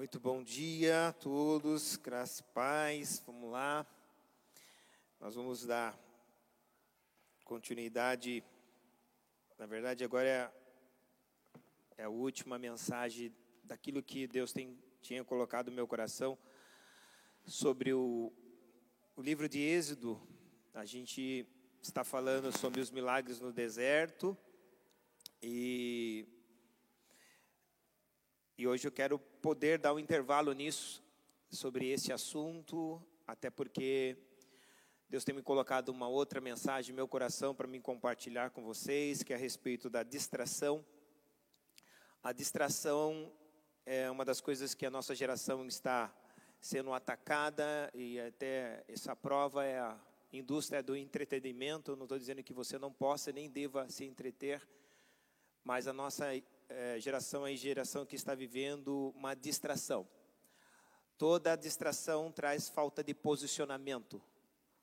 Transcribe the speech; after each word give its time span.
Muito 0.00 0.18
bom 0.18 0.42
dia 0.42 1.08
a 1.08 1.12
todos, 1.12 1.96
graças 1.96 2.38
e 2.38 2.42
paz. 2.54 3.22
Vamos 3.26 3.50
lá. 3.50 3.86
Nós 5.20 5.34
vamos 5.34 5.66
dar 5.66 5.94
continuidade. 7.44 8.42
Na 9.58 9.66
verdade, 9.66 10.02
agora 10.02 10.26
é, 10.26 10.50
é 11.98 12.04
a 12.04 12.08
última 12.08 12.58
mensagem 12.58 13.30
daquilo 13.62 14.02
que 14.02 14.26
Deus 14.26 14.54
tem, 14.54 14.82
tinha 15.02 15.22
colocado 15.22 15.68
no 15.68 15.76
meu 15.76 15.86
coração 15.86 16.38
sobre 17.44 17.92
o, 17.92 18.32
o 19.14 19.20
livro 19.20 19.50
de 19.50 19.60
Êxodo. 19.60 20.18
A 20.72 20.86
gente 20.86 21.46
está 21.82 22.02
falando 22.02 22.50
sobre 22.56 22.80
os 22.80 22.90
milagres 22.90 23.38
no 23.38 23.52
deserto 23.52 24.34
e 25.42 26.26
e 28.56 28.66
hoje 28.66 28.88
eu 28.88 28.92
quero 28.92 29.18
poder 29.40 29.78
dar 29.78 29.94
um 29.94 29.98
intervalo 29.98 30.52
nisso, 30.52 31.02
sobre 31.50 31.88
esse 31.88 32.12
assunto, 32.12 33.02
até 33.26 33.50
porque 33.50 34.16
Deus 35.08 35.24
tem 35.24 35.34
me 35.34 35.42
colocado 35.42 35.88
uma 35.88 36.06
outra 36.06 36.40
mensagem 36.40 36.92
no 36.92 36.96
meu 36.96 37.08
coração 37.08 37.54
para 37.54 37.66
me 37.66 37.80
compartilhar 37.80 38.50
com 38.50 38.62
vocês, 38.62 39.22
que 39.22 39.32
é 39.32 39.36
a 39.36 39.38
respeito 39.38 39.88
da 39.88 40.02
distração. 40.02 40.84
A 42.22 42.32
distração 42.32 43.32
é 43.86 44.10
uma 44.10 44.24
das 44.24 44.40
coisas 44.40 44.74
que 44.74 44.84
a 44.84 44.90
nossa 44.90 45.14
geração 45.14 45.66
está 45.66 46.14
sendo 46.60 46.92
atacada, 46.92 47.90
e 47.94 48.20
até 48.20 48.84
essa 48.86 49.16
prova 49.16 49.64
é 49.64 49.80
a 49.80 49.98
indústria 50.32 50.82
do 50.82 50.94
entretenimento. 50.94 51.96
Não 51.96 52.04
estou 52.04 52.18
dizendo 52.18 52.42
que 52.42 52.52
você 52.52 52.78
não 52.78 52.92
possa 52.92 53.32
nem 53.32 53.48
deva 53.48 53.88
se 53.88 54.04
entreter, 54.04 54.62
mas 55.64 55.88
a 55.88 55.92
nossa 55.94 56.26
é, 56.70 57.00
geração 57.00 57.46
é 57.46 57.54
geração 57.56 58.06
que 58.06 58.16
está 58.16 58.34
vivendo 58.34 59.12
uma 59.16 59.34
distração. 59.34 60.08
Toda 61.18 61.56
distração 61.56 62.30
traz 62.32 62.68
falta 62.68 63.02
de 63.02 63.12
posicionamento. 63.12 64.22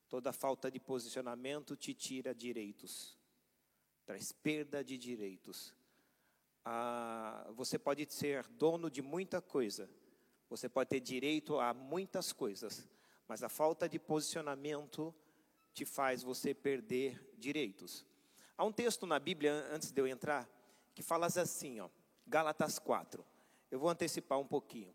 Toda 0.10 0.32
falta 0.32 0.70
de 0.70 0.80
posicionamento 0.80 1.76
te 1.76 1.94
tira 1.94 2.34
direitos, 2.34 3.18
traz 4.06 4.32
perda 4.32 4.82
de 4.82 4.98
direitos. 4.98 5.76
Ah, 6.64 7.50
você 7.56 7.78
pode 7.78 8.08
ser 8.14 8.48
dono 8.48 8.90
de 8.90 9.02
muita 9.02 9.42
coisa, 9.42 9.90
você 10.50 10.70
pode 10.70 10.90
ter 10.90 11.02
direito 11.02 11.60
a 11.60 11.74
muitas 11.74 12.32
coisas, 12.32 12.88
mas 13.28 13.44
a 13.44 13.50
falta 13.50 13.90
de 13.90 14.00
posicionamento 14.00 15.14
te 15.74 15.84
faz 15.84 16.24
você 16.24 16.54
perder 16.54 17.34
direitos. 17.38 18.06
Há 18.58 18.64
um 18.64 18.72
texto 18.72 19.06
na 19.06 19.20
Bíblia, 19.20 19.54
antes 19.72 19.92
de 19.92 20.00
eu 20.00 20.08
entrar, 20.08 20.50
que 20.98 21.04
fala 21.04 21.28
assim, 21.28 21.80
ó, 21.80 21.90
Gálatas 22.26 22.80
4. 22.80 23.24
Eu 23.70 23.78
vou 23.78 23.88
antecipar 23.88 24.40
um 24.40 24.48
pouquinho 24.48 24.92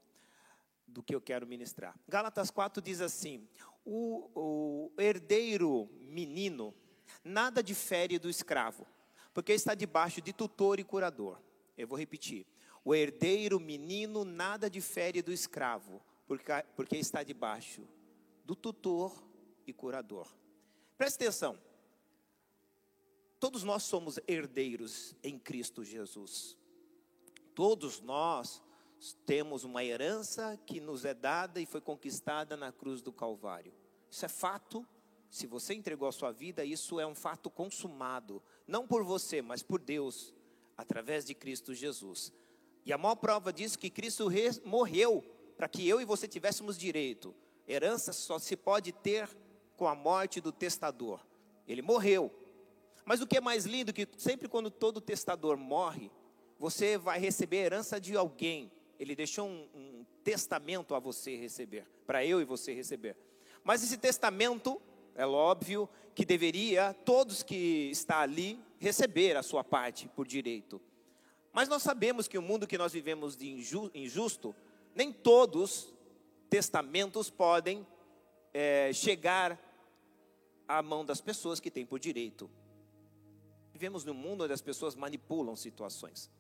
do 0.84 1.00
que 1.00 1.14
eu 1.14 1.20
quero 1.20 1.47
ministrar. 1.47 1.97
Gálatas 2.08 2.50
4 2.50 2.83
diz 2.83 3.00
assim: 3.00 3.48
o, 3.84 4.28
o 4.34 4.92
herdeiro 5.00 5.89
menino 6.00 6.75
nada 7.23 7.62
difere 7.62 8.19
do 8.19 8.28
escravo, 8.28 8.84
porque 9.33 9.53
está 9.53 9.77
debaixo 9.77 10.20
de 10.20 10.33
tutor 10.33 10.80
e 10.80 10.84
curador. 10.84 11.41
Eu 11.78 11.86
vou 11.86 11.97
repetir: 11.97 12.48
o 12.84 12.92
herdeiro 12.92 13.61
menino 13.61 14.25
nada 14.25 14.69
difere 14.69 15.23
do 15.23 15.33
escravo, 15.33 16.03
porque, 16.27 16.53
porque 16.75 16.97
está 16.97 17.23
debaixo 17.23 17.86
do 18.45 18.56
tutor 18.56 19.23
e 19.69 19.73
curador. 19.73 20.27
Preste 20.98 21.23
atenção. 21.23 21.56
Todos 23.43 23.65
nós 23.65 23.83
somos 23.83 24.21
herdeiros 24.29 25.17
em 25.21 25.37
Cristo 25.37 25.83
Jesus. 25.83 26.57
Todos 27.57 28.01
nós 28.01 28.62
temos 29.27 29.65
uma 29.65 29.83
herança 29.85 30.57
que 30.65 30.81
nos 30.81 31.05
é 31.05 31.12
dada 31.12 31.61
e 31.61 31.67
foi 31.67 31.81
conquistada 31.81 32.57
na 32.57 32.70
cruz 32.70 33.03
do 33.03 33.13
Calvário. 33.13 33.75
Isso 34.09 34.25
é 34.25 34.29
fato. 34.29 34.87
Se 35.29 35.48
você 35.48 35.75
entregou 35.75 36.07
a 36.07 36.13
sua 36.13 36.30
vida, 36.30 36.64
isso 36.64 37.01
é 37.01 37.07
um 37.07 37.17
fato 37.17 37.51
consumado, 37.51 38.41
não 38.64 38.86
por 38.86 39.03
você, 39.03 39.42
mas 39.42 39.61
por 39.61 39.80
Deus, 39.80 40.33
através 40.77 41.24
de 41.24 41.35
Cristo 41.35 41.74
Jesus. 41.74 42.33
E 42.86 42.92
a 42.92 42.97
maior 42.97 43.17
prova 43.17 43.53
disso 43.53 43.77
é 43.77 43.80
que 43.80 43.91
Cristo 43.91 44.29
morreu 44.64 45.20
para 45.57 45.67
que 45.67 45.89
eu 45.89 46.01
e 46.01 46.05
você 46.05 46.29
tivéssemos 46.29 46.79
direito. 46.79 47.35
Herança 47.67 48.13
só 48.13 48.39
se 48.39 48.57
pode 48.57 48.92
ter 48.92 49.29
com 49.77 49.89
a 49.89 49.97
morte 49.97 50.41
do 50.41 50.53
testador. 50.53 51.19
Ele 51.67 51.83
morreu. 51.83 52.42
Mas 53.05 53.20
o 53.20 53.27
que 53.27 53.36
é 53.36 53.40
mais 53.40 53.64
lindo 53.64 53.92
que 53.92 54.07
sempre 54.17 54.48
quando 54.48 54.70
todo 54.70 55.01
testador 55.01 55.57
morre, 55.57 56.11
você 56.58 56.96
vai 56.96 57.18
receber 57.18 57.58
a 57.58 57.64
herança 57.67 58.01
de 58.01 58.17
alguém. 58.17 58.70
Ele 58.98 59.17
deixou 59.17 59.48
um, 59.48 59.68
um 59.74 60.07
testamento 60.23 60.95
a 60.95 61.01
você 61.01 61.36
receber, 61.36 61.86
para 62.07 62.24
eu 62.24 62.41
e 62.41 62.45
você 62.45 62.73
receber. 62.73 63.17
Mas 63.64 63.83
esse 63.83 63.96
testamento, 63.96 64.80
é 65.14 65.27
óbvio 65.27 65.89
que 66.14 66.24
deveria 66.24 66.95
todos 67.05 67.42
que 67.42 67.91
está 67.91 68.20
ali 68.20 68.58
receber 68.79 69.36
a 69.36 69.42
sua 69.42 69.64
parte 69.64 70.08
por 70.08 70.27
direito. 70.27 70.80
Mas 71.52 71.68
nós 71.68 71.83
sabemos 71.83 72.29
que 72.29 72.39
o 72.39 72.42
mundo 72.42 72.67
que 72.67 72.79
nós 72.79 72.92
vivemos 72.92 73.36
de 73.36 73.51
injusto, 73.95 74.55
nem 74.95 75.12
todos 75.12 75.92
testamentos 76.48 77.29
podem 77.29 77.86
é, 78.55 78.92
chegar 78.92 79.58
à 80.68 80.80
mão 80.80 81.05
das 81.05 81.20
pessoas 81.20 81.58
que 81.58 81.70
têm 81.70 81.85
por 81.85 81.98
direito 81.98 82.48
vivemos 83.83 84.05
num 84.05 84.15
mundo 84.15 84.45
onde 84.45 84.53
as 84.53 84.63
pessoas 84.63 84.95
manipulam 84.95 85.57
situações. 85.57 86.31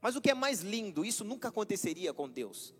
Mas 0.00 0.16
o 0.16 0.20
que 0.20 0.30
é 0.30 0.34
mais 0.34 0.62
lindo, 0.62 1.04
isso 1.04 1.22
nunca 1.22 1.48
aconteceria 1.48 2.14
com 2.14 2.26
Deus. 2.26 2.74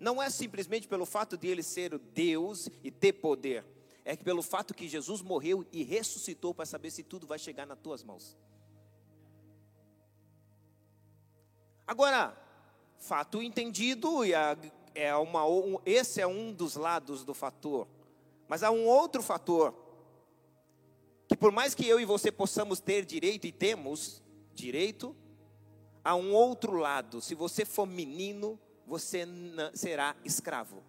Não 0.00 0.22
é 0.22 0.30
simplesmente 0.30 0.88
pelo 0.88 1.04
fato 1.04 1.36
de 1.36 1.48
ele 1.48 1.62
ser 1.62 1.98
Deus 1.98 2.70
e 2.82 2.90
ter 2.90 3.12
poder, 3.12 3.62
é 4.06 4.16
que 4.16 4.24
pelo 4.24 4.42
fato 4.42 4.72
que 4.72 4.88
Jesus 4.88 5.20
morreu 5.20 5.66
e 5.70 5.82
ressuscitou 5.82 6.54
para 6.54 6.64
saber 6.64 6.90
se 6.90 7.02
tudo 7.02 7.26
vai 7.26 7.38
chegar 7.38 7.66
nas 7.66 7.78
tuas 7.78 8.02
mãos. 8.02 8.38
Agora, 11.86 12.34
fato 12.96 13.42
entendido, 13.42 14.24
e 14.24 14.32
é 14.94 15.14
uma, 15.14 15.42
esse 15.84 16.22
é 16.22 16.26
um 16.26 16.54
dos 16.54 16.74
lados 16.74 17.22
do 17.22 17.34
fator. 17.34 17.86
Mas 18.48 18.62
há 18.62 18.70
um 18.70 18.86
outro 18.86 19.22
fator 19.22 19.74
por 21.42 21.50
mais 21.50 21.74
que 21.74 21.84
eu 21.84 21.98
e 21.98 22.04
você 22.04 22.30
possamos 22.30 22.78
ter 22.78 23.04
direito 23.04 23.48
e 23.48 23.50
temos 23.50 24.22
direito, 24.54 25.12
há 26.04 26.14
um 26.14 26.32
outro 26.32 26.76
lado. 26.76 27.20
Se 27.20 27.34
você 27.34 27.64
for 27.64 27.84
menino, 27.84 28.56
você 28.86 29.26
será 29.74 30.14
escravo. 30.24 30.84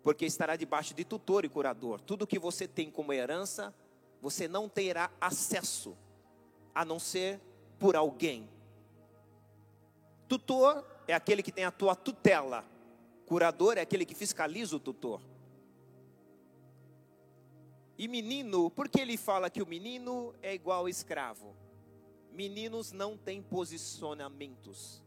Porque 0.00 0.24
estará 0.24 0.54
debaixo 0.54 0.94
de 0.94 1.04
tutor 1.04 1.44
e 1.44 1.48
curador. 1.48 2.00
Tudo 2.00 2.24
que 2.24 2.38
você 2.38 2.68
tem 2.68 2.88
como 2.88 3.12
herança, 3.12 3.74
você 4.22 4.46
não 4.46 4.68
terá 4.68 5.10
acesso, 5.20 5.98
a 6.72 6.84
não 6.84 7.00
ser 7.00 7.40
por 7.80 7.96
alguém. 7.96 8.48
Tutor 10.28 10.86
é 11.08 11.14
aquele 11.14 11.42
que 11.42 11.50
tem 11.50 11.64
a 11.64 11.72
tua 11.72 11.96
tutela. 11.96 12.64
Curador 13.26 13.76
é 13.76 13.80
aquele 13.80 14.06
que 14.06 14.14
fiscaliza 14.14 14.76
o 14.76 14.78
tutor. 14.78 15.20
E 17.96 18.08
menino, 18.08 18.70
por 18.70 18.88
que 18.88 19.00
ele 19.00 19.16
fala 19.16 19.48
que 19.48 19.62
o 19.62 19.66
menino 19.66 20.34
é 20.42 20.52
igual 20.54 20.80
ao 20.80 20.88
escravo? 20.88 21.56
Meninos 22.32 22.90
não 22.90 23.16
têm 23.16 23.40
posicionamentos. 23.40 25.02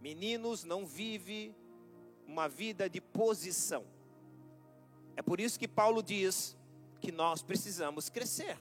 Meninos 0.00 0.62
não 0.62 0.86
vivem 0.86 1.54
uma 2.26 2.48
vida 2.48 2.88
de 2.88 3.00
posição. 3.00 3.84
É 5.16 5.22
por 5.22 5.40
isso 5.40 5.58
que 5.58 5.66
Paulo 5.66 6.02
diz 6.02 6.56
que 7.00 7.10
nós 7.10 7.42
precisamos 7.42 8.08
crescer. 8.08 8.56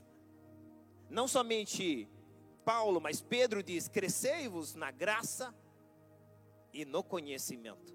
Não 1.09 1.27
somente 1.27 2.09
Paulo, 2.65 2.99
mas 2.99 3.21
Pedro 3.21 3.61
diz: 3.61 3.87
crescei-vos 3.87 4.73
na 4.73 4.89
graça 4.89 5.53
e 6.73 6.85
no 6.85 7.03
conhecimento. 7.03 7.93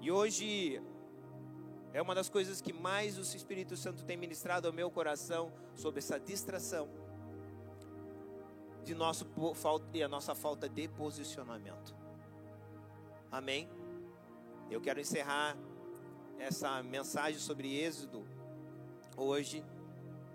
E 0.00 0.10
hoje 0.10 0.80
é 1.94 2.02
uma 2.02 2.12
das 2.12 2.28
coisas 2.28 2.60
que 2.60 2.72
mais 2.72 3.16
o 3.16 3.20
Espírito 3.20 3.76
Santo 3.76 4.04
tem 4.04 4.16
ministrado 4.16 4.66
ao 4.66 4.74
meu 4.74 4.90
coração 4.90 5.52
sobre 5.76 6.00
essa 6.00 6.18
distração 6.18 6.88
de 8.82 8.96
nosso 8.96 9.24
e 9.92 10.02
a 10.02 10.08
nossa 10.08 10.34
falta 10.34 10.68
de 10.68 10.88
posicionamento. 10.88 11.94
Amém. 13.30 13.70
Eu 14.68 14.80
quero 14.80 15.00
encerrar 15.00 15.56
essa 16.36 16.82
mensagem 16.82 17.38
sobre 17.38 17.78
Êxodo 17.80 18.26
hoje 19.16 19.64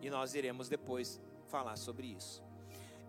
e 0.02 0.10
nós 0.10 0.36
iremos 0.36 0.70
depois 0.70 1.20
falar 1.50 1.76
sobre 1.76 2.08
isso. 2.08 2.42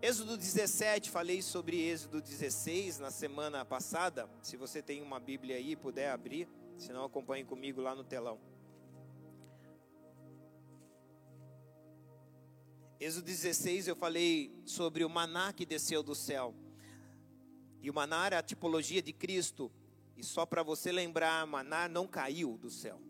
Êxodo 0.01 0.35
17, 0.35 1.09
falei 1.09 1.41
sobre 1.41 1.79
Êxodo 1.89 2.21
16 2.21 2.99
na 2.99 3.11
semana 3.11 3.63
passada. 3.63 4.29
Se 4.41 4.57
você 4.57 4.81
tem 4.81 5.01
uma 5.01 5.21
Bíblia 5.21 5.55
aí, 5.55 5.73
puder 5.77 6.11
abrir. 6.11 6.49
Se 6.77 6.91
não, 6.91 7.05
acompanhe 7.05 7.43
comigo 7.43 7.81
lá 7.81 7.95
no 7.95 8.03
telão. 8.03 8.39
Êxodo 12.99 13.25
16 13.25 13.87
eu 13.87 13.95
falei 13.95 14.53
sobre 14.63 15.03
o 15.03 15.09
maná 15.09 15.51
que 15.51 15.65
desceu 15.65 16.03
do 16.03 16.13
céu. 16.13 16.53
E 17.81 17.89
o 17.89 17.93
maná 17.93 18.27
era 18.27 18.39
a 18.39 18.43
tipologia 18.43 19.01
de 19.01 19.11
Cristo. 19.11 19.71
E 20.15 20.23
só 20.23 20.45
para 20.45 20.61
você 20.61 20.91
lembrar, 20.91 21.47
maná 21.47 21.89
não 21.89 22.05
caiu 22.05 22.59
do 22.59 22.69
céu. 22.69 23.01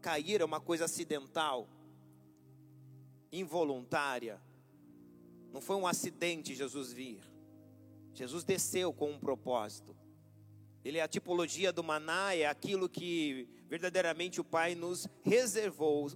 Cair 0.00 0.40
é 0.40 0.44
uma 0.44 0.60
coisa 0.60 0.86
acidental, 0.86 1.68
involuntária. 3.30 4.42
Não 5.52 5.60
foi 5.60 5.76
um 5.76 5.86
acidente 5.86 6.54
Jesus 6.54 6.92
vir. 6.92 7.22
Jesus 8.12 8.42
desceu 8.42 8.92
com 8.92 9.12
um 9.12 9.20
propósito. 9.20 9.96
Ele 10.86 10.98
é 10.98 11.02
a 11.02 11.08
tipologia 11.08 11.72
do 11.72 11.82
maná, 11.82 12.32
é 12.32 12.46
aquilo 12.46 12.88
que 12.88 13.48
verdadeiramente 13.68 14.40
o 14.40 14.44
Pai 14.44 14.76
nos 14.76 15.08
reservou. 15.24 16.12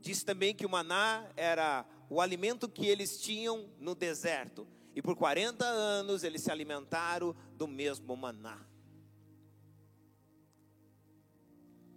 Diz 0.00 0.24
também 0.24 0.52
que 0.52 0.66
o 0.66 0.68
maná 0.68 1.30
era 1.36 1.86
o 2.10 2.20
alimento 2.20 2.68
que 2.68 2.88
eles 2.88 3.20
tinham 3.20 3.70
no 3.78 3.94
deserto. 3.94 4.66
E 4.96 5.00
por 5.00 5.14
40 5.14 5.64
anos 5.64 6.24
eles 6.24 6.42
se 6.42 6.50
alimentaram 6.50 7.36
do 7.56 7.68
mesmo 7.68 8.16
maná. 8.16 8.66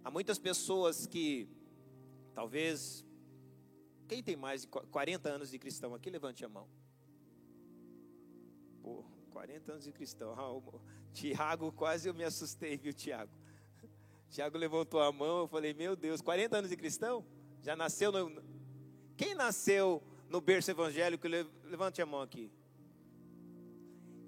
Há 0.04 0.10
muitas 0.12 0.38
pessoas 0.38 1.04
que, 1.04 1.48
talvez, 2.32 3.04
quem 4.06 4.22
tem 4.22 4.36
mais 4.36 4.60
de 4.60 4.68
40 4.68 5.28
anos 5.28 5.50
de 5.50 5.58
cristão 5.58 5.96
aqui, 5.96 6.10
levante 6.10 6.44
a 6.44 6.48
mão. 6.48 6.68
Pô, 9.38 9.38
40 9.38 9.72
anos 9.72 9.84
de 9.84 9.92
cristão. 9.92 10.34
Ah, 10.36 10.50
Tiago, 11.12 11.70
quase 11.70 12.08
eu 12.08 12.14
me 12.14 12.24
assustei, 12.24 12.76
viu, 12.76 12.92
Tiago? 12.92 13.30
Tiago 14.28 14.58
levantou 14.58 15.00
a 15.00 15.12
mão, 15.12 15.42
eu 15.42 15.48
falei, 15.48 15.72
meu 15.72 15.94
Deus, 15.94 16.20
40 16.20 16.58
anos 16.58 16.70
de 16.70 16.76
cristão? 16.76 17.24
Já 17.62 17.76
nasceu 17.76 18.10
no. 18.10 18.42
Quem 19.16 19.36
nasceu 19.36 20.02
no 20.28 20.40
berço 20.40 20.72
evangélico? 20.72 21.28
Levante 21.28 22.02
a 22.02 22.06
mão 22.06 22.20
aqui. 22.20 22.50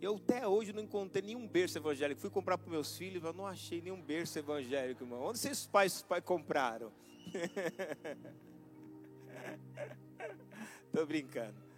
Eu 0.01 0.15
até 0.15 0.47
hoje 0.47 0.73
não 0.73 0.83
encontrei 0.83 1.23
nenhum 1.23 1.47
berço 1.47 1.77
evangélico. 1.77 2.21
Fui 2.21 2.31
comprar 2.31 2.57
para 2.57 2.71
meus 2.71 2.97
filhos, 2.97 3.21
mas 3.21 3.35
não 3.35 3.47
achei 3.47 3.83
nenhum 3.83 4.01
berço 4.01 4.39
evangélico, 4.39 5.03
irmão. 5.03 5.23
Onde 5.23 5.41
vocês 5.41 5.67
pais, 5.67 5.97
os 5.97 6.03
pais 6.03 6.25
compraram? 6.25 6.93
Estou 10.87 11.05
brincando. 11.05 11.70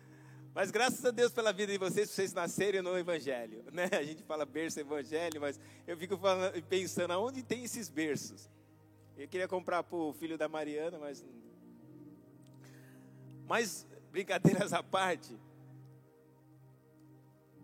Mas 0.55 0.71
graças 0.71 1.03
a 1.05 1.11
Deus 1.11 1.33
pela 1.33 1.51
vida 1.51 1.73
de 1.73 1.79
vocês, 1.79 2.11
vocês 2.11 2.33
nascerem 2.35 2.83
no 2.83 2.97
Evangelho. 2.97 3.65
Né? 3.73 3.89
A 3.91 4.03
gente 4.03 4.23
fala 4.23 4.45
berço 4.45 4.79
Evangelho, 4.79 5.41
mas 5.41 5.59
eu 5.87 5.97
fico 5.97 6.17
falando, 6.19 6.63
pensando 6.65 7.13
aonde 7.13 7.43
tem 7.43 7.65
esses 7.65 7.89
berços. 7.89 8.51
Eu 9.17 9.27
queria 9.29 9.49
comprar 9.49 9.83
para 9.83 9.97
o 9.97 10.13
filho 10.13 10.37
da 10.37 10.49
Mariana, 10.49 10.99
mas. 10.99 11.25
Mas, 13.47 13.87
brincadeiras 14.11 14.73
à 14.73 14.83
parte. 14.83 15.39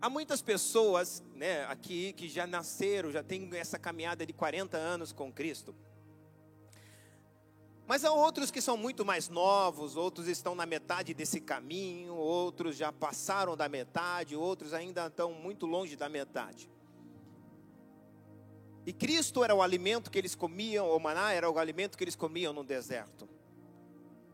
Há 0.01 0.09
muitas 0.09 0.41
pessoas 0.41 1.23
né, 1.35 1.65
aqui 1.65 2.13
que 2.13 2.27
já 2.27 2.47
nasceram, 2.47 3.11
já 3.11 3.21
têm 3.21 3.49
essa 3.53 3.77
caminhada 3.77 4.25
de 4.25 4.33
40 4.33 4.77
anos 4.77 5.11
com 5.11 5.31
Cristo. 5.31 5.75
Mas 7.89 8.05
há 8.05 8.11
outros 8.11 8.51
que 8.51 8.61
são 8.61 8.77
muito 8.77 9.03
mais 9.03 9.29
novos, 9.29 9.95
outros 9.95 10.27
estão 10.27 10.53
na 10.53 10.63
metade 10.63 11.11
desse 11.11 11.41
caminho, 11.41 12.13
outros 12.13 12.77
já 12.77 12.91
passaram 12.91 13.57
da 13.57 13.67
metade, 13.67 14.35
outros 14.35 14.75
ainda 14.75 15.07
estão 15.07 15.33
muito 15.33 15.65
longe 15.65 15.95
da 15.95 16.07
metade. 16.07 16.69
E 18.85 18.93
Cristo 18.93 19.43
era 19.43 19.55
o 19.55 19.61
alimento 19.63 20.11
que 20.11 20.19
eles 20.19 20.35
comiam, 20.35 20.87
o 20.87 20.99
maná 20.99 21.33
era 21.33 21.49
o 21.49 21.57
alimento 21.57 21.97
que 21.97 22.03
eles 22.03 22.15
comiam 22.15 22.53
no 22.53 22.63
deserto. 22.63 23.27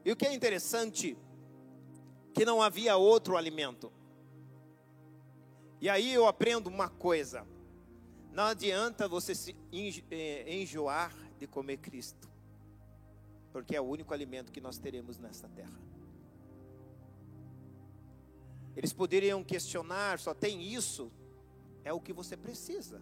E 0.04 0.12
o 0.12 0.18
que 0.18 0.28
é 0.28 0.34
interessante, 0.34 1.18
que 2.34 2.44
não 2.44 2.62
havia 2.62 2.98
outro 2.98 3.38
alimento. 3.38 3.90
E 5.80 5.88
aí 5.88 6.14
eu 6.14 6.28
aprendo 6.28 6.68
uma 6.68 6.90
coisa: 6.90 7.48
não 8.34 8.48
adianta 8.48 9.08
você 9.08 9.34
se 9.34 9.56
eh, 10.12 10.44
enjoar 10.58 11.16
de 11.40 11.48
comer 11.48 11.78
Cristo 11.78 12.35
porque 13.56 13.74
é 13.74 13.80
o 13.80 13.86
único 13.86 14.14
alimento 14.14 14.52
que 14.52 14.60
nós 14.60 14.78
teremos 14.78 15.18
nesta 15.18 15.48
terra. 15.48 15.80
Eles 18.76 18.92
poderiam 18.92 19.42
questionar, 19.46 20.20
só 20.20 20.34
tem 20.34 20.62
isso, 20.62 21.10
é 21.82 21.94
o 21.94 22.02
que 22.02 22.12
você 22.12 22.36
precisa. 22.36 23.02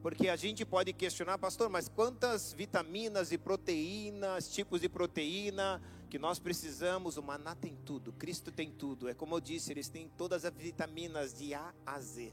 Porque 0.00 0.28
a 0.28 0.36
gente 0.36 0.64
pode 0.64 0.92
questionar, 0.92 1.38
pastor, 1.38 1.68
mas 1.68 1.88
quantas 1.88 2.52
vitaminas 2.52 3.32
e 3.32 3.36
proteínas, 3.36 4.48
tipos 4.48 4.80
de 4.80 4.88
proteína 4.88 5.82
que 6.08 6.16
nós 6.16 6.38
precisamos? 6.38 7.16
O 7.16 7.22
maná 7.22 7.56
tem 7.56 7.76
tudo, 7.84 8.12
Cristo 8.12 8.52
tem 8.52 8.70
tudo. 8.70 9.08
É 9.08 9.12
como 9.12 9.34
eu 9.34 9.40
disse, 9.40 9.72
eles 9.72 9.88
têm 9.88 10.08
todas 10.16 10.44
as 10.44 10.54
vitaminas 10.54 11.34
de 11.34 11.52
A 11.52 11.74
a 11.84 12.00
Z. 12.00 12.32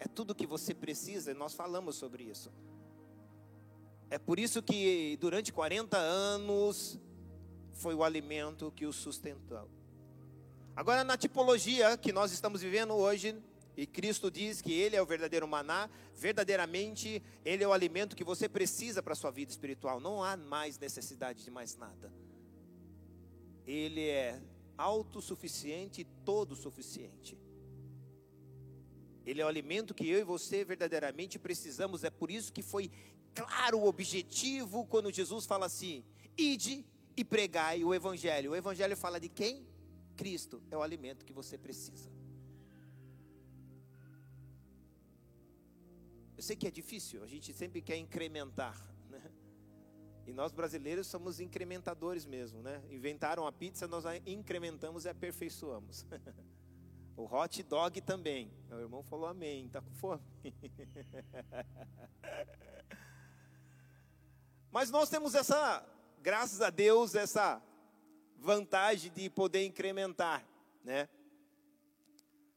É 0.00 0.08
tudo 0.08 0.34
que 0.34 0.44
você 0.44 0.74
precisa, 0.74 1.30
e 1.30 1.34
nós 1.34 1.54
falamos 1.54 1.94
sobre 1.94 2.24
isso. 2.24 2.50
É 4.12 4.18
por 4.18 4.38
isso 4.38 4.62
que 4.62 5.16
durante 5.22 5.50
40 5.50 5.96
anos 5.96 7.00
foi 7.72 7.94
o 7.94 8.04
alimento 8.04 8.70
que 8.76 8.84
o 8.84 8.92
sustentou. 8.92 9.66
Agora, 10.76 11.02
na 11.02 11.16
tipologia 11.16 11.96
que 11.96 12.12
nós 12.12 12.30
estamos 12.30 12.60
vivendo 12.60 12.92
hoje, 12.92 13.34
e 13.74 13.86
Cristo 13.86 14.30
diz 14.30 14.60
que 14.60 14.70
Ele 14.70 14.96
é 14.96 15.00
o 15.00 15.06
verdadeiro 15.06 15.48
maná, 15.48 15.88
verdadeiramente 16.14 17.22
Ele 17.42 17.64
é 17.64 17.66
o 17.66 17.72
alimento 17.72 18.14
que 18.14 18.22
você 18.22 18.50
precisa 18.50 19.02
para 19.02 19.14
a 19.14 19.16
sua 19.16 19.30
vida 19.30 19.50
espiritual. 19.50 19.98
Não 19.98 20.22
há 20.22 20.36
mais 20.36 20.78
necessidade 20.78 21.42
de 21.42 21.50
mais 21.50 21.74
nada. 21.74 22.12
Ele 23.66 24.10
é 24.10 24.42
autossuficiente 24.76 26.02
e 26.02 26.04
todo 26.22 26.54
suficiente. 26.54 27.38
Ele 29.24 29.40
é 29.40 29.44
o 29.46 29.48
alimento 29.48 29.94
que 29.94 30.06
eu 30.06 30.18
e 30.18 30.24
você 30.24 30.66
verdadeiramente 30.66 31.38
precisamos. 31.38 32.04
É 32.04 32.10
por 32.10 32.30
isso 32.30 32.52
que 32.52 32.60
foi 32.60 32.90
claro 33.34 33.78
o 33.78 33.86
objetivo 33.86 34.86
quando 34.86 35.12
Jesus 35.12 35.46
fala 35.46 35.66
assim: 35.66 36.04
ide 36.36 36.84
e 37.16 37.24
pregai 37.24 37.84
o 37.84 37.94
evangelho. 37.94 38.52
O 38.52 38.56
evangelho 38.56 38.96
fala 38.96 39.20
de 39.20 39.28
quem? 39.28 39.66
Cristo 40.16 40.62
é 40.70 40.76
o 40.76 40.82
alimento 40.82 41.24
que 41.24 41.32
você 41.32 41.58
precisa. 41.58 42.10
Eu 46.36 46.42
sei 46.42 46.56
que 46.56 46.66
é 46.66 46.70
difícil, 46.70 47.22
a 47.22 47.26
gente 47.26 47.52
sempre 47.52 47.80
quer 47.80 47.96
incrementar, 47.96 48.76
né? 49.08 49.22
E 50.26 50.32
nós 50.32 50.52
brasileiros 50.52 51.06
somos 51.06 51.40
incrementadores 51.40 52.26
mesmo, 52.26 52.62
né? 52.62 52.82
Inventaram 52.90 53.46
a 53.46 53.52
pizza, 53.52 53.86
nós 53.86 54.04
a 54.04 54.16
incrementamos 54.16 55.04
e 55.04 55.08
aperfeiçoamos. 55.08 56.04
o 57.16 57.24
hot 57.24 57.62
dog 57.62 58.00
também. 58.00 58.50
Meu 58.68 58.80
irmão 58.80 59.02
falou 59.02 59.26
amém, 59.26 59.68
tá 59.68 59.80
com 59.80 59.92
fome. 59.92 60.22
Mas 64.72 64.90
nós 64.90 65.10
temos 65.10 65.34
essa, 65.34 65.86
graças 66.22 66.62
a 66.62 66.70
Deus, 66.70 67.14
essa 67.14 67.62
vantagem 68.38 69.12
de 69.12 69.28
poder 69.28 69.66
incrementar, 69.66 70.48
né? 70.82 71.10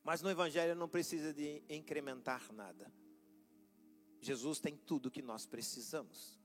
Mas 0.01 0.21
no 0.21 0.29
Evangelho 0.29 0.75
não 0.75 0.87
precisa 0.87 1.33
de 1.33 1.61
incrementar 1.69 2.53
nada. 2.53 2.89
Jesus 4.21 4.59
tem 4.59 4.77
tudo 4.77 5.11
que 5.11 5.21
nós 5.21 5.45
precisamos. 5.45 6.39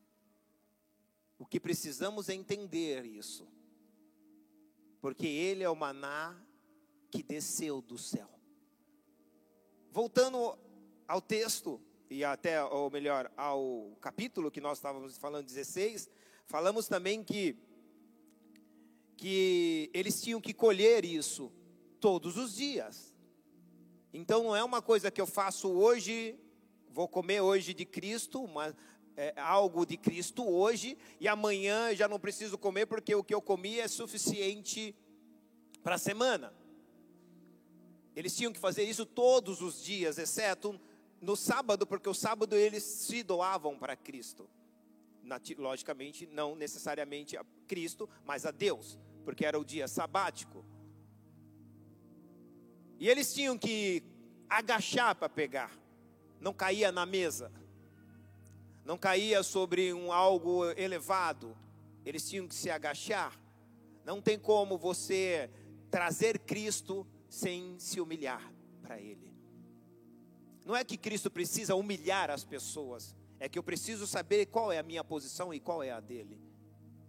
O 1.39 1.47
que 1.47 1.61
precisamos 1.61 2.29
é 2.29 2.35
entender 2.35 3.07
isso. 3.07 3.47
Porque 5.01 5.27
Ele 5.27 5.63
é 5.63 5.71
o 5.71 5.77
maná 5.77 6.37
que 7.11 7.23
desceu 7.23 7.81
do 7.81 7.97
céu. 7.97 8.29
Voltando 9.93 10.59
ao 11.07 11.21
texto, 11.21 11.81
e 12.11 12.25
até, 12.25 12.63
ou 12.65 12.91
melhor, 12.91 13.31
ao 13.37 13.97
capítulo 14.01 14.51
que 14.51 14.61
nós 14.61 14.79
estávamos 14.79 15.17
falando, 15.17 15.47
16, 15.47 16.11
falamos 16.45 16.89
também 16.89 17.23
que, 17.23 17.57
que 19.17 19.89
eles 19.95 20.21
tinham 20.21 20.41
que 20.41 20.53
colher 20.53 21.05
isso 21.05 21.53
todos 22.01 22.37
os 22.37 22.57
dias. 22.57 23.15
Então 24.13 24.43
não 24.43 24.57
é 24.57 24.65
uma 24.65 24.83
coisa 24.83 25.09
que 25.09 25.21
eu 25.21 25.27
faço 25.27 25.69
hoje, 25.71 26.37
vou 26.89 27.07
comer 27.07 27.43
hoje 27.43 27.73
de 27.73 27.85
Cristo, 27.85 28.45
mas 28.49 28.75
é, 29.17 29.33
algo 29.37 29.87
de 29.87 29.97
Cristo 29.97 30.45
hoje, 30.45 30.99
e 31.21 31.29
amanhã 31.29 31.95
já 31.95 32.09
não 32.09 32.19
preciso 32.19 32.59
comer 32.59 32.87
porque 32.87 33.15
o 33.15 33.23
que 33.23 33.33
eu 33.33 33.41
comi 33.41 33.79
é 33.79 33.87
suficiente 33.87 34.97
para 35.81 35.95
a 35.95 35.99
semana. 35.99 36.53
Eles 38.17 38.37
tinham 38.37 38.53
que 38.53 38.59
fazer 38.59 38.83
isso 38.83 39.07
todos 39.07 39.63
os 39.63 39.81
dias, 39.81 40.19
exceto 40.19 40.81
no 41.21 41.37
sábado, 41.37 41.87
porque 41.87 42.09
o 42.09 42.15
sábado 42.15 42.57
eles 42.57 42.83
se 42.83 43.23
doavam 43.23 43.79
para 43.79 43.95
Cristo. 43.97 44.49
Logicamente, 45.59 46.27
não 46.27 46.57
necessariamente 46.57 47.37
a 47.37 47.45
Cristo, 47.69 48.09
mas 48.25 48.47
a 48.47 48.51
Deus, 48.51 48.99
porque 49.25 49.45
era 49.45 49.59
o 49.59 49.65
dia 49.65 49.87
sabático. 49.87 50.65
E 52.99 53.09
eles 53.09 53.33
tinham 53.33 53.57
que 53.57 54.03
agachar 54.49 55.15
para 55.15 55.29
pegar, 55.29 55.71
não 56.41 56.53
caía 56.53 56.91
na 56.91 57.07
mesa, 57.07 57.53
não 58.85 58.99
caía 58.99 59.43
sobre 59.43 59.93
um 59.93 60.13
algo 60.13 60.65
elevado, 60.73 61.57
eles 62.05 62.29
tinham 62.29 62.49
que 62.49 62.55
se 62.55 62.71
agachar. 62.71 63.39
Não 64.05 64.21
tem 64.21 64.39
como 64.39 64.77
você 64.77 65.51
trazer 65.91 66.39
Cristo 66.41 67.07
sem 67.29 67.79
se 67.79 68.01
humilhar 68.01 68.53
para 68.83 69.01
Ele. 69.01 69.30
Não 70.71 70.77
é 70.77 70.85
que 70.85 70.97
Cristo 70.97 71.29
precisa 71.29 71.75
humilhar 71.75 72.31
as 72.31 72.45
pessoas, 72.45 73.13
é 73.41 73.49
que 73.49 73.59
eu 73.59 73.63
preciso 73.63 74.07
saber 74.07 74.47
qual 74.47 74.71
é 74.71 74.79
a 74.79 74.85
minha 74.85 75.03
posição 75.03 75.53
e 75.53 75.59
qual 75.59 75.83
é 75.83 75.91
a 75.91 75.99
dele. 75.99 76.41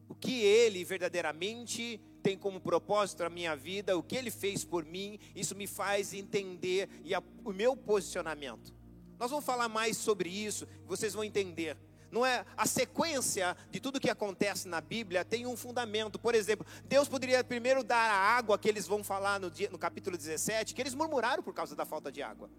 O 0.10 0.15
que 0.15 0.41
ele 0.41 0.84
verdadeiramente 0.84 2.01
tem 2.24 2.36
como 2.36 2.60
propósito 2.60 3.24
a 3.24 3.30
minha 3.30 3.56
vida, 3.56 3.96
o 3.96 4.01
que 4.01 4.15
ele 4.15 4.32
fez 4.32 4.65
por 4.65 4.84
mim, 4.84 5.20
isso 5.36 5.56
me 5.56 5.68
faz 5.68 6.12
entender 6.12 6.89
e 7.03 7.13
a, 7.13 7.22
o 7.46 7.53
meu 7.53 7.77
posicionamento. 7.77 8.74
Nós 9.20 9.30
vamos 9.30 9.46
falar 9.46 9.70
mais 9.70 9.96
sobre 9.96 10.27
isso, 10.27 10.68
vocês 10.88 11.13
vão 11.13 11.24
entender. 11.24 11.77
Não 12.10 12.25
é 12.25 12.44
a 12.58 12.65
sequência 12.65 13.56
de 13.70 13.80
tudo 13.80 14.00
que 14.00 14.10
acontece 14.10 14.68
na 14.68 14.82
Bíblia 14.82 15.24
tem 15.24 15.46
um 15.46 15.56
fundamento. 15.56 16.18
Por 16.18 16.34
exemplo, 16.34 16.65
Deus 16.86 17.08
poderia 17.08 17.44
primeiro 17.44 17.84
dar 17.84 18.10
a 18.10 18.38
água 18.38 18.58
que 18.58 18.68
eles 18.68 18.88
vão 18.88 19.03
falar 19.03 19.39
no, 19.39 19.51
dia, 19.51 19.70
no 19.70 19.77
capítulo 19.77 20.18
17, 20.18 20.74
que 20.74 20.82
eles 20.82 20.96
murmuraram 20.96 21.44
por 21.44 21.53
causa 21.53 21.75
da 21.75 21.86
falta 21.86 22.12
de 22.12 22.24
água. 22.24 22.50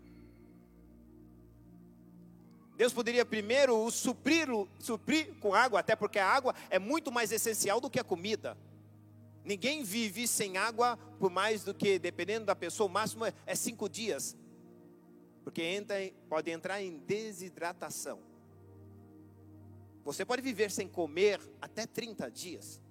Deus 2.83 2.93
poderia 2.93 3.25
primeiro 3.25 3.89
suprir, 3.93 4.49
suprir 4.81 5.33
com 5.39 5.55
água, 5.55 5.79
até 5.79 5.95
porque 5.95 6.19
a 6.19 6.27
água 6.27 6.53
é 6.69 6.81
muito 6.81 7.13
mais 7.13 7.31
essencial 7.31 7.81
do 7.81 7.89
que 7.89 8.01
a 8.01 8.03
comida. 8.03 8.59
Ninguém 9.45 9.85
vive 9.85 10.27
sem 10.27 10.57
água 10.57 10.97
por 11.17 11.31
mais 11.31 11.63
do 11.63 11.73
que, 11.73 11.97
dependendo 11.97 12.47
da 12.47 12.57
pessoa, 12.57 12.89
o 12.89 12.93
máximo 12.93 13.25
é, 13.25 13.33
é 13.47 13.55
cinco 13.55 13.89
dias. 13.89 14.37
Porque 15.45 15.63
entra, 15.63 15.95
pode 16.29 16.51
entrar 16.51 16.83
em 16.83 16.99
desidratação. 16.99 18.19
Você 20.05 20.25
pode 20.25 20.43
viver 20.43 20.69
sem 20.69 20.89
comer 20.89 21.41
até 21.61 21.87
30 21.87 22.29
dias. 22.33 22.83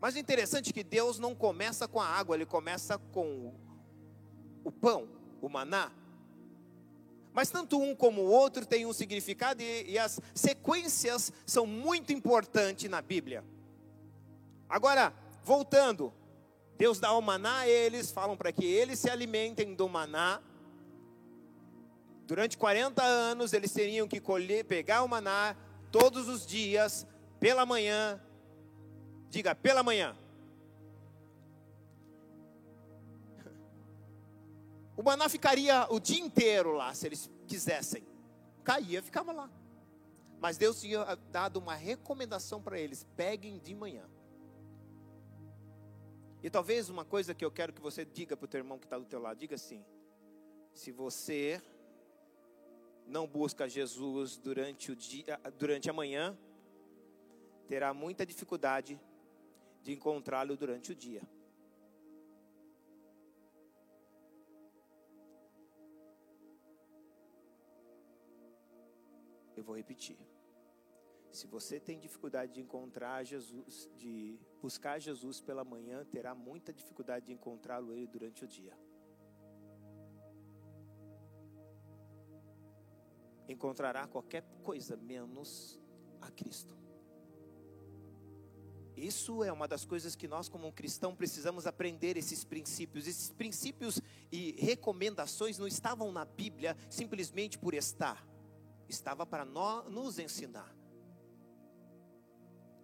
Mas 0.00 0.16
o 0.16 0.18
interessante 0.18 0.70
é 0.70 0.72
que 0.72 0.82
Deus 0.82 1.20
não 1.20 1.32
começa 1.32 1.86
com 1.86 2.00
a 2.00 2.06
água, 2.08 2.34
ele 2.34 2.44
começa 2.44 2.98
com 2.98 3.54
o 4.64 4.72
pão, 4.72 5.08
o 5.40 5.48
maná. 5.48 5.92
Mas 7.38 7.50
tanto 7.50 7.80
um 7.80 7.94
como 7.94 8.22
o 8.22 8.30
outro 8.32 8.66
tem 8.66 8.84
um 8.84 8.92
significado 8.92 9.62
e, 9.62 9.92
e 9.92 9.96
as 9.96 10.18
sequências 10.34 11.32
são 11.46 11.64
muito 11.64 12.12
importantes 12.12 12.90
na 12.90 13.00
Bíblia. 13.00 13.44
Agora, 14.68 15.12
voltando, 15.44 16.12
Deus 16.76 16.98
dá 16.98 17.12
o 17.12 17.22
maná 17.22 17.58
a 17.60 17.68
eles, 17.68 18.10
falam 18.10 18.36
para 18.36 18.50
que 18.50 18.64
eles 18.64 18.98
se 18.98 19.08
alimentem 19.08 19.72
do 19.72 19.88
maná. 19.88 20.42
Durante 22.26 22.58
40 22.58 23.04
anos 23.04 23.52
eles 23.52 23.72
teriam 23.72 24.08
que 24.08 24.18
colher, 24.18 24.64
pegar 24.64 25.04
o 25.04 25.08
maná 25.08 25.54
todos 25.92 26.26
os 26.26 26.44
dias, 26.44 27.06
pela 27.38 27.64
manhã. 27.64 28.20
Diga, 29.30 29.54
pela 29.54 29.84
manhã. 29.84 30.16
O 34.98 35.02
maná 35.04 35.28
ficaria 35.28 35.86
o 35.90 36.00
dia 36.00 36.18
inteiro 36.18 36.72
lá, 36.72 36.92
se 36.92 37.06
eles 37.06 37.30
quisessem. 37.46 38.04
Caía, 38.64 39.00
ficava 39.00 39.30
lá. 39.30 39.48
Mas 40.40 40.58
Deus 40.58 40.80
tinha 40.80 41.14
dado 41.30 41.58
uma 41.58 41.76
recomendação 41.76 42.60
para 42.60 42.80
eles: 42.80 43.06
peguem 43.16 43.60
de 43.60 43.76
manhã. 43.76 44.10
E 46.42 46.50
talvez 46.50 46.88
uma 46.90 47.04
coisa 47.04 47.32
que 47.32 47.44
eu 47.44 47.50
quero 47.50 47.72
que 47.72 47.80
você 47.80 48.04
diga 48.04 48.36
para 48.36 48.44
o 48.44 48.48
teu 48.48 48.58
irmão 48.58 48.76
que 48.76 48.86
está 48.86 48.98
do 48.98 49.04
teu 49.04 49.20
lado, 49.20 49.38
diga 49.38 49.54
assim: 49.54 49.84
se 50.72 50.90
você 50.90 51.62
não 53.06 53.24
busca 53.24 53.68
Jesus 53.68 54.36
durante 54.36 54.90
o 54.90 54.96
dia, 54.96 55.40
durante 55.56 55.88
a 55.88 55.92
manhã, 55.92 56.36
terá 57.68 57.94
muita 57.94 58.26
dificuldade 58.26 59.00
de 59.80 59.92
encontrá-lo 59.92 60.56
durante 60.56 60.90
o 60.90 60.94
dia. 60.96 61.22
Eu 69.58 69.64
vou 69.64 69.76
repetir. 69.76 70.16
Se 71.32 71.46
você 71.46 71.80
tem 71.80 71.98
dificuldade 71.98 72.54
de 72.54 72.60
encontrar 72.60 73.24
Jesus, 73.24 73.90
de 73.96 74.38
buscar 74.62 75.00
Jesus 75.00 75.40
pela 75.40 75.64
manhã, 75.64 76.04
terá 76.04 76.32
muita 76.32 76.72
dificuldade 76.72 77.26
de 77.26 77.32
encontrá-lo 77.32 77.92
ele 77.92 78.06
durante 78.06 78.44
o 78.44 78.46
dia. 78.46 78.78
Encontrará 83.48 84.06
qualquer 84.06 84.44
coisa 84.62 84.96
menos 84.96 85.80
a 86.20 86.30
Cristo. 86.30 86.76
Isso 88.96 89.44
é 89.44 89.52
uma 89.52 89.68
das 89.68 89.84
coisas 89.84 90.16
que 90.16 90.26
nós, 90.26 90.48
como 90.48 90.66
um 90.66 90.72
cristão, 90.72 91.14
precisamos 91.14 91.66
aprender 91.66 92.16
esses 92.16 92.44
princípios. 92.44 93.06
Esses 93.06 93.30
princípios 93.30 94.00
e 94.30 94.52
recomendações 94.58 95.58
não 95.58 95.66
estavam 95.66 96.10
na 96.12 96.24
Bíblia 96.24 96.76
simplesmente 96.90 97.58
por 97.58 97.74
estar, 97.74 98.26
estava 98.88 99.26
para 99.26 99.44
nós, 99.44 99.90
nos 99.90 100.18
ensinar. 100.18 100.74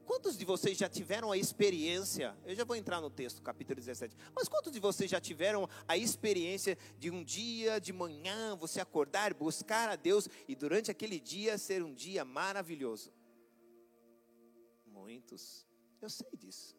Quantos 0.04 0.37
de 0.37 0.44
vocês 0.44 0.76
já 0.76 0.88
tiveram 0.88 1.32
a 1.32 1.38
experiência? 1.38 2.37
Eu 2.44 2.54
já 2.54 2.64
vou 2.64 2.76
entrar 2.76 3.00
no 3.00 3.08
texto, 3.08 3.40
capítulo 3.40 3.76
17. 3.76 4.14
Mas 4.34 4.49
quantos 4.49 4.70
de 4.70 4.78
vocês 4.78 5.11
já 5.11 5.20
tiveram 5.20 5.68
a 5.88 5.96
experiência 5.96 6.76
de 6.99 7.11
um 7.11 7.25
dia 7.25 7.80
de 7.80 7.92
manhã 7.92 8.54
você 8.54 8.80
acordar, 8.80 9.32
buscar 9.32 9.88
a 9.88 9.96
Deus 9.96 10.28
e 10.46 10.54
durante 10.54 10.90
aquele 10.90 11.18
dia 11.18 11.56
ser 11.56 11.82
um 11.82 11.94
dia 11.94 12.25
maravilhoso? 12.25 13.11
Muitos. 14.87 15.66
Eu 16.02 16.11
sei 16.11 16.28
disso. 16.37 16.76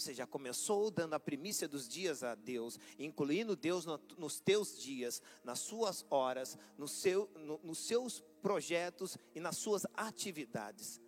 Você 0.00 0.14
já 0.14 0.26
começou 0.26 0.90
dando 0.90 1.12
a 1.12 1.20
primícia 1.20 1.68
dos 1.68 1.86
dias 1.86 2.22
a 2.22 2.34
Deus, 2.34 2.78
incluindo 2.98 3.54
Deus 3.54 3.84
no, 3.84 4.00
nos 4.16 4.40
teus 4.40 4.78
dias, 4.78 5.20
nas 5.44 5.58
suas 5.58 6.06
horas, 6.08 6.56
no 6.78 6.88
seu, 6.88 7.30
no, 7.36 7.60
nos 7.62 7.78
seus 7.78 8.24
projetos 8.40 9.18
e 9.34 9.40
nas 9.40 9.58
suas 9.58 9.86
atividades. 9.92 11.00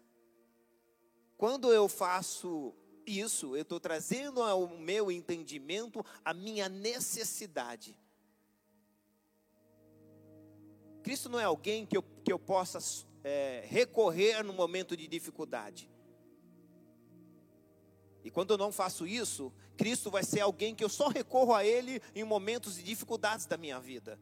Quando 1.38 1.72
eu 1.72 1.88
faço 1.88 2.74
isso, 3.06 3.56
eu 3.56 3.62
estou 3.62 3.80
trazendo 3.80 4.42
ao 4.42 4.68
meu 4.68 5.10
entendimento 5.10 6.04
a 6.22 6.34
minha 6.34 6.68
necessidade. 6.68 7.98
Cristo 11.02 11.30
não 11.30 11.40
é 11.40 11.44
alguém 11.44 11.86
que 11.86 11.96
eu, 11.96 12.02
que 12.02 12.32
eu 12.32 12.38
possa 12.38 12.78
é, 13.24 13.64
recorrer 13.66 14.42
no 14.44 14.52
momento 14.52 14.94
de 14.96 15.08
dificuldade. 15.08 15.91
E 18.24 18.30
quando 18.30 18.52
eu 18.52 18.58
não 18.58 18.70
faço 18.70 19.06
isso, 19.06 19.52
Cristo 19.76 20.10
vai 20.10 20.22
ser 20.22 20.40
alguém 20.40 20.74
que 20.74 20.84
eu 20.84 20.88
só 20.88 21.08
recorro 21.08 21.54
a 21.54 21.64
Ele 21.64 22.00
em 22.14 22.24
momentos 22.24 22.76
de 22.76 22.82
dificuldades 22.82 23.46
da 23.46 23.56
minha 23.56 23.80
vida. 23.80 24.18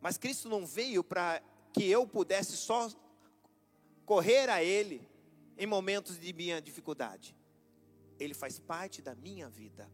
Mas 0.00 0.16
Cristo 0.16 0.48
não 0.48 0.66
veio 0.66 1.04
para 1.04 1.42
que 1.72 1.84
eu 1.84 2.06
pudesse 2.06 2.56
só 2.56 2.88
correr 4.06 4.48
a 4.48 4.62
Ele 4.62 5.06
em 5.56 5.66
momentos 5.66 6.18
de 6.18 6.32
minha 6.32 6.62
dificuldade. 6.62 7.36
Ele 8.18 8.32
faz 8.32 8.58
parte 8.58 9.02
da 9.02 9.14
minha 9.14 9.48
vida. 9.48 9.90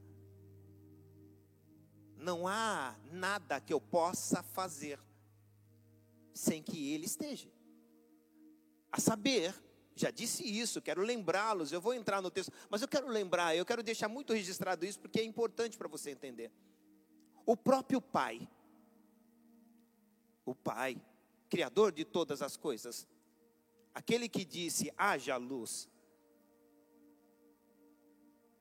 Não 2.16 2.46
há 2.46 2.96
nada 3.10 3.60
que 3.60 3.72
eu 3.72 3.80
possa 3.80 4.42
fazer 4.42 5.00
sem 6.32 6.62
que 6.62 6.92
Ele 6.92 7.06
esteja. 7.06 7.50
A 8.90 9.00
saber, 9.00 9.54
já 9.96 10.10
disse 10.10 10.42
isso, 10.44 10.82
quero 10.82 11.02
lembrá-los, 11.02 11.70
eu 11.70 11.80
vou 11.80 11.94
entrar 11.94 12.20
no 12.20 12.30
texto, 12.30 12.52
mas 12.68 12.82
eu 12.82 12.88
quero 12.88 13.08
lembrar, 13.08 13.56
eu 13.56 13.64
quero 13.64 13.82
deixar 13.82 14.08
muito 14.08 14.32
registrado 14.32 14.84
isso, 14.84 14.98
porque 14.98 15.20
é 15.20 15.24
importante 15.24 15.78
para 15.78 15.86
você 15.86 16.10
entender. 16.10 16.50
O 17.46 17.56
próprio 17.56 18.00
Pai, 18.00 18.48
o 20.44 20.54
Pai, 20.54 21.00
Criador 21.48 21.92
de 21.92 22.04
todas 22.04 22.42
as 22.42 22.56
coisas, 22.56 23.06
aquele 23.94 24.28
que 24.28 24.44
disse: 24.44 24.92
haja 24.96 25.36
luz. 25.36 25.88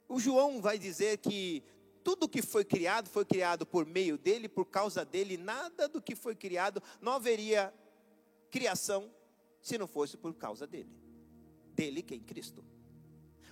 O 0.08 0.20
João 0.20 0.62
vai 0.62 0.78
dizer 0.78 1.18
que 1.18 1.64
tudo 2.04 2.30
que 2.30 2.44
foi 2.44 2.64
criado 2.64 3.10
foi 3.10 3.26
criado 3.26 3.66
por 3.66 3.86
meio 3.86 4.18
dele, 4.18 4.48
por 4.48 4.66
causa 4.66 5.04
dele, 5.04 5.38
nada 5.38 5.88
do 5.88 6.00
que 6.00 6.16
foi 6.16 6.36
criado 6.36 6.84
não 7.02 7.14
haveria 7.14 7.74
criação 8.52 9.10
se 9.60 9.78
não 9.78 9.88
fosse 9.88 10.16
por 10.16 10.36
causa 10.36 10.68
dele 10.68 11.03
dele, 11.74 12.02
que 12.02 12.14
é 12.14 12.18
em 12.18 12.22
Cristo. 12.22 12.64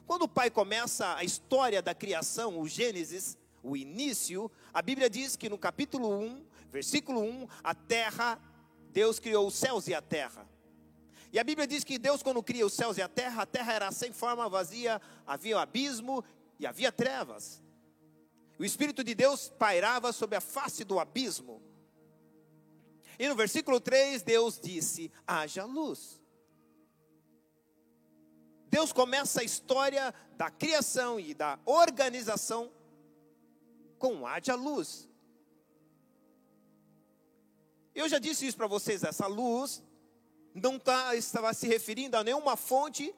Quando 0.05 0.23
o 0.23 0.27
Pai 0.27 0.49
começa 0.49 1.15
a 1.15 1.23
história 1.23 1.81
da 1.81 1.93
criação, 1.93 2.59
o 2.59 2.67
Gênesis, 2.67 3.37
o 3.63 3.77
início, 3.77 4.51
a 4.73 4.81
Bíblia 4.81 5.09
diz 5.09 5.35
que 5.35 5.49
no 5.49 5.57
capítulo 5.57 6.09
1, 6.09 6.45
versículo 6.71 7.21
1, 7.21 7.47
a 7.63 7.73
terra, 7.73 8.39
Deus 8.91 9.19
criou 9.19 9.47
os 9.47 9.55
céus 9.55 9.87
e 9.87 9.93
a 9.93 10.01
terra. 10.01 10.47
E 11.31 11.39
a 11.39 11.43
Bíblia 11.43 11.65
diz 11.65 11.83
que 11.83 11.97
Deus, 11.97 12.21
quando 12.21 12.43
cria 12.43 12.65
os 12.65 12.73
céus 12.73 12.97
e 12.97 13.01
a 13.01 13.07
terra, 13.07 13.43
a 13.43 13.45
terra 13.45 13.73
era 13.73 13.91
sem 13.91 14.11
forma, 14.11 14.49
vazia, 14.49 15.01
havia 15.25 15.55
um 15.55 15.59
abismo 15.59 16.23
e 16.59 16.67
havia 16.67 16.91
trevas. 16.91 17.63
O 18.59 18.65
Espírito 18.65 19.03
de 19.03 19.15
Deus 19.15 19.49
pairava 19.49 20.11
sobre 20.11 20.35
a 20.35 20.41
face 20.41 20.83
do 20.83 20.99
abismo. 20.99 21.61
E 23.17 23.27
no 23.27 23.35
versículo 23.35 23.79
3, 23.79 24.21
Deus 24.23 24.59
disse: 24.59 25.11
haja 25.25 25.63
luz. 25.63 26.20
Deus 28.71 28.93
começa 28.93 29.41
a 29.41 29.43
história 29.43 30.15
da 30.37 30.49
criação 30.49 31.19
e 31.19 31.33
da 31.33 31.59
organização 31.65 32.71
com 33.99 34.25
haja 34.25 34.55
luz. 34.55 35.09
Eu 37.93 38.07
já 38.07 38.17
disse 38.17 38.47
isso 38.47 38.55
para 38.55 38.67
vocês, 38.67 39.03
essa 39.03 39.27
luz 39.27 39.83
não 40.55 40.79
tá, 40.79 41.13
estava 41.17 41.53
se 41.53 41.67
referindo 41.67 42.15
a 42.15 42.23
nenhuma 42.23 42.55
fonte 42.55 43.13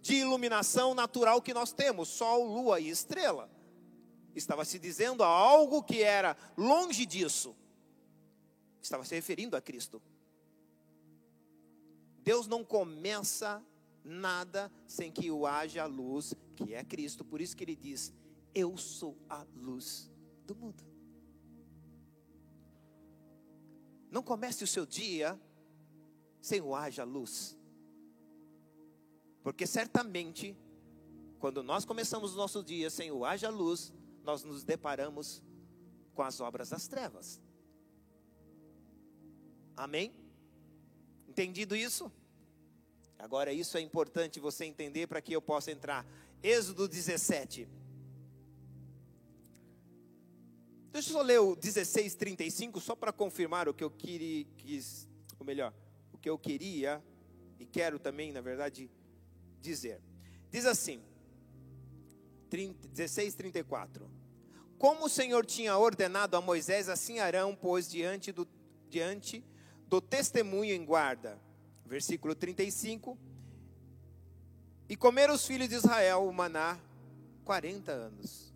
de 0.00 0.14
iluminação 0.14 0.94
natural 0.94 1.42
que 1.42 1.52
nós 1.52 1.74
temos, 1.74 2.08
sol, 2.08 2.46
lua 2.46 2.80
e 2.80 2.88
estrela. 2.88 3.50
Estava 4.34 4.64
se 4.64 4.78
dizendo 4.78 5.22
a 5.22 5.26
algo 5.26 5.82
que 5.82 6.02
era 6.02 6.34
longe 6.56 7.04
disso. 7.04 7.54
Estava 8.80 9.04
se 9.04 9.14
referindo 9.14 9.54
a 9.54 9.60
Cristo. 9.60 10.02
Deus 12.22 12.46
não 12.46 12.64
começa 12.64 13.62
nada 14.06 14.70
sem 14.86 15.10
que 15.10 15.30
o 15.30 15.46
haja 15.46 15.84
luz, 15.84 16.34
que 16.54 16.72
é 16.72 16.84
Cristo. 16.84 17.24
Por 17.24 17.40
isso 17.40 17.56
que 17.56 17.64
ele 17.64 17.76
diz: 17.76 18.12
Eu 18.54 18.76
sou 18.76 19.18
a 19.28 19.44
luz 19.54 20.10
do 20.46 20.54
mundo. 20.54 20.84
Não 24.10 24.22
comece 24.22 24.62
o 24.64 24.66
seu 24.66 24.86
dia 24.86 25.38
sem 26.40 26.60
o 26.60 26.74
haja 26.74 27.04
luz. 27.04 27.58
Porque 29.42 29.66
certamente, 29.66 30.56
quando 31.38 31.62
nós 31.62 31.84
começamos 31.84 32.34
o 32.34 32.36
nosso 32.36 32.62
dia 32.62 32.88
sem 32.88 33.10
o 33.10 33.24
haja 33.24 33.50
luz, 33.50 33.92
nós 34.22 34.42
nos 34.42 34.64
deparamos 34.64 35.42
com 36.14 36.22
as 36.22 36.40
obras 36.40 36.70
das 36.70 36.88
trevas. 36.88 37.40
Amém? 39.76 40.14
Entendido 41.28 41.76
isso? 41.76 42.10
Agora, 43.18 43.52
isso 43.52 43.76
é 43.76 43.80
importante 43.80 44.38
você 44.38 44.64
entender 44.64 45.06
para 45.06 45.20
que 45.20 45.32
eu 45.32 45.42
possa 45.42 45.70
entrar. 45.70 46.06
Êxodo 46.42 46.86
17. 46.86 47.68
Deixa 50.92 51.10
eu 51.10 51.12
só 51.12 51.22
ler 51.22 51.40
o 51.40 51.56
16:35 51.56 52.80
só 52.80 52.94
para 52.94 53.12
confirmar 53.12 53.68
o 53.68 53.74
que 53.74 53.84
eu 53.84 53.90
queria, 53.90 54.46
quis, 54.56 55.08
ou 55.38 55.44
melhor, 55.44 55.74
o 56.12 56.18
que 56.18 56.28
eu 56.28 56.38
queria 56.38 57.02
e 57.58 57.66
quero 57.66 57.98
também, 57.98 58.32
na 58.32 58.40
verdade, 58.40 58.90
dizer. 59.60 60.00
Diz 60.50 60.64
assim: 60.64 61.02
16:34. 62.50 64.08
Como 64.78 65.06
o 65.06 65.08
Senhor 65.08 65.44
tinha 65.44 65.76
ordenado 65.76 66.36
a 66.36 66.40
Moisés, 66.40 66.88
assim 66.88 67.18
Arão 67.18 67.54
pôs 67.54 67.88
diante 67.90 68.30
do 68.30 68.46
diante 68.88 69.44
do 69.88 70.00
testemunho 70.00 70.74
em 70.74 70.84
guarda. 70.84 71.40
Versículo 71.86 72.34
35. 72.34 73.16
E 74.88 74.96
comeram 74.96 75.34
os 75.34 75.46
filhos 75.46 75.68
de 75.68 75.74
Israel 75.74 76.26
o 76.26 76.32
maná 76.32 76.78
40 77.44 77.92
anos, 77.92 78.52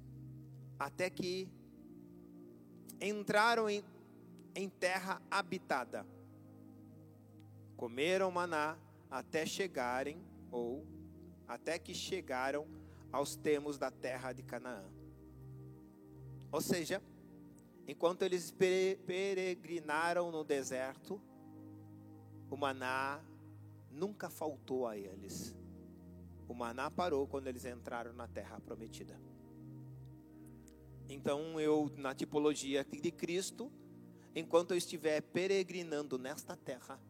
até 0.79 1.09
que 1.09 1.49
entraram 3.01 3.69
em, 3.69 3.85
em 4.55 4.69
terra 4.69 5.23
habitada. 5.31 6.07
Comeram 7.77 8.31
maná 8.31 8.77
até 9.11 9.47
chegarem, 9.47 10.21
ou 10.51 10.87
até 11.49 11.79
que 11.79 11.95
chegaram 11.95 12.67
aos 13.13 13.35
termos 13.35 13.79
da 13.79 13.91
terra 13.91 14.33
de 14.33 14.43
Canaã. 14.43 14.85
Ou 16.53 16.61
seja, 16.61 17.03
enquanto 17.87 18.23
eles 18.23 18.55
peregrinaram 19.07 20.31
no 20.31 20.45
deserto, 20.45 21.21
o 22.51 22.57
maná 22.57 23.23
nunca 23.91 24.29
faltou 24.29 24.87
a 24.87 24.97
eles. 24.97 25.55
O 26.49 26.55
maná 26.55 26.91
parou 26.91 27.27
quando 27.27 27.47
eles 27.47 27.65
entraram 27.65 28.13
na 28.13 28.27
terra 28.27 28.61
prometida. 28.61 29.21
Então, 31.09 31.61
eu, 31.61 31.91
na 31.97 32.15
tipologia 32.15 32.85
de 32.85 33.11
Cristo, 33.11 33.71
enquanto 34.35 34.73
eu 34.73 34.77
estiver 34.77 35.21
peregrinando 35.21 36.19
nesta 36.19 36.57
terra, 36.57 37.01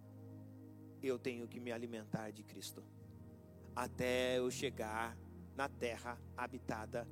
eu 1.03 1.19
tenho 1.19 1.49
que 1.49 1.59
me 1.59 1.73
alimentar 1.73 2.31
de 2.31 2.43
Cristo, 2.43 2.83
até 3.75 4.39
eu 4.39 4.51
chegar 4.51 5.17
na 5.57 5.69
terra 5.69 6.19
habitada, 6.37 7.09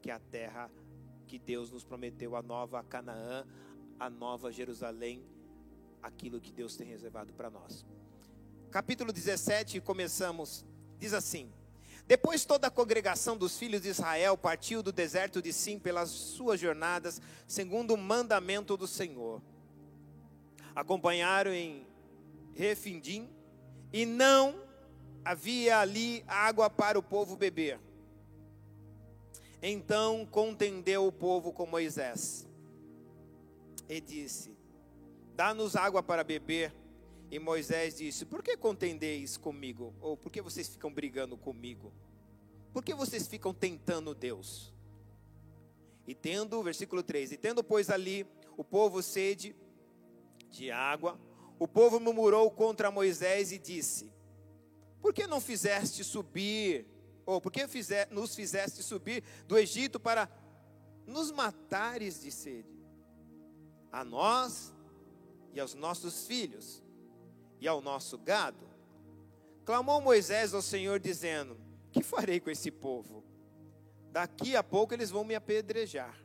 que 0.00 0.10
é 0.10 0.14
a 0.14 0.20
terra 0.20 0.70
que 1.26 1.38
Deus 1.38 1.70
nos 1.70 1.84
prometeu, 1.84 2.36
a 2.36 2.42
nova 2.42 2.82
Canaã, 2.82 3.46
a 3.98 4.10
nova 4.10 4.52
Jerusalém, 4.52 5.24
aquilo 6.02 6.40
que 6.40 6.52
Deus 6.52 6.76
tem 6.76 6.86
reservado 6.86 7.32
para 7.32 7.50
nós. 7.50 7.84
Capítulo 8.70 9.12
17, 9.12 9.80
começamos, 9.80 10.64
diz 10.98 11.12
assim: 11.12 11.52
depois 12.06 12.44
toda 12.44 12.66
a 12.66 12.70
congregação 12.70 13.36
dos 13.36 13.56
filhos 13.58 13.82
de 13.82 13.88
Israel 13.88 14.36
partiu 14.36 14.82
do 14.82 14.92
deserto 14.92 15.40
de 15.40 15.52
Sim 15.52 15.78
pelas 15.78 16.10
suas 16.10 16.60
jornadas, 16.60 17.20
segundo 17.46 17.94
o 17.94 17.98
mandamento 17.98 18.76
do 18.76 18.86
Senhor. 18.86 19.40
Acompanharam 20.74 21.52
em 21.52 21.86
Refindim, 22.54 23.30
e 23.92 24.04
não 24.04 24.62
havia 25.24 25.78
ali 25.78 26.24
água 26.26 26.68
para 26.68 26.98
o 26.98 27.02
povo 27.02 27.36
beber. 27.36 27.78
Então 29.62 30.26
contendeu 30.26 31.06
o 31.06 31.12
povo 31.12 31.52
com 31.52 31.66
Moisés 31.66 32.48
e 33.88 34.00
disse: 34.00 34.51
Dá-nos 35.34 35.76
água 35.76 36.02
para 36.02 36.22
beber. 36.22 36.74
E 37.30 37.38
Moisés 37.38 37.96
disse: 37.96 38.24
Por 38.26 38.42
que 38.42 38.56
contendeis 38.56 39.36
comigo? 39.36 39.94
Ou 40.00 40.16
por 40.16 40.30
que 40.30 40.42
vocês 40.42 40.68
ficam 40.68 40.92
brigando 40.92 41.36
comigo? 41.36 41.92
Por 42.72 42.82
que 42.82 42.94
vocês 42.94 43.26
ficam 43.26 43.52
tentando 43.52 44.14
Deus? 44.14 44.72
E 46.06 46.14
tendo, 46.14 46.62
versículo 46.62 47.02
3: 47.02 47.32
E 47.32 47.36
tendo, 47.36 47.64
pois, 47.64 47.88
ali 47.88 48.26
o 48.56 48.62
povo 48.62 49.02
sede 49.02 49.56
de 50.50 50.70
água, 50.70 51.18
o 51.58 51.66
povo 51.66 51.98
murmurou 51.98 52.50
contra 52.50 52.90
Moisés 52.90 53.52
e 53.52 53.58
disse: 53.58 54.12
Por 55.00 55.14
que 55.14 55.26
não 55.26 55.40
fizeste 55.40 56.04
subir, 56.04 56.86
ou 57.24 57.40
por 57.40 57.50
que 57.50 57.66
fizer, 57.66 58.10
nos 58.10 58.34
fizeste 58.34 58.82
subir 58.82 59.22
do 59.46 59.56
Egito 59.56 59.98
para 59.98 60.28
nos 61.06 61.30
matares 61.30 62.20
de 62.20 62.30
sede? 62.30 62.68
A 63.90 64.04
nós 64.04 64.74
e 65.52 65.60
aos 65.60 65.74
nossos 65.74 66.26
filhos 66.26 66.82
e 67.60 67.68
ao 67.68 67.80
nosso 67.80 68.18
gado. 68.18 68.66
Clamou 69.64 70.00
Moisés 70.00 70.54
ao 70.54 70.62
Senhor, 70.62 70.98
dizendo: 70.98 71.56
Que 71.92 72.02
farei 72.02 72.40
com 72.40 72.50
esse 72.50 72.70
povo? 72.70 73.24
Daqui 74.10 74.56
a 74.56 74.62
pouco 74.62 74.92
eles 74.92 75.10
vão 75.10 75.24
me 75.24 75.34
apedrejar. 75.34 76.18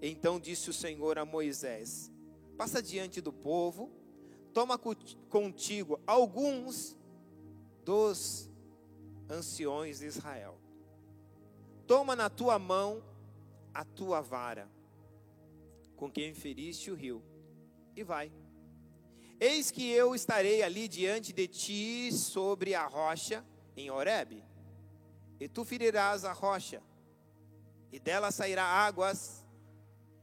Então 0.00 0.38
disse 0.38 0.70
o 0.70 0.72
Senhor 0.72 1.18
a 1.18 1.24
Moisés: 1.24 2.12
Passa 2.56 2.82
diante 2.82 3.20
do 3.20 3.32
povo, 3.32 3.90
toma 4.52 4.78
contigo 4.78 6.00
alguns 6.06 6.96
dos 7.84 8.48
anciões 9.28 9.98
de 9.98 10.06
Israel. 10.06 10.58
Toma 11.86 12.16
na 12.16 12.28
tua 12.28 12.58
mão 12.58 13.02
a 13.72 13.84
tua 13.84 14.20
vara, 14.20 14.68
com 15.96 16.10
quem 16.10 16.34
feriste 16.34 16.90
o 16.90 16.94
rio, 16.94 17.22
e 17.96 18.04
vai. 18.04 18.30
Eis 19.40 19.70
que 19.70 19.90
eu 19.90 20.14
estarei 20.14 20.62
ali 20.62 20.86
diante 20.86 21.32
de 21.32 21.48
ti 21.48 22.12
sobre 22.12 22.74
a 22.74 22.86
rocha 22.86 23.44
em 23.76 23.90
Horebe, 23.90 24.44
e 25.40 25.48
tu 25.48 25.64
ferirás 25.64 26.24
a 26.24 26.32
rocha, 26.32 26.82
e 27.90 27.98
dela 27.98 28.30
sairá 28.30 28.64
águas, 28.64 29.44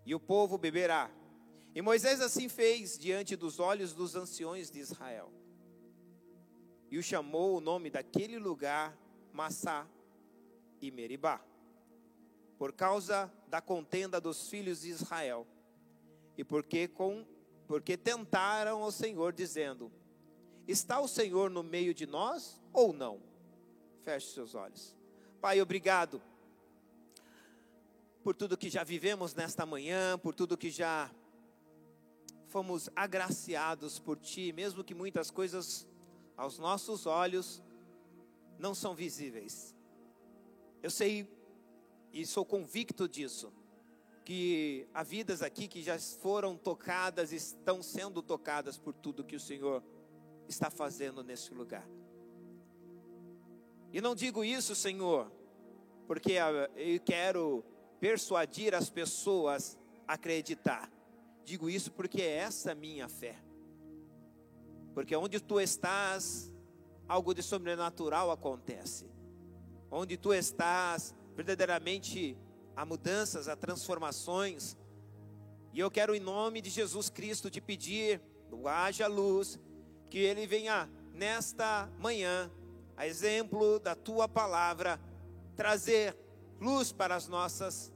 e 0.05 0.15
o 0.15 0.19
povo 0.19 0.57
beberá. 0.57 1.12
E 1.75 1.81
Moisés 1.81 2.21
assim 2.21 2.47
fez 2.47 2.97
diante 2.97 3.36
dos 3.36 3.59
olhos 3.59 3.93
dos 3.93 4.15
anciões 4.15 4.69
de 4.69 4.79
Israel. 4.79 5.31
E 6.89 6.97
o 6.97 7.03
chamou 7.03 7.57
o 7.57 7.62
nome 7.62 7.89
daquele 7.89 8.38
lugar 8.38 8.95
Massá 9.31 9.88
e 10.79 10.91
Meribá, 10.91 11.43
por 12.57 12.73
causa 12.73 13.31
da 13.47 13.62
contenda 13.62 14.19
dos 14.19 14.49
filhos 14.49 14.81
de 14.81 14.89
Israel, 14.89 15.47
e 16.38 16.43
porque 16.43 16.88
com 16.88 17.25
porque 17.73 17.97
tentaram 17.97 18.83
ao 18.83 18.91
Senhor, 18.91 19.33
dizendo: 19.33 19.91
Está 20.67 20.99
o 20.99 21.07
Senhor 21.07 21.49
no 21.49 21.63
meio 21.63 21.91
de 21.91 22.05
nós 22.05 22.62
ou 22.71 22.93
não? 22.93 23.19
Feche 24.03 24.27
seus 24.27 24.53
olhos. 24.53 24.95
Pai, 25.41 25.59
obrigado 25.59 26.21
por 28.23 28.36
tudo 28.36 28.55
que 28.55 28.69
já 28.69 28.83
vivemos 28.83 29.33
nesta 29.33 29.65
manhã, 29.65 30.19
por 30.19 30.36
tudo 30.36 30.55
que 30.55 30.69
já 30.69 31.09
fomos 32.45 32.91
agraciados 32.95 33.97
por 33.97 34.19
Ti, 34.19 34.53
mesmo 34.53 34.83
que 34.83 34.93
muitas 34.93 35.31
coisas 35.31 35.88
aos 36.38 36.59
nossos 36.59 37.07
olhos 37.07 37.59
não 38.59 38.75
são 38.75 38.93
visíveis. 38.93 39.75
Eu 40.83 40.91
sei 40.91 41.27
e 42.12 42.23
sou 42.23 42.45
convicto 42.45 43.09
disso 43.09 43.51
que 44.23 44.88
há 44.93 45.03
vidas 45.03 45.41
aqui 45.41 45.67
que 45.67 45.81
já 45.81 45.99
foram 45.99 46.57
tocadas, 46.57 47.31
estão 47.31 47.83
sendo 47.83 48.21
tocadas 48.21 48.77
por 48.77 48.93
tudo 48.93 49.23
que 49.23 49.36
o 49.36 49.39
Senhor 49.39 49.83
está 50.47 50.69
fazendo 50.69 51.23
nesse 51.23 51.53
lugar. 51.53 51.88
E 53.91 54.01
não 54.01 54.15
digo 54.15 54.43
isso, 54.43 54.75
Senhor, 54.75 55.31
porque 56.07 56.33
eu 56.75 56.99
quero 57.05 57.63
persuadir 57.99 58.73
as 58.73 58.89
pessoas 58.89 59.77
a 60.07 60.13
acreditar. 60.13 60.91
Digo 61.43 61.69
isso 61.69 61.91
porque 61.91 62.21
é 62.21 62.38
essa 62.38 62.73
minha 62.73 63.07
fé. 63.09 63.38
Porque 64.93 65.15
onde 65.15 65.39
tu 65.39 65.59
estás, 65.59 66.51
algo 67.07 67.33
de 67.33 67.43
sobrenatural 67.43 68.31
acontece. 68.31 69.09
Onde 69.91 70.17
tu 70.17 70.33
estás, 70.33 71.13
verdadeiramente 71.36 72.38
há 72.75 72.86
mudanças, 72.86 73.47
há 73.47 73.55
transformações. 73.55 74.77
E 75.71 75.79
eu 75.79 75.89
quero, 75.89 76.13
em 76.13 76.19
nome 76.19 76.62
de 76.62 76.69
Jesus 76.69 77.09
Cristo, 77.09 77.49
te 77.49 77.59
pedir, 77.59 78.21
haja 78.65 79.07
luz, 79.07 79.59
que 80.09 80.19
Ele 80.19 80.45
venha 80.45 80.89
nesta 81.13 81.89
manhã, 81.99 82.51
a 82.95 83.07
exemplo 83.07 83.79
da 83.79 83.95
tua 83.95 84.27
palavra, 84.27 84.99
trazer 85.55 86.15
luz 86.59 86.91
para 86.91 87.15
as 87.15 87.27
nossas 87.27 87.91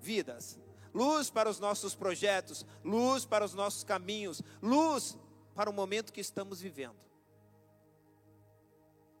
vidas, 0.00 0.58
luz 0.92 1.30
para 1.30 1.48
os 1.48 1.58
nossos 1.58 1.94
projetos, 1.94 2.66
luz 2.84 3.24
para 3.24 3.44
os 3.44 3.54
nossos 3.54 3.84
caminhos, 3.84 4.42
luz 4.60 5.16
para 5.54 5.70
o 5.70 5.72
momento 5.72 6.12
que 6.12 6.20
estamos 6.20 6.60
vivendo. 6.60 6.96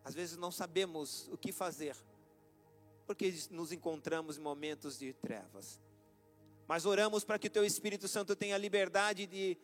Às 0.04 0.14
vezes 0.14 0.36
não 0.36 0.50
sabemos 0.50 1.28
o 1.32 1.38
que 1.38 1.50
fazer, 1.50 1.96
porque 3.06 3.32
nos 3.50 3.72
encontramos 3.72 4.38
em 4.38 4.40
momentos 4.40 4.98
de 4.98 5.12
trevas. 5.12 5.80
Mas 6.66 6.86
oramos 6.86 7.24
para 7.24 7.38
que 7.38 7.48
o 7.48 7.50
Teu 7.50 7.64
Espírito 7.64 8.08
Santo 8.08 8.34
tenha 8.34 8.56
liberdade 8.56 9.26
de 9.26 9.56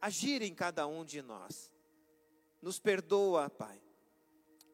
agir 0.00 0.42
em 0.42 0.54
cada 0.54 0.86
um 0.86 1.04
de 1.04 1.20
nós. 1.22 1.70
Nos 2.60 2.78
perdoa, 2.78 3.50
Pai, 3.50 3.80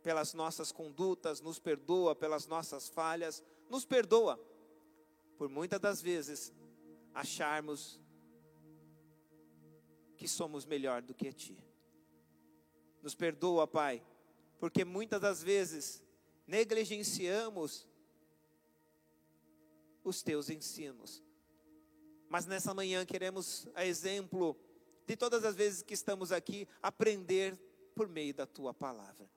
pelas 0.02 0.32
nossas 0.32 0.70
condutas, 0.70 1.40
nos 1.40 1.58
perdoa 1.58 2.14
pelas 2.14 2.46
nossas 2.46 2.88
falhas, 2.88 3.42
nos 3.68 3.84
perdoa 3.84 4.40
por 5.36 5.48
muitas 5.48 5.80
das 5.80 6.00
vezes 6.00 6.52
acharmos 7.12 8.00
que 10.16 10.28
somos 10.28 10.64
melhor 10.64 11.02
do 11.02 11.14
que 11.14 11.32
Ti. 11.32 11.58
Nos 13.02 13.14
perdoa, 13.14 13.66
Pai, 13.66 14.02
porque 14.58 14.84
muitas 14.84 15.20
das 15.20 15.42
vezes 15.42 16.02
negligenciamos 16.50 17.86
os 20.02 20.20
Teus 20.20 20.50
ensinos. 20.50 21.22
Mas 22.28 22.44
nessa 22.44 22.74
manhã 22.74 23.06
queremos, 23.06 23.68
a 23.72 23.86
exemplo 23.86 24.58
de 25.06 25.16
todas 25.16 25.44
as 25.44 25.54
vezes 25.54 25.82
que 25.82 25.94
estamos 25.94 26.32
aqui, 26.32 26.66
aprender 26.82 27.56
por 27.94 28.08
meio 28.08 28.34
da 28.34 28.46
Tua 28.46 28.74
palavra. 28.74 29.30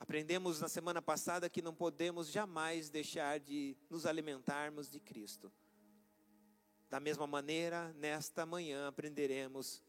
Aprendemos 0.00 0.60
na 0.60 0.68
semana 0.68 1.00
passada 1.00 1.48
que 1.48 1.62
não 1.62 1.72
podemos 1.72 2.26
jamais 2.26 2.90
deixar 2.90 3.38
de 3.38 3.76
nos 3.88 4.04
alimentarmos 4.04 4.90
de 4.90 4.98
Cristo. 4.98 5.52
Da 6.90 6.98
mesma 6.98 7.26
maneira, 7.26 7.92
nesta 7.92 8.44
manhã 8.44 8.88
aprenderemos 8.88 9.80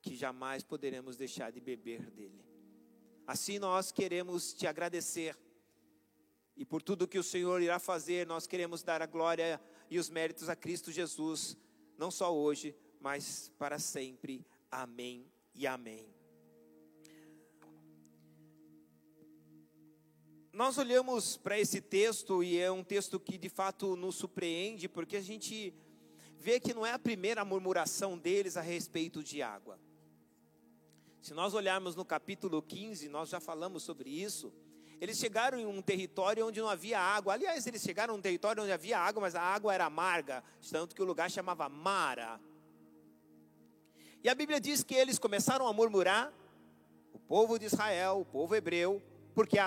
que 0.00 0.14
jamais 0.14 0.62
poderemos 0.62 1.16
deixar 1.16 1.50
de 1.50 1.60
beber 1.60 2.08
dele. 2.08 2.51
Assim 3.26 3.58
nós 3.58 3.92
queremos 3.92 4.52
te 4.52 4.66
agradecer. 4.66 5.36
E 6.56 6.64
por 6.64 6.82
tudo 6.82 7.08
que 7.08 7.18
o 7.18 7.22
Senhor 7.22 7.60
irá 7.62 7.78
fazer, 7.78 8.26
nós 8.26 8.46
queremos 8.46 8.82
dar 8.82 9.00
a 9.02 9.06
glória 9.06 9.60
e 9.90 9.98
os 9.98 10.10
méritos 10.10 10.48
a 10.48 10.56
Cristo 10.56 10.92
Jesus, 10.92 11.56
não 11.96 12.10
só 12.10 12.34
hoje, 12.34 12.76
mas 13.00 13.50
para 13.58 13.78
sempre. 13.78 14.44
Amém 14.70 15.26
e 15.54 15.66
amém. 15.66 16.12
nós 20.52 20.76
olhamos 20.76 21.38
para 21.38 21.58
esse 21.58 21.80
texto 21.80 22.44
e 22.44 22.58
é 22.58 22.70
um 22.70 22.84
texto 22.84 23.18
que 23.18 23.38
de 23.38 23.48
fato 23.48 23.96
nos 23.96 24.16
surpreende, 24.16 24.86
porque 24.86 25.16
a 25.16 25.20
gente 25.20 25.74
vê 26.38 26.60
que 26.60 26.74
não 26.74 26.84
é 26.84 26.92
a 26.92 26.98
primeira 26.98 27.42
murmuração 27.44 28.18
deles 28.18 28.56
a 28.56 28.60
respeito 28.60 29.22
de 29.22 29.40
água. 29.40 29.80
Se 31.22 31.32
nós 31.34 31.54
olharmos 31.54 31.94
no 31.94 32.04
capítulo 32.04 32.60
15, 32.60 33.08
nós 33.08 33.28
já 33.28 33.38
falamos 33.38 33.84
sobre 33.84 34.10
isso. 34.10 34.52
Eles 35.00 35.16
chegaram 35.16 35.56
em 35.56 35.64
um 35.64 35.80
território 35.80 36.44
onde 36.44 36.60
não 36.60 36.68
havia 36.68 36.98
água. 36.98 37.34
Aliás, 37.34 37.64
eles 37.64 37.80
chegaram 37.80 38.16
em 38.16 38.18
um 38.18 38.20
território 38.20 38.60
onde 38.60 38.72
havia 38.72 38.98
água, 38.98 39.20
mas 39.20 39.36
a 39.36 39.40
água 39.40 39.72
era 39.72 39.84
amarga, 39.84 40.42
tanto 40.68 40.96
que 40.96 41.00
o 41.00 41.04
lugar 41.04 41.30
chamava 41.30 41.68
Mara. 41.68 42.40
E 44.20 44.28
a 44.28 44.34
Bíblia 44.34 44.60
diz 44.60 44.82
que 44.82 44.96
eles 44.96 45.16
começaram 45.16 45.68
a 45.68 45.72
murmurar, 45.72 46.32
o 47.12 47.20
povo 47.20 47.56
de 47.56 47.66
Israel, 47.66 48.18
o 48.18 48.24
povo 48.24 48.56
hebreu, 48.56 49.00
porque 49.32 49.58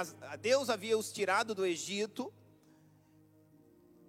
Deus 0.41 0.69
havia 0.69 0.97
os 0.97 1.09
tirado 1.09 1.55
do 1.55 1.65
Egito, 1.65 2.33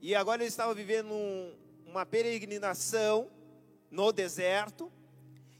e 0.02 0.16
agora 0.16 0.42
eles 0.42 0.52
estavam 0.52 0.74
vivendo 0.74 1.12
um, 1.12 1.56
uma 1.86 2.04
peregrinação 2.04 3.30
no 3.88 4.10
deserto, 4.10 4.90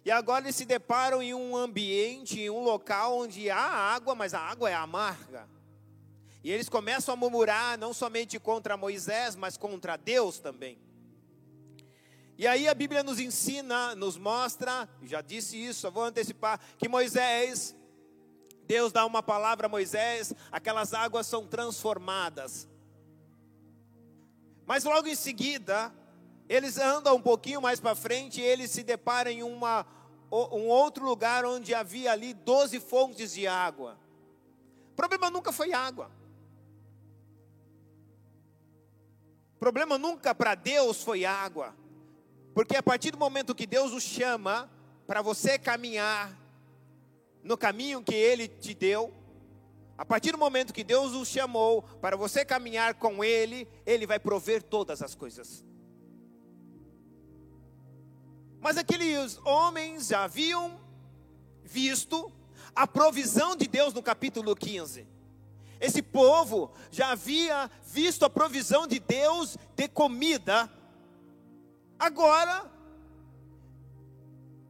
e 0.07 0.11
agora 0.13 0.45
eles 0.45 0.55
se 0.55 0.65
deparam 0.65 1.21
em 1.21 1.35
um 1.35 1.57
ambiente, 1.57 2.41
em 2.41 2.49
um 2.49 2.63
local 2.63 3.19
onde 3.19 3.51
há 3.51 3.59
água, 3.59 4.15
mas 4.15 4.35
a 4.35 4.39
água 4.39 4.71
é 4.71 4.75
amarga. 4.75 5.49
E 6.45 6.53
eles 6.53 6.69
começam 6.69 7.13
a 7.13 7.17
murmurar 7.17 7.77
não 7.77 7.93
somente 7.93 8.39
contra 8.39 8.77
Moisés, 8.77 9.35
mas 9.35 9.57
contra 9.57 9.97
Deus 9.97 10.39
também. 10.39 10.79
E 12.39 12.47
aí 12.47 12.69
a 12.69 12.75
Bíblia 12.75 13.03
nos 13.03 13.19
ensina, 13.19 13.97
nos 13.97 14.17
mostra, 14.17 14.89
já 15.03 15.21
disse 15.21 15.57
isso, 15.57 15.89
eu 15.89 15.91
vou 15.91 16.05
antecipar, 16.05 16.61
que 16.79 16.89
Moisés 16.89 17.75
Deus 18.63 18.93
dá 18.93 19.05
uma 19.05 19.25
palavra 19.25 19.67
a 19.67 19.69
Moisés, 19.69 20.33
aquelas 20.53 20.95
águas 20.95 21.27
são 21.27 21.49
transformadas. 21.49 22.69
Mas 24.65 24.85
logo 24.85 25.09
em 25.09 25.17
seguida, 25.17 25.93
eles 26.49 26.79
andam 26.79 27.17
um 27.17 27.21
pouquinho 27.21 27.61
mais 27.61 27.81
para 27.81 27.95
frente 27.95 28.41
e 28.41 28.45
eles 28.45 28.71
se 28.71 28.83
deparam 28.83 29.31
em 29.31 29.43
uma, 29.43 29.85
um 30.31 30.69
outro 30.69 31.05
lugar 31.05 31.45
onde 31.45 31.75
havia 31.75 32.13
ali 32.13 32.33
12 32.33 32.79
fontes 32.81 33.33
de 33.33 33.47
água. 33.47 33.99
O 34.93 34.97
problema 34.97 35.29
nunca 35.29 35.51
foi 35.53 35.73
água. 35.73 36.11
O 39.57 39.59
problema 39.59 39.99
nunca 39.99 40.35
para 40.35 40.55
Deus 40.55 41.03
foi 41.03 41.25
água. 41.25 41.75
Porque 42.55 42.77
a 42.77 42.83
partir 42.83 43.11
do 43.11 43.19
momento 43.19 43.55
que 43.55 43.67
Deus 43.67 43.93
o 43.93 44.01
chama 44.01 44.71
para 45.07 45.23
você 45.23 45.59
caminhar 45.59 46.39
no 47.43 47.57
caminho 47.57 48.03
que 48.03 48.15
Ele 48.15 48.49
te 48.49 48.73
deu, 48.73 49.13
a 49.99 50.05
partir 50.05 50.33
do 50.33 50.39
momento 50.39 50.73
que 50.73 50.85
Deus 50.85 51.13
o 51.13 51.25
chamou 51.25 51.83
para 52.01 52.17
você 52.17 52.45
caminhar 52.45 52.95
com 52.95 53.25
Ele, 53.25 53.69
Ele 53.85 54.07
vai 54.07 54.19
prover 54.19 54.63
todas 54.63 55.03
as 55.03 55.15
coisas. 55.15 55.66
Mas 58.67 58.77
aqueles 58.77 59.39
homens 59.45 60.09
já 60.09 60.25
haviam 60.25 60.81
visto 61.63 62.33
a 62.75 62.85
provisão 62.85 63.55
de 63.55 63.69
Deus 63.69 63.95
no 63.95 64.03
capítulo 64.03 64.57
15. 64.57 65.07
Esse 65.81 66.03
povo 66.03 66.73
já 66.91 67.13
havia 67.13 67.71
visto 67.85 68.25
a 68.25 68.29
provisão 68.29 68.85
de 68.85 68.99
Deus 68.99 69.57
de 69.77 69.87
comida. 69.87 70.69
Agora, 71.97 72.69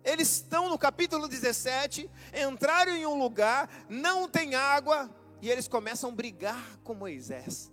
eles 0.05 0.31
estão 0.31 0.69
no 0.69 0.77
capítulo 0.77 1.27
17, 1.27 2.11
entraram 2.35 2.93
em 2.93 3.07
um 3.07 3.19
lugar, 3.19 3.87
não 3.89 4.29
tem 4.29 4.55
água, 4.55 5.09
e 5.41 5.49
eles 5.49 5.67
começam 5.69 6.11
a 6.11 6.15
brigar 6.15 6.79
com 6.85 6.93
Moisés. 6.93 7.73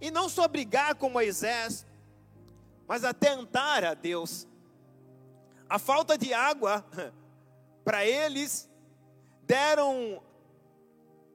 E 0.00 0.10
não 0.10 0.28
só 0.28 0.48
brigar 0.48 0.96
com 0.96 1.08
Moisés, 1.08 1.86
mas 2.88 3.04
a 3.04 3.14
tentar 3.14 3.84
a 3.84 3.94
Deus. 3.94 4.48
A 5.68 5.78
falta 5.78 6.16
de 6.16 6.32
água, 6.32 6.84
para 7.84 8.06
eles, 8.06 8.68
deram 9.42 10.22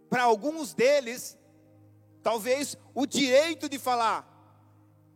para 0.09 0.23
alguns 0.23 0.73
deles, 0.73 1.37
talvez, 2.21 2.77
o 2.93 3.05
direito 3.05 3.67
de 3.67 3.79
falar: 3.79 4.33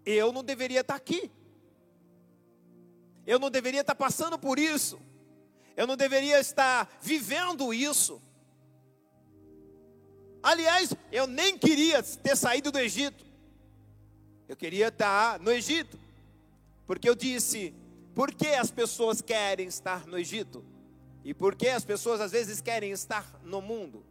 eu 0.06 0.32
não 0.32 0.44
deveria 0.44 0.82
estar 0.82 0.96
aqui. 0.96 1.30
Eu 3.26 3.38
não 3.40 3.52
deveria 3.52 3.82
estar 3.82 3.94
passando 3.94 4.40
por 4.40 4.58
isso. 4.58 4.98
Eu 5.76 5.86
não 5.86 5.98
deveria 5.98 6.40
estar 6.40 6.90
vivendo 7.02 7.74
isso. 7.74 8.22
Aliás, 10.42 10.94
eu 11.12 11.28
nem 11.28 11.58
queria 11.58 12.02
ter 12.02 12.38
saído 12.38 12.72
do 12.72 12.80
Egito. 12.80 13.26
Eu 14.48 14.56
queria 14.56 14.88
estar 14.88 15.40
no 15.40 15.52
Egito. 15.52 16.00
Porque 16.86 17.10
eu 17.10 17.16
disse: 17.16 17.76
por 18.18 18.34
que 18.34 18.48
as 18.48 18.72
pessoas 18.72 19.22
querem 19.22 19.68
estar 19.68 20.08
no 20.08 20.18
Egito? 20.18 20.66
E 21.24 21.36
por 21.36 21.54
que 21.54 21.68
as 21.68 21.86
pessoas 21.86 22.20
às 22.20 22.32
vezes 22.32 22.60
querem 22.60 22.90
estar 22.90 23.40
no 23.44 23.62
mundo? 23.62 24.04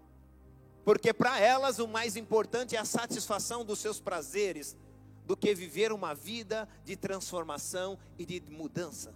Porque 0.84 1.12
para 1.12 1.40
elas 1.40 1.80
o 1.80 1.88
mais 1.88 2.14
importante 2.14 2.76
é 2.76 2.78
a 2.78 2.84
satisfação 2.84 3.64
dos 3.64 3.80
seus 3.80 3.98
prazeres, 3.98 4.76
do 5.24 5.36
que 5.36 5.52
viver 5.56 5.90
uma 5.90 6.14
vida 6.14 6.68
de 6.84 6.94
transformação 6.94 7.98
e 8.16 8.24
de 8.24 8.40
mudança. 8.48 9.12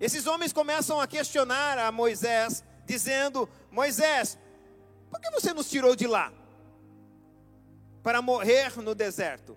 Esses 0.00 0.26
homens 0.26 0.52
começam 0.52 1.00
a 1.00 1.06
questionar 1.06 1.78
a 1.78 1.92
Moisés, 1.92 2.64
dizendo: 2.84 3.48
Moisés, 3.70 4.36
por 5.08 5.20
que 5.20 5.30
você 5.30 5.54
nos 5.54 5.70
tirou 5.70 5.94
de 5.94 6.08
lá? 6.08 6.32
Para 8.02 8.20
morrer 8.20 8.76
no 8.82 8.92
deserto. 8.92 9.56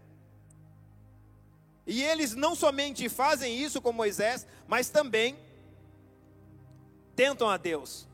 E 1.85 2.03
eles 2.03 2.35
não 2.35 2.55
somente 2.55 3.07
fazem 3.09 3.57
isso 3.57 3.81
com 3.81 3.91
Moisés, 3.91 4.45
mas 4.67 4.89
também 4.89 5.37
tentam 7.15 7.49
a 7.49 7.57
Deus. 7.57 8.07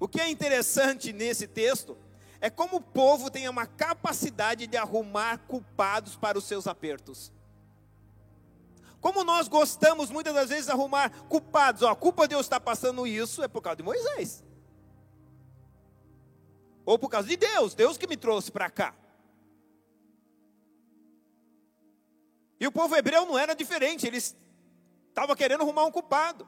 O 0.00 0.08
que 0.08 0.20
é 0.20 0.28
interessante 0.28 1.12
nesse 1.12 1.46
texto 1.46 1.96
é 2.40 2.48
como 2.48 2.76
o 2.76 2.80
povo 2.80 3.30
tem 3.30 3.48
uma 3.48 3.66
capacidade 3.66 4.66
de 4.66 4.76
arrumar 4.76 5.38
culpados 5.46 6.16
para 6.16 6.38
os 6.38 6.44
seus 6.44 6.66
apertos. 6.66 7.32
Como 9.00 9.22
nós 9.24 9.48
gostamos 9.48 10.10
muitas 10.10 10.34
das 10.34 10.48
vezes 10.48 10.66
de 10.66 10.72
arrumar 10.72 11.10
culpados, 11.28 11.82
ó, 11.82 11.90
a 11.90 11.96
culpa 11.96 12.24
de 12.24 12.30
Deus 12.30 12.46
estar 12.46 12.60
passando 12.60 13.06
isso 13.06 13.42
é 13.42 13.48
por 13.48 13.60
causa 13.60 13.76
de 13.76 13.82
Moisés. 13.82 14.42
Ou 16.84 16.98
por 16.98 17.08
causa 17.08 17.28
de 17.28 17.36
Deus, 17.36 17.74
Deus 17.74 17.96
que 17.96 18.06
me 18.06 18.16
trouxe 18.16 18.50
para 18.50 18.70
cá. 18.70 18.94
E 22.60 22.66
o 22.66 22.72
povo 22.72 22.96
hebreu 22.96 23.24
não 23.26 23.38
era 23.38 23.54
diferente, 23.54 24.06
eles 24.06 24.36
estavam 25.08 25.34
querendo 25.36 25.62
arrumar 25.62 25.84
um 25.84 25.90
culpado. 25.90 26.46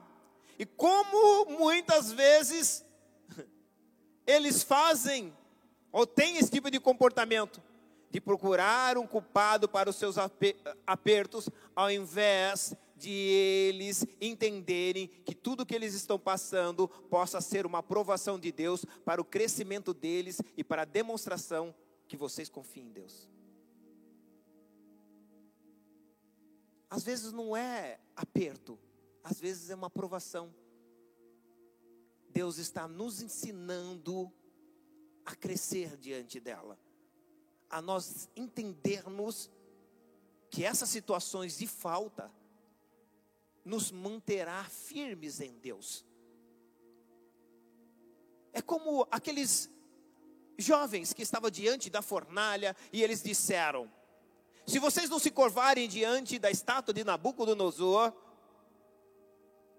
E 0.59 0.67
como 0.67 1.47
muitas 1.59 2.13
vezes 2.13 2.85
eles 4.27 4.63
fazem 4.63 5.33
ou 5.93 6.07
têm 6.07 6.37
esse 6.37 6.51
tipo 6.51 6.71
de 6.71 6.79
comportamento 6.79 7.63
de 8.11 8.21
procurar 8.21 8.99
um 8.99 9.07
culpado 9.07 9.69
para 9.69 9.89
os 9.89 9.97
seus 9.97 10.17
apertos, 10.87 11.49
ao 11.75 11.91
invés 11.91 12.75
de 12.97 13.11
eles 13.11 14.05
entenderem 14.21 15.07
que 15.25 15.35
tudo 15.35 15.65
que 15.65 15.75
eles 15.75 15.95
estão 15.95 16.19
passando 16.19 16.89
possa 17.09 17.41
ser 17.41 17.65
uma 17.65 17.79
aprovação 17.79 18.39
de 18.39 18.53
Deus 18.53 18.85
para 19.05 19.21
o 19.21 19.25
crescimento 19.25 19.95
deles 19.95 20.39
e 20.57 20.63
para 20.65 20.83
a 20.83 20.85
demonstração 20.85 21.75
que 22.07 22.17
vocês 22.17 22.49
confiam 22.49 22.87
em 22.87 22.91
Deus. 22.91 23.29
Às 26.91 27.05
vezes 27.05 27.33
não 27.33 27.57
é 27.57 28.01
aperto, 28.17 28.77
às 29.23 29.41
vezes 29.41 29.71
é 29.71 29.75
uma 29.77 29.87
aprovação. 29.87 30.53
Deus 32.29 32.59
está 32.59 32.89
nos 32.89 33.23
ensinando 33.23 34.31
a 35.25 35.35
crescer 35.37 35.97
diante 35.97 36.41
dela, 36.41 36.77
a 37.69 37.81
nós 37.81 38.29
entendermos 38.35 39.49
que 40.51 40.65
essas 40.65 40.89
situações 40.89 41.57
de 41.57 41.69
falta 41.69 42.31
nos 43.65 43.93
manterá 43.93 44.65
firmes 44.65 45.41
em 45.41 45.57
Deus. 45.59 46.05
É 48.53 48.61
como 48.61 49.07
aqueles 49.13 49.71
jovens 50.59 51.13
que 51.13 51.23
estavam 51.23 51.51
diante 51.51 51.89
da 51.89 52.03
fornalha 52.03 52.77
e 52.93 53.03
eles 53.03 53.23
disseram: 53.23 53.91
se 54.71 54.79
vocês 54.79 55.11
não 55.11 55.19
se 55.19 55.33
curvarem 55.33 55.89
diante 55.89 56.39
da 56.39 56.49
estátua 56.49 56.95
de 56.95 57.03
Nabucodonosor, 57.03 58.13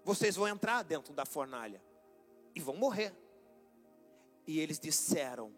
vocês 0.04 0.36
vão 0.36 0.46
entrar 0.46 0.82
dentro 0.82 1.14
da 1.14 1.24
fornalha 1.24 1.82
e 2.54 2.60
vão 2.60 2.76
morrer. 2.76 3.14
E 4.46 4.60
eles 4.60 4.78
disseram: 4.78 5.50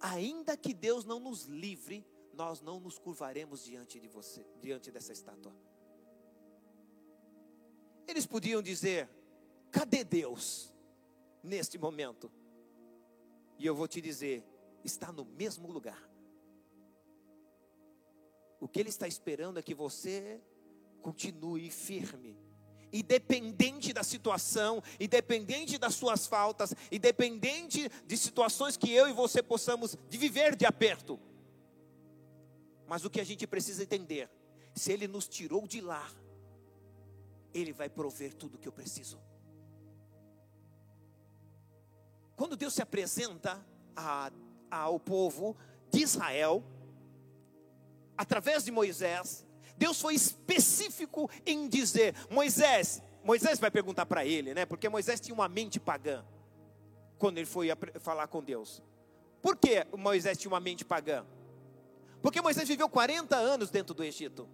ainda 0.00 0.56
que 0.56 0.72
Deus 0.72 1.04
não 1.04 1.20
nos 1.20 1.44
livre, 1.44 2.06
nós 2.32 2.62
não 2.62 2.80
nos 2.80 2.98
curvaremos 2.98 3.64
diante 3.64 4.00
de 4.00 4.08
você, 4.08 4.46
diante 4.62 4.90
dessa 4.90 5.12
estátua. 5.12 5.54
Eles 8.08 8.24
podiam 8.24 8.62
dizer: 8.62 9.10
cadê 9.70 10.02
Deus 10.02 10.72
neste 11.42 11.76
momento? 11.76 12.32
E 13.58 13.66
eu 13.66 13.74
vou 13.74 13.86
te 13.86 14.00
dizer: 14.00 14.42
está 14.82 15.12
no 15.12 15.26
mesmo 15.26 15.70
lugar. 15.70 16.09
O 18.60 18.68
que 18.68 18.78
Ele 18.78 18.90
está 18.90 19.08
esperando 19.08 19.58
é 19.58 19.62
que 19.62 19.74
você 19.74 20.40
continue 21.00 21.70
firme. 21.70 22.38
Independente 22.92 23.92
da 23.92 24.02
situação, 24.02 24.82
independente 24.98 25.78
das 25.78 25.94
suas 25.94 26.26
faltas, 26.26 26.74
independente 26.92 27.88
de 28.04 28.16
situações 28.16 28.76
que 28.76 28.92
eu 28.92 29.08
e 29.08 29.12
você 29.12 29.42
possamos 29.42 29.96
de 30.08 30.18
viver 30.18 30.54
de 30.54 30.66
aperto. 30.66 31.18
Mas 32.86 33.04
o 33.04 33.10
que 33.10 33.20
a 33.20 33.24
gente 33.24 33.46
precisa 33.46 33.82
entender, 33.82 34.28
se 34.74 34.92
Ele 34.92 35.08
nos 35.08 35.26
tirou 35.26 35.66
de 35.66 35.80
lá, 35.80 36.10
Ele 37.54 37.72
vai 37.72 37.88
prover 37.88 38.34
tudo 38.34 38.56
o 38.56 38.58
que 38.58 38.68
eu 38.68 38.72
preciso. 38.72 39.18
Quando 42.34 42.56
Deus 42.56 42.74
se 42.74 42.82
apresenta 42.82 43.64
a, 43.94 44.32
ao 44.70 44.98
povo 44.98 45.56
de 45.90 46.00
Israel, 46.02 46.64
através 48.20 48.62
de 48.62 48.70
Moisés, 48.70 49.46
Deus 49.78 49.98
foi 49.98 50.14
específico 50.14 51.30
em 51.46 51.66
dizer: 51.66 52.14
Moisés, 52.28 53.02
Moisés 53.24 53.58
vai 53.58 53.70
perguntar 53.70 54.04
para 54.04 54.26
ele, 54.26 54.52
né? 54.52 54.66
Porque 54.66 54.90
Moisés 54.90 55.18
tinha 55.20 55.34
uma 55.34 55.48
mente 55.48 55.80
pagã 55.80 56.22
quando 57.18 57.38
ele 57.38 57.46
foi 57.46 57.68
falar 57.98 58.26
com 58.26 58.42
Deus. 58.42 58.82
Por 59.40 59.56
que 59.56 59.86
Moisés 59.96 60.36
tinha 60.36 60.52
uma 60.52 60.60
mente 60.60 60.84
pagã? 60.84 61.24
Porque 62.20 62.42
Moisés 62.42 62.68
viveu 62.68 62.90
40 62.90 63.34
anos 63.36 63.70
dentro 63.70 63.94
do 63.94 64.04
Egito. 64.04 64.46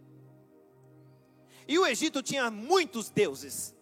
E 1.67 1.77
o 1.77 1.85
Egito 1.85 2.23
tinha 2.23 2.49
muitos 2.49 3.11
deuses. 3.11 3.75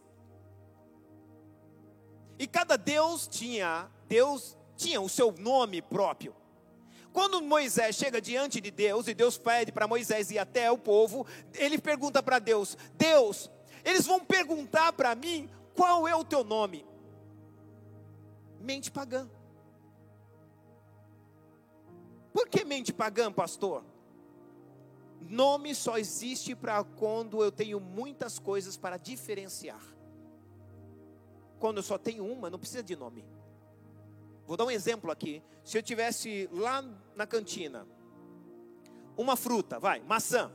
E 2.38 2.46
cada 2.46 2.76
deus 2.76 3.28
tinha, 3.28 3.90
Deus 4.08 4.56
tinha 4.78 4.98
o 4.98 5.10
seu 5.10 5.30
nome 5.32 5.82
próprio. 5.82 6.34
Quando 7.14 7.40
Moisés 7.40 7.94
chega 7.94 8.20
diante 8.20 8.60
de 8.60 8.72
Deus 8.72 9.06
e 9.06 9.14
Deus 9.14 9.38
pede 9.38 9.70
para 9.70 9.86
Moisés 9.86 10.32
ir 10.32 10.38
até 10.40 10.68
o 10.68 10.76
povo, 10.76 11.24
ele 11.54 11.78
pergunta 11.78 12.20
para 12.20 12.40
Deus: 12.40 12.76
Deus, 12.94 13.48
eles 13.84 14.04
vão 14.04 14.18
perguntar 14.18 14.92
para 14.92 15.14
mim 15.14 15.48
qual 15.76 16.08
é 16.08 16.16
o 16.16 16.24
teu 16.24 16.42
nome? 16.42 16.84
Mente 18.60 18.90
pagã. 18.90 19.30
Por 22.32 22.48
que 22.48 22.64
mente 22.64 22.92
pagã, 22.92 23.32
pastor? 23.32 23.84
Nome 25.20 25.72
só 25.72 25.96
existe 25.96 26.52
para 26.56 26.82
quando 26.82 27.44
eu 27.44 27.52
tenho 27.52 27.78
muitas 27.78 28.40
coisas 28.40 28.76
para 28.76 28.96
diferenciar. 28.96 29.80
Quando 31.60 31.76
eu 31.76 31.82
só 31.84 31.96
tenho 31.96 32.26
uma, 32.26 32.50
não 32.50 32.58
precisa 32.58 32.82
de 32.82 32.96
nome. 32.96 33.24
Vou 34.46 34.56
dar 34.56 34.64
um 34.64 34.70
exemplo 34.70 35.10
aqui. 35.10 35.42
Se 35.62 35.78
eu 35.78 35.82
tivesse 35.82 36.48
lá 36.52 36.84
na 37.14 37.26
cantina 37.26 37.86
uma 39.16 39.36
fruta, 39.36 39.78
vai, 39.78 40.00
maçã. 40.00 40.50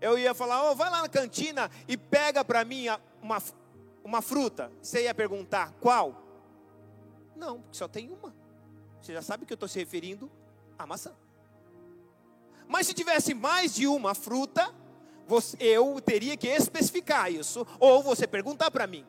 Eu 0.00 0.18
ia 0.18 0.34
falar, 0.34 0.70
oh, 0.70 0.74
vai 0.74 0.90
lá 0.90 1.02
na 1.02 1.08
cantina 1.08 1.70
e 1.86 1.96
pega 1.96 2.44
para 2.44 2.64
mim 2.64 2.86
uma, 3.22 3.42
uma 4.02 4.22
fruta. 4.22 4.72
Você 4.80 5.04
ia 5.04 5.14
perguntar 5.14 5.72
qual? 5.80 6.22
Não, 7.36 7.60
porque 7.60 7.76
só 7.76 7.86
tem 7.86 8.10
uma. 8.10 8.34
Você 9.00 9.12
já 9.12 9.22
sabe 9.22 9.46
que 9.46 9.52
eu 9.52 9.56
estou 9.56 9.68
se 9.68 9.78
referindo 9.78 10.30
à 10.78 10.86
maçã. 10.86 11.14
Mas 12.66 12.86
se 12.86 12.94
tivesse 12.94 13.34
mais 13.34 13.74
de 13.74 13.86
uma 13.86 14.14
fruta, 14.14 14.74
você, 15.26 15.56
eu 15.60 16.00
teria 16.00 16.36
que 16.36 16.48
especificar 16.48 17.30
isso. 17.30 17.66
Ou 17.78 18.02
você 18.02 18.26
perguntar 18.26 18.70
para 18.70 18.86
mim. 18.86 19.06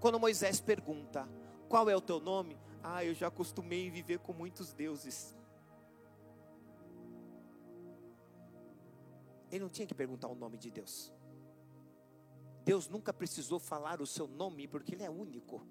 Quando 0.00 0.20
Moisés 0.20 0.60
pergunta, 0.60 1.28
qual 1.68 1.88
é 1.90 1.96
o 1.96 2.00
teu 2.00 2.20
nome? 2.20 2.58
Ah, 2.88 3.04
eu 3.04 3.14
já 3.14 3.26
acostumei 3.26 3.90
viver 3.90 4.20
com 4.20 4.32
muitos 4.32 4.72
deuses. 4.72 5.34
Ele 9.50 9.64
não 9.64 9.68
tinha 9.68 9.88
que 9.88 9.94
perguntar 9.94 10.28
o 10.28 10.36
nome 10.36 10.56
de 10.56 10.70
Deus. 10.70 11.12
Deus 12.64 12.88
nunca 12.88 13.12
precisou 13.12 13.58
falar 13.58 14.00
o 14.00 14.06
seu 14.06 14.28
nome 14.28 14.68
porque 14.68 14.94
ele 14.94 15.02
é 15.02 15.10
único. 15.10 15.66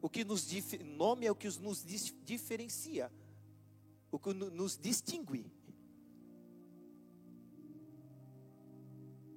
O 0.00 0.08
que 0.08 0.24
nos 0.24 0.48
nome 0.82 1.26
é 1.26 1.30
o 1.30 1.34
que 1.34 1.46
nos 1.58 1.84
diferencia, 2.24 3.12
o 4.10 4.18
que 4.18 4.32
nos 4.32 4.78
distingue. 4.78 5.44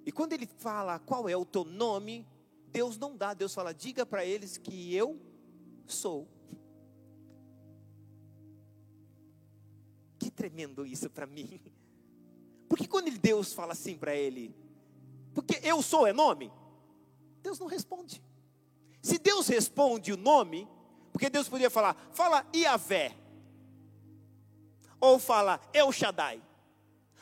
E 0.05 0.11
quando 0.11 0.31
ele 0.31 0.47
fala 0.47 0.99
qual 0.99 1.27
é 1.27 1.35
o 1.35 1.45
teu 1.45 1.65
nome, 1.65 2.25
Deus 2.69 2.97
não 2.97 3.17
dá, 3.17 3.33
Deus 3.33 3.53
fala, 3.53 3.73
diga 3.73 4.05
para 4.05 4.25
eles 4.25 4.57
que 4.57 4.95
eu 4.95 5.19
sou. 5.85 6.29
Tremendo 10.33 10.85
isso 10.85 11.09
para 11.09 11.25
mim. 11.25 11.61
Porque 12.67 12.87
quando 12.87 13.11
Deus 13.17 13.53
fala 13.53 13.73
assim 13.73 13.97
para 13.97 14.15
ele, 14.15 14.55
porque 15.33 15.59
eu 15.63 15.81
sou 15.81 16.07
é 16.07 16.13
nome, 16.13 16.51
Deus 17.41 17.59
não 17.59 17.67
responde. 17.67 18.23
Se 19.01 19.17
Deus 19.17 19.47
responde 19.47 20.13
o 20.13 20.17
nome, 20.17 20.67
porque 21.11 21.29
Deus 21.29 21.49
podia 21.49 21.69
falar, 21.69 21.95
fala 22.11 22.45
Iavé, 22.55 23.15
ou 24.99 25.19
fala 25.19 25.59
El 25.73 25.91
Shaddai, 25.91 26.41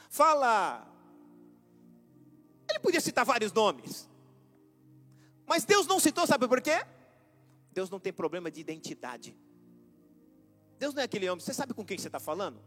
fala. 0.09 0.87
Ele 2.69 2.79
podia 2.79 3.01
citar 3.01 3.25
vários 3.25 3.51
nomes, 3.51 4.09
mas 5.45 5.65
Deus 5.65 5.85
não 5.87 5.99
citou, 5.99 6.25
sabe 6.25 6.47
por 6.47 6.61
quê? 6.61 6.85
Deus 7.73 7.89
não 7.89 7.99
tem 7.99 8.13
problema 8.13 8.51
de 8.51 8.61
identidade. 8.61 9.35
Deus 10.77 10.93
não 10.93 11.01
é 11.01 11.05
aquele 11.05 11.29
homem. 11.29 11.43
Você 11.43 11.53
sabe 11.53 11.73
com 11.73 11.85
quem 11.85 11.97
você 11.97 12.07
está 12.07 12.19
falando? 12.19 12.61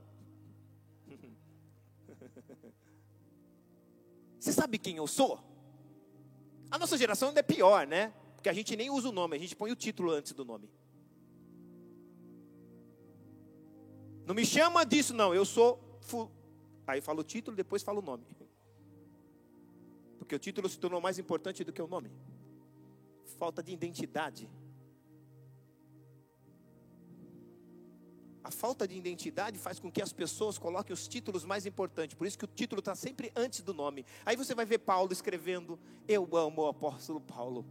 Você 4.45 4.53
sabe 4.53 4.77
quem 4.77 4.99
eu 4.99 5.07
sou? 5.07 5.41
A 6.71 6.79
nossa 6.79 6.99
geração 6.99 7.29
ainda 7.29 7.41
é 7.41 7.43
pior, 7.43 7.87
né? 7.87 8.13
Porque 8.35 8.51
a 8.51 8.53
gente 8.53 8.77
nem 8.77 8.91
usa 8.91 9.09
o 9.09 9.13
nome, 9.13 9.35
a 9.35 9.39
gente 9.39 9.57
põe 9.57 9.73
o 9.73 9.75
título 9.75 10.11
antes 10.11 10.35
do 10.35 10.45
nome. 10.45 10.69
Não 14.27 14.35
me 14.35 14.45
chama 14.45 14.85
disso, 14.85 15.15
não. 15.15 15.35
Eu 15.35 15.47
sou. 15.47 15.99
Fu... 16.03 16.31
Aí 16.87 17.01
fala 17.01 17.23
o 17.23 17.25
título, 17.25 17.57
depois 17.57 17.83
fala 17.83 18.01
o 18.01 18.03
nome. 18.03 18.27
Porque 20.19 20.35
o 20.35 20.39
título 20.39 20.69
se 20.69 20.79
tornou 20.79 21.01
mais 21.01 21.19
importante 21.19 21.65
do 21.65 21.73
que 21.73 21.81
o 21.81 21.87
nome. 21.87 22.13
Falta 23.39 23.63
de 23.63 23.73
identidade. 23.73 24.47
A 28.45 28.51
falta 28.51 28.87
de 28.87 28.95
identidade 28.95 29.59
faz 29.59 29.81
com 29.81 29.91
que 29.91 30.03
as 30.03 30.13
pessoas 30.13 30.59
coloquem 30.59 30.93
os 30.93 31.09
títulos 31.09 31.47
mais 31.47 31.65
importantes. 31.65 32.15
Por 32.15 32.27
isso 32.27 32.39
que 32.39 32.45
o 32.45 32.49
título 32.49 32.81
está 32.81 32.95
sempre 32.95 33.33
antes 33.35 33.63
do 33.63 33.73
nome. 33.73 34.05
Aí 34.25 34.37
você 34.37 34.55
vai 34.55 34.67
ver 34.67 34.79
Paulo 34.79 35.11
escrevendo: 35.11 35.81
Eu 36.07 36.29
amo 36.37 36.63
o 36.63 36.69
apóstolo 36.69 37.23
Paulo. 37.23 37.65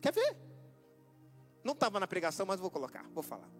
Quer 0.00 0.12
ver? 0.12 0.36
Não 1.64 1.72
estava 1.72 1.98
na 1.98 2.06
pregação, 2.06 2.46
mas 2.46 2.60
vou 2.60 2.70
colocar, 2.70 3.04
vou 3.12 3.22
falar. 3.22 3.50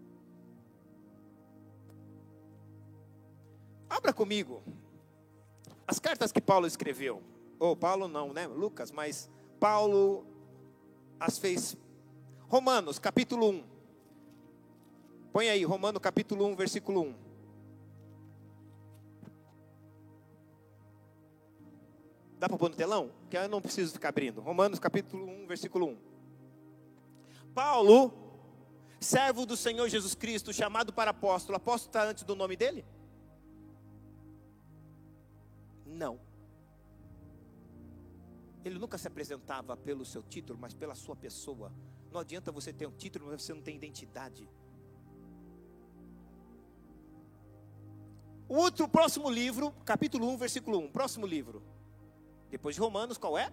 Abra 3.90 4.12
comigo 4.12 4.62
as 5.86 5.98
cartas 5.98 6.30
que 6.30 6.40
Paulo 6.40 6.66
escreveu. 6.66 7.22
Ou 7.58 7.76
Paulo 7.76 8.06
não, 8.06 8.32
né? 8.32 8.46
Lucas, 8.46 8.92
mas 8.92 9.28
Paulo 9.58 10.24
as 11.18 11.38
fez. 11.38 11.76
Romanos, 12.48 13.00
capítulo 13.00 13.50
1. 13.50 13.73
Põe 15.34 15.48
aí, 15.48 15.64
Romanos 15.64 16.00
capítulo 16.00 16.46
1, 16.46 16.54
versículo 16.54 17.00
1. 17.00 17.14
Dá 22.38 22.48
para 22.48 22.56
pôr 22.56 22.70
no 22.70 22.76
telão? 22.76 23.10
Que 23.28 23.36
eu 23.36 23.48
não 23.48 23.60
preciso 23.60 23.94
ficar 23.94 24.10
abrindo. 24.10 24.40
Romanos 24.40 24.78
capítulo 24.78 25.26
1, 25.26 25.46
versículo 25.48 25.86
1. 25.88 25.98
Paulo, 27.52 28.12
servo 29.00 29.44
do 29.44 29.56
Senhor 29.56 29.88
Jesus 29.88 30.14
Cristo, 30.14 30.52
chamado 30.52 30.92
para 30.92 31.10
apóstolo. 31.10 31.56
Apóstolo 31.56 31.88
está 31.88 32.08
antes 32.08 32.22
do 32.22 32.36
nome 32.36 32.54
dele? 32.56 32.84
Não. 35.84 36.20
Ele 38.64 38.78
nunca 38.78 38.96
se 38.96 39.08
apresentava 39.08 39.76
pelo 39.76 40.04
seu 40.04 40.22
título, 40.22 40.56
mas 40.60 40.74
pela 40.74 40.94
sua 40.94 41.16
pessoa. 41.16 41.72
Não 42.12 42.20
adianta 42.20 42.52
você 42.52 42.72
ter 42.72 42.86
um 42.86 42.92
título, 42.92 43.26
mas 43.26 43.42
você 43.42 43.52
não 43.52 43.62
tem 43.62 43.74
identidade. 43.74 44.48
O 48.54 48.56
outro 48.56 48.86
próximo 48.86 49.28
livro, 49.28 49.74
capítulo 49.84 50.28
1, 50.28 50.36
versículo 50.36 50.78
1. 50.78 50.92
Próximo 50.92 51.26
livro. 51.26 51.60
Depois 52.48 52.76
de 52.76 52.80
Romanos, 52.80 53.18
qual 53.18 53.36
é? 53.36 53.52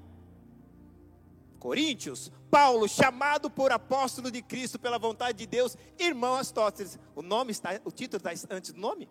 Coríntios. 1.58 2.32
Paulo, 2.52 2.88
chamado 2.88 3.50
por 3.50 3.72
apóstolo 3.72 4.30
de 4.30 4.44
Cristo 4.44 4.78
pela 4.78 5.00
vontade 5.00 5.40
de 5.40 5.48
Deus, 5.48 5.76
irmão 5.98 6.36
Astóteles. 6.36 7.00
O 7.16 7.24
nome 7.24 7.52
está, 7.52 7.82
o 7.84 7.92
título 7.92 8.22
está 8.24 8.56
antes 8.56 8.74
do 8.74 8.80
nome? 8.80 9.10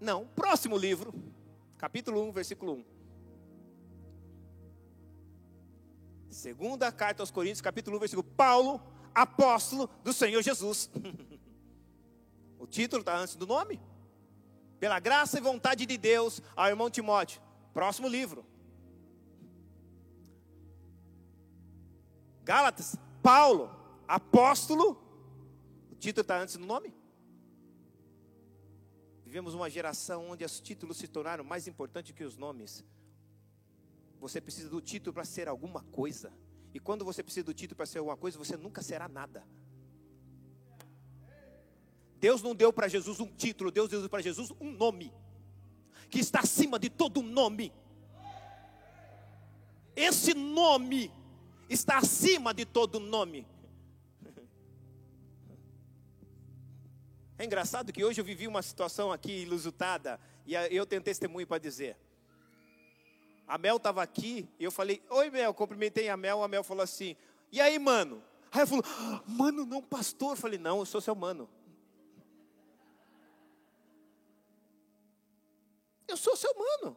Não. 0.00 0.26
Próximo 0.26 0.76
livro, 0.76 1.14
capítulo 1.78 2.20
1, 2.24 2.32
versículo 2.32 2.72
1. 2.72 2.84
Segunda 6.30 6.90
carta 6.90 7.22
aos 7.22 7.30
Coríntios, 7.30 7.60
capítulo 7.60 7.96
1, 7.98 8.00
versículo. 8.00 8.26
Paulo, 8.36 8.82
apóstolo 9.14 9.88
do 10.02 10.12
Senhor 10.12 10.42
Jesus. 10.42 10.90
o 12.58 12.66
título 12.66 13.02
está 13.02 13.18
antes 13.18 13.36
do 13.36 13.46
nome? 13.46 13.80
Pela 14.78 14.98
graça 15.00 15.38
e 15.38 15.40
vontade 15.40 15.86
de 15.86 15.96
Deus, 15.96 16.42
ao 16.54 16.68
irmão 16.68 16.90
Timóteo. 16.90 17.40
Próximo 17.72 18.08
livro. 18.08 18.44
Gálatas, 22.42 22.96
Paulo, 23.22 23.70
apóstolo. 24.06 25.02
O 25.90 25.94
título 25.96 26.22
está 26.22 26.38
antes 26.38 26.56
do 26.56 26.64
nome? 26.64 26.94
Vivemos 29.24 29.54
uma 29.54 29.68
geração 29.68 30.30
onde 30.30 30.44
os 30.44 30.60
títulos 30.60 30.96
se 30.96 31.08
tornaram 31.08 31.42
mais 31.42 31.66
importantes 31.66 32.12
que 32.12 32.22
os 32.24 32.36
nomes. 32.36 32.84
Você 34.20 34.40
precisa 34.40 34.68
do 34.70 34.80
título 34.80 35.12
para 35.12 35.24
ser 35.24 35.48
alguma 35.48 35.82
coisa. 35.82 36.32
E 36.72 36.78
quando 36.78 37.04
você 37.04 37.22
precisa 37.22 37.44
do 37.44 37.52
título 37.52 37.76
para 37.76 37.86
ser 37.86 37.98
alguma 37.98 38.16
coisa, 38.16 38.38
você 38.38 38.56
nunca 38.56 38.82
será 38.82 39.08
nada. 39.08 39.46
Deus 42.20 42.42
não 42.42 42.54
deu 42.54 42.72
para 42.72 42.88
Jesus 42.88 43.20
um 43.20 43.26
título, 43.26 43.70
Deus 43.70 43.90
deu 43.90 44.08
para 44.08 44.22
Jesus 44.22 44.52
um 44.60 44.72
nome, 44.72 45.12
que 46.08 46.18
está 46.18 46.40
acima 46.40 46.78
de 46.78 46.88
todo 46.88 47.22
nome. 47.22 47.72
Esse 49.94 50.34
nome 50.34 51.10
está 51.68 51.98
acima 51.98 52.52
de 52.52 52.64
todo 52.64 53.00
nome. 53.00 53.46
É 57.38 57.44
engraçado 57.44 57.92
que 57.92 58.02
hoje 58.02 58.20
eu 58.20 58.24
vivi 58.24 58.48
uma 58.48 58.62
situação 58.62 59.12
aqui 59.12 59.42
ilusitada, 59.42 60.18
e 60.46 60.54
eu 60.54 60.86
tenho 60.86 61.02
testemunho 61.02 61.46
para 61.46 61.58
dizer. 61.58 61.96
A 63.46 63.58
Mel 63.58 63.76
estava 63.76 64.02
aqui, 64.02 64.48
e 64.58 64.64
eu 64.64 64.70
falei, 64.70 65.02
oi 65.10 65.30
Mel, 65.30 65.52
cumprimentei 65.52 66.08
a 66.08 66.16
Mel, 66.16 66.42
a 66.42 66.48
Mel 66.48 66.64
falou 66.64 66.82
assim, 66.82 67.14
e 67.52 67.60
aí 67.60 67.78
mano? 67.78 68.22
Aí 68.50 68.62
eu 68.62 68.66
falou, 68.66 68.84
mano 69.26 69.66
não 69.66 69.82
pastor, 69.82 70.32
eu 70.32 70.36
falei, 70.36 70.58
não, 70.58 70.78
eu 70.78 70.86
sou 70.86 71.00
seu 71.00 71.14
mano. 71.14 71.48
Eu 76.08 76.16
sou 76.16 76.36
seu 76.36 76.52
mano. 76.54 76.96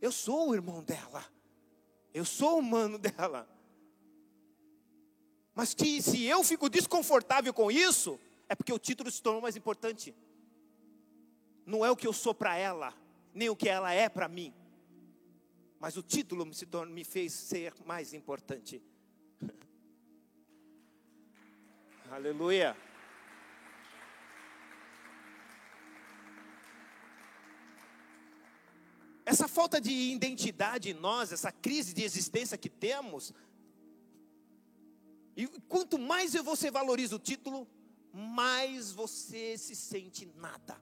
Eu 0.00 0.12
sou 0.12 0.50
o 0.50 0.54
irmão 0.54 0.82
dela. 0.82 1.24
Eu 2.14 2.24
sou 2.24 2.58
o 2.58 2.62
mano 2.62 2.98
dela. 2.98 3.48
Mas 5.54 5.74
que 5.74 6.00
se 6.00 6.22
eu 6.24 6.44
fico 6.44 6.68
desconfortável 6.68 7.52
com 7.52 7.70
isso, 7.70 8.18
é 8.48 8.54
porque 8.54 8.72
o 8.72 8.78
título 8.78 9.10
se 9.10 9.20
tornou 9.20 9.42
mais 9.42 9.56
importante. 9.56 10.14
Não 11.66 11.84
é 11.84 11.90
o 11.90 11.96
que 11.96 12.06
eu 12.06 12.12
sou 12.12 12.32
para 12.32 12.56
ela, 12.56 12.94
nem 13.34 13.50
o 13.50 13.56
que 13.56 13.68
ela 13.68 13.92
é 13.92 14.08
para 14.08 14.28
mim. 14.28 14.54
Mas 15.80 15.96
o 15.96 16.02
título 16.02 16.46
me, 16.46 16.54
tornou, 16.54 16.94
me 16.94 17.04
fez 17.04 17.32
ser 17.32 17.74
mais 17.84 18.14
importante. 18.14 18.82
Aleluia. 22.10 22.76
Essa 29.26 29.46
falta 29.46 29.78
de 29.78 29.92
identidade 29.92 30.90
em 30.90 30.94
nós, 30.94 31.32
essa 31.32 31.52
crise 31.52 31.92
de 31.92 32.02
existência 32.02 32.56
que 32.56 32.70
temos, 32.70 33.34
e 35.36 35.46
quanto 35.68 35.98
mais 35.98 36.32
você 36.32 36.70
valoriza 36.70 37.14
o 37.14 37.18
título, 37.18 37.68
mais 38.12 38.90
você 38.90 39.58
se 39.58 39.76
sente 39.76 40.26
nada. 40.34 40.80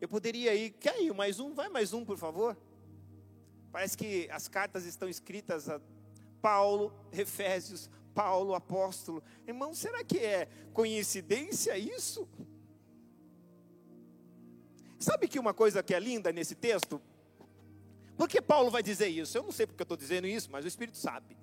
Eu 0.00 0.08
poderia 0.08 0.54
ir, 0.54 0.70
quer 0.70 1.02
ir 1.02 1.12
mais 1.12 1.40
um? 1.40 1.52
Vai 1.52 1.68
mais 1.68 1.92
um, 1.92 2.04
por 2.04 2.16
favor. 2.16 2.56
Parece 3.72 3.96
que 3.96 4.28
as 4.30 4.48
cartas 4.48 4.84
estão 4.84 5.08
escritas 5.08 5.68
a 5.68 5.80
Paulo, 6.40 6.92
Efésios, 7.12 7.90
Paulo, 8.14 8.54
apóstolo. 8.54 9.22
Irmão, 9.46 9.74
será 9.74 10.02
que 10.02 10.18
é 10.18 10.48
coincidência 10.72 11.76
isso? 11.76 12.28
Sabe 14.98 15.28
que 15.28 15.38
uma 15.38 15.52
coisa 15.52 15.82
que 15.82 15.94
é 15.94 16.00
linda 16.00 16.32
nesse 16.32 16.54
texto? 16.54 17.00
Por 18.16 18.28
que 18.28 18.40
Paulo 18.40 18.70
vai 18.70 18.82
dizer 18.82 19.08
isso? 19.08 19.36
Eu 19.36 19.42
não 19.42 19.52
sei 19.52 19.66
porque 19.66 19.82
eu 19.82 19.84
estou 19.84 19.96
dizendo 19.96 20.26
isso, 20.26 20.50
mas 20.50 20.64
o 20.64 20.68
Espírito 20.68 20.96
sabe. 20.96 21.36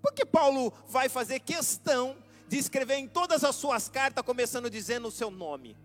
Porque 0.00 0.24
Paulo 0.24 0.72
vai 0.86 1.08
fazer 1.08 1.40
questão 1.40 2.16
de 2.48 2.58
escrever 2.58 2.96
em 2.96 3.06
todas 3.06 3.44
as 3.44 3.54
suas 3.54 3.88
cartas, 3.88 4.24
começando 4.24 4.70
dizendo 4.70 5.08
o 5.08 5.10
seu 5.10 5.30
nome. 5.30 5.76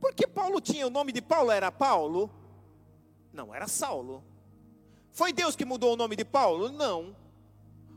Porque 0.00 0.26
Paulo 0.26 0.60
tinha 0.60 0.86
o 0.86 0.90
nome 0.90 1.12
de 1.12 1.20
Paulo, 1.20 1.50
era 1.50 1.70
Paulo? 1.72 2.30
Não, 3.32 3.54
era 3.54 3.66
Saulo. 3.66 4.22
Foi 5.12 5.32
Deus 5.32 5.56
que 5.56 5.64
mudou 5.64 5.94
o 5.94 5.96
nome 5.96 6.16
de 6.16 6.24
Paulo? 6.24 6.70
Não. 6.70 7.16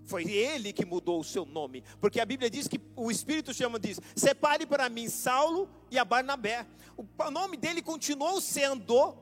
Foi 0.06 0.30
ele 0.30 0.74
que 0.74 0.86
mudou 0.86 1.20
o 1.20 1.24
seu 1.24 1.45
nome. 1.45 1.84
Porque 1.99 2.20
a 2.20 2.26
Bíblia 2.26 2.49
diz 2.49 2.68
que 2.68 2.80
o 2.95 3.12
Espírito 3.12 3.54
chama 3.54 3.80
diz: 3.80 3.99
separe 4.16 4.66
para 4.66 4.89
mim 4.89 5.08
Saulo 5.08 5.70
e 5.89 5.99
a 5.99 6.06
Barnabé. 6.06 6.66
O 6.97 7.32
nome 7.32 7.58
dele 7.58 7.82
continuou 7.82 8.41
sendo 8.41 9.16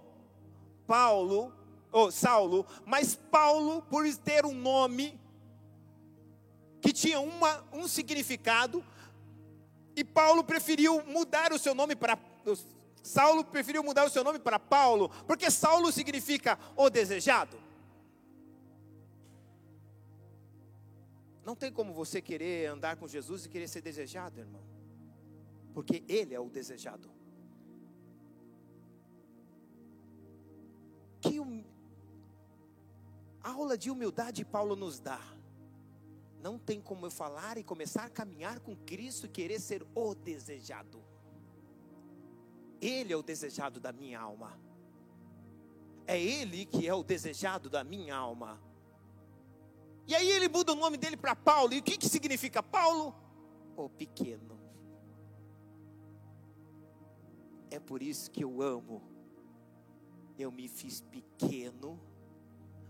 Paulo, 0.88 1.54
ou 1.92 2.12
Saulo, 2.12 2.66
mas 2.86 3.16
Paulo, 3.16 3.82
por 3.84 4.04
ter 4.18 4.46
um 4.46 4.54
nome 4.54 5.20
que 6.82 6.94
tinha 6.94 7.20
uma, 7.20 7.64
um 7.74 7.88
significado, 7.88 8.84
E 9.96 10.04
Paulo 10.04 10.46
preferiu 10.46 11.04
mudar 11.06 11.52
o 11.52 11.60
seu 11.60 11.76
nome 11.76 11.94
para 11.94 12.16
Saulo 13.04 13.44
preferiu 13.44 13.84
mudar 13.84 14.06
o 14.06 14.10
seu 14.10 14.24
nome 14.24 14.40
para 14.40 14.60
Paulo, 14.60 15.10
porque 15.26 15.50
Saulo 15.50 15.92
significa 15.92 16.60
o 16.76 16.90
desejado. 16.90 17.58
Não 21.44 21.56
tem 21.56 21.72
como 21.72 21.94
você 21.94 22.22
querer 22.22 22.68
andar 22.68 22.98
com 22.98 23.08
Jesus 23.08 23.46
e 23.46 23.50
querer 23.50 23.68
ser 23.68 23.82
desejado, 23.82 24.40
irmão. 24.40 24.62
Porque 25.74 26.04
Ele 26.08 26.36
é 26.36 26.40
o 26.40 26.50
desejado. 26.50 27.10
Que 31.22 31.40
hum... 31.40 31.64
aula 33.42 33.76
de 33.76 33.90
humildade 33.90 34.46
Paulo 34.46 34.76
nos 34.76 35.00
dá. 35.00 35.20
Não 36.42 36.60
tem 36.60 36.80
como 36.80 37.08
eu 37.08 37.12
falar 37.12 37.58
e 37.58 37.64
começar 37.64 38.06
a 38.06 38.10
caminhar 38.10 38.60
com 38.60 38.76
Cristo 38.76 39.26
e 39.26 39.30
querer 39.30 39.60
ser 39.60 39.84
o 39.96 40.14
desejado. 40.14 41.09
Ele 42.82 43.14
é 43.14 43.18
o 43.18 43.24
desejado 43.24 43.80
da 43.80 43.92
minha 43.92 44.20
alma. 44.20 44.60
É 46.08 46.20
Ele 46.20 46.66
que 46.66 46.88
é 46.88 46.94
o 46.94 47.04
desejado 47.04 47.70
da 47.70 47.84
minha 47.84 48.16
alma. 48.16 48.60
E 50.10 50.16
aí 50.16 50.32
ele 50.32 50.50
muda 50.50 50.72
o 50.72 50.76
nome 50.76 50.98
dele 50.98 51.16
para 51.16 51.36
Paulo. 51.36 51.72
E 51.72 51.78
o 51.78 51.84
que, 51.84 51.96
que 51.96 52.10
significa 52.10 52.64
Paulo? 52.64 53.14
O 53.78 53.88
pequeno. 53.88 54.60
É 57.70 57.80
por 57.80 58.02
isso 58.02 58.32
que 58.32 58.44
eu 58.44 58.60
amo. 58.60 59.04
Eu 60.36 60.52
me 60.52 60.68
fiz 60.68 61.02
pequeno 61.02 62.00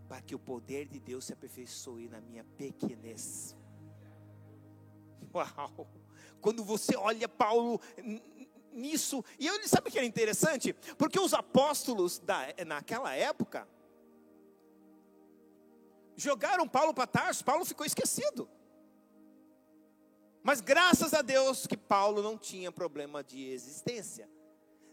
para 0.07 0.21
que 0.21 0.33
o 0.33 0.39
poder 0.39 0.87
de 0.87 0.97
Deus 0.97 1.25
se 1.25 1.33
aperfeiçoe 1.33 2.07
na 2.07 2.21
minha 2.21 2.45
pequenez. 2.57 3.53
Uau! 5.35 5.89
Quando 6.39 6.63
você 6.63 6.95
olha 6.95 7.27
Paulo 7.27 7.81
nisso. 8.71 9.23
E 9.37 9.47
ele 9.47 9.67
sabe 9.67 9.89
o 9.89 9.91
que 9.91 9.97
era 9.97 10.07
interessante? 10.07 10.73
Porque 10.97 11.19
os 11.19 11.33
apóstolos 11.33 12.19
da, 12.19 12.39
naquela 12.65 13.15
época 13.15 13.67
jogaram 16.15 16.67
Paulo 16.67 16.93
para 16.93 17.07
Tarso, 17.07 17.45
Paulo 17.45 17.65
ficou 17.65 17.85
esquecido. 17.85 18.49
Mas 20.43 20.61
graças 20.61 21.13
a 21.13 21.21
Deus 21.21 21.67
que 21.67 21.77
Paulo 21.77 22.21
não 22.21 22.37
tinha 22.37 22.71
problema 22.71 23.23
de 23.23 23.49
existência, 23.49 24.29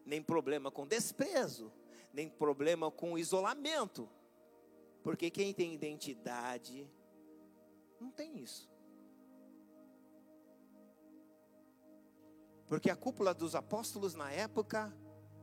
nem 0.04 0.22
problema 0.22 0.70
com 0.70 0.86
desprezo, 0.86 1.72
nem 2.12 2.28
problema 2.28 2.90
com 2.90 3.18
isolamento. 3.18 4.08
Porque 5.02 5.30
quem 5.30 5.52
tem 5.52 5.72
identidade 5.72 6.90
não 8.00 8.10
tem 8.10 8.38
isso. 8.38 8.68
Porque 12.66 12.90
a 12.90 12.96
cúpula 12.96 13.32
dos 13.32 13.54
apóstolos 13.54 14.14
na 14.14 14.30
época, 14.30 14.92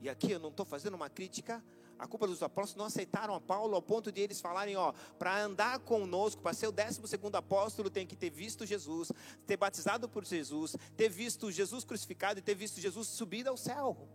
e 0.02 0.10
aqui 0.10 0.32
eu 0.32 0.40
não 0.40 0.50
estou 0.50 0.66
fazendo 0.66 0.96
uma 0.96 1.10
crítica, 1.10 1.64
a 1.98 2.08
cúpula 2.08 2.32
dos 2.32 2.44
apóstolos 2.44 2.78
não 2.78 2.86
aceitaram 2.86 3.34
a 3.34 3.40
Paulo 3.40 3.76
ao 3.76 3.82
ponto 3.82 4.12
de 4.12 4.20
eles 4.20 4.42
falarem, 4.42 4.76
ó, 4.76 4.92
para 5.18 5.42
andar 5.42 5.80
conosco, 5.80 6.42
para 6.42 6.54
ser 6.54 6.68
o 6.68 6.72
décimo 6.72 7.08
segundo 7.08 7.36
apóstolo, 7.36 7.90
tem 7.90 8.06
que 8.06 8.16
ter 8.16 8.30
visto 8.30 8.66
Jesus, 8.66 9.12
ter 9.48 9.56
batizado 9.56 10.10
por 10.10 10.26
Jesus, 10.26 10.76
ter 10.98 11.08
visto 11.08 11.50
Jesus 11.50 11.86
crucificado 11.86 12.40
e 12.40 12.44
ter 12.44 12.56
visto 12.56 12.82
Jesus 12.82 13.08
subir 13.08 13.48
ao 13.48 13.56
céu. 13.56 14.10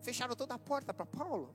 Fecharam 0.00 0.34
toda 0.34 0.54
a 0.54 0.58
porta 0.58 0.92
para 0.92 1.06
Paulo. 1.06 1.54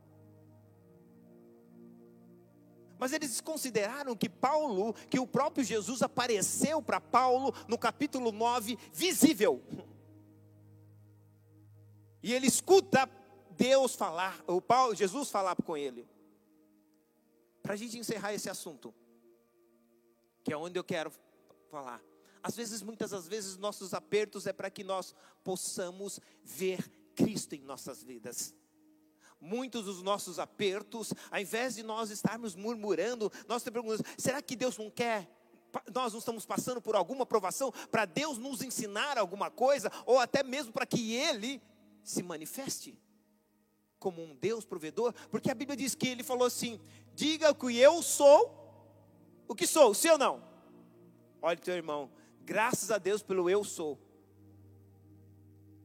Mas 2.97 3.12
eles 3.12 3.41
consideraram 3.41 4.16
que 4.16 4.30
Paulo, 4.30 4.93
que 5.10 5.20
o 5.20 5.28
próprio 5.28 5.66
Jesus 5.66 6.01
apareceu 6.01 6.82
para 6.82 7.01
Paulo 7.01 7.54
no 7.68 7.78
capítulo 7.78 8.32
9, 8.32 8.78
visível. 8.93 9.62
E 12.24 12.34
ele 12.34 12.48
escuta 12.48 13.10
Deus 13.52 13.94
falar, 13.94 14.42
o 14.48 14.62
Paulo, 14.62 14.96
Jesus 14.96 15.30
falar 15.30 15.56
com 15.58 15.76
ele. 15.76 16.08
Para 17.62 17.74
a 17.74 17.76
gente 17.76 18.00
encerrar 18.00 18.34
esse 18.34 18.50
assunto, 18.50 18.94
que 20.44 20.54
é 20.54 20.58
onde 20.58 20.80
eu 20.80 20.84
quero 20.84 21.12
falar. 21.70 22.02
Às 22.42 22.56
vezes, 22.56 22.82
muitas 22.82 23.12
das 23.12 23.28
vezes, 23.28 23.58
nossos 23.58 23.94
apertos 23.94 24.48
é 24.48 24.54
para 24.54 24.70
que 24.70 24.84
nós 24.84 25.14
possamos 25.44 26.20
ver 26.42 26.90
Cristo 27.14 27.56
em 27.56 27.62
nossas 27.62 28.02
vidas. 28.02 28.56
Muitos 29.40 29.86
dos 29.86 30.02
nossos 30.02 30.40
apertos, 30.40 31.14
ao 31.30 31.40
invés 31.40 31.76
de 31.76 31.84
nós 31.84 32.10
estarmos 32.10 32.56
murmurando, 32.56 33.32
nós 33.48 33.62
te 33.62 33.70
perguntamos: 33.70 34.06
será 34.18 34.42
que 34.42 34.56
Deus 34.56 34.78
não 34.78 34.90
quer 34.90 35.30
nós 35.92 36.14
não 36.14 36.20
estamos 36.20 36.46
passando 36.46 36.80
por 36.80 36.96
alguma 36.96 37.26
provação 37.26 37.72
para 37.90 38.06
Deus 38.06 38.38
nos 38.38 38.62
ensinar 38.62 39.18
alguma 39.18 39.50
coisa, 39.50 39.92
ou 40.06 40.20
até 40.20 40.44
mesmo 40.44 40.72
para 40.72 40.86
que 40.86 41.16
Ele 41.16 41.60
se 42.04 42.22
manifeste 42.22 42.97
como 43.97 44.22
um 44.22 44.36
Deus 44.36 44.66
provedor, 44.66 45.14
porque 45.32 45.49
a 45.49 45.56
Bíblia 45.56 45.78
diz 45.78 45.95
que 45.95 46.08
ele 46.10 46.24
falou 46.24 46.45
assim: 46.45 46.80
diga 47.16 47.54
que 47.56 47.78
eu 47.78 48.01
sou 48.04 48.62
o 49.47 49.56
que 49.56 49.66
sou, 49.66 49.93
sim 49.93 50.10
ou 50.10 50.18
não? 50.18 50.43
Olha 51.41 51.58
teu 51.58 51.76
irmão, 51.76 52.12
graças 52.41 52.91
a 52.91 52.97
Deus 52.97 53.24
pelo 53.24 53.49
eu 53.49 53.64
sou. 53.64 53.99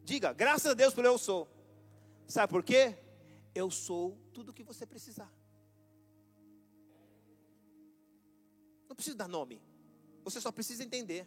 Diga, 0.05 0.33
graças 0.33 0.71
a 0.71 0.75
Deus 0.75 0.95
pelo 0.95 1.07
eu 1.07 1.19
sou. 1.19 1.49
Sabe 2.27 2.51
por 2.51 2.63
quê? 2.63 2.97
Eu 3.55 3.71
sou 3.71 4.19
tudo 4.33 4.51
o 4.51 4.55
que 4.55 4.63
você 4.63 4.87
precisar. 4.87 5.33
Não 8.89 8.97
preciso 8.97 9.17
dar 9.17 9.29
nome. 9.29 9.61
Você 10.25 10.41
só 10.41 10.51
precisa 10.51 10.83
entender 10.83 11.27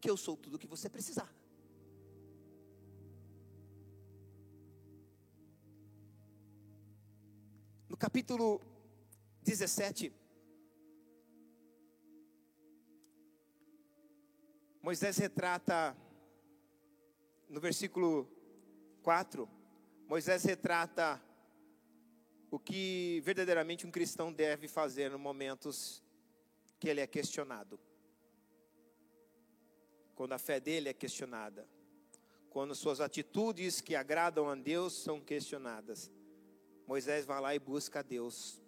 que 0.00 0.08
eu 0.08 0.16
sou 0.16 0.36
tudo 0.36 0.54
o 0.54 0.58
que 0.58 0.66
você 0.66 0.88
precisar. 0.88 1.32
No 7.94 7.98
capítulo 7.98 8.60
17, 9.44 10.12
Moisés 14.82 15.16
retrata, 15.18 15.96
no 17.48 17.60
versículo 17.60 18.28
4, 19.00 19.48
Moisés 20.08 20.42
retrata 20.42 21.22
o 22.50 22.58
que 22.58 23.22
verdadeiramente 23.24 23.86
um 23.86 23.92
cristão 23.92 24.32
deve 24.32 24.66
fazer 24.66 25.08
nos 25.08 25.20
momentos 25.20 26.02
que 26.80 26.88
ele 26.88 27.00
é 27.00 27.06
questionado. 27.06 27.78
Quando 30.16 30.32
a 30.32 30.38
fé 30.38 30.58
dele 30.58 30.88
é 30.88 30.92
questionada. 30.92 31.64
Quando 32.50 32.74
suas 32.74 33.00
atitudes 33.00 33.80
que 33.80 33.94
agradam 33.94 34.50
a 34.50 34.56
Deus 34.56 34.94
são 34.94 35.20
questionadas. 35.20 36.10
Moisés 36.86 37.24
vai 37.24 37.40
lá 37.40 37.54
e 37.54 37.58
busca 37.58 38.00
a 38.00 38.02
Deus. 38.02 38.62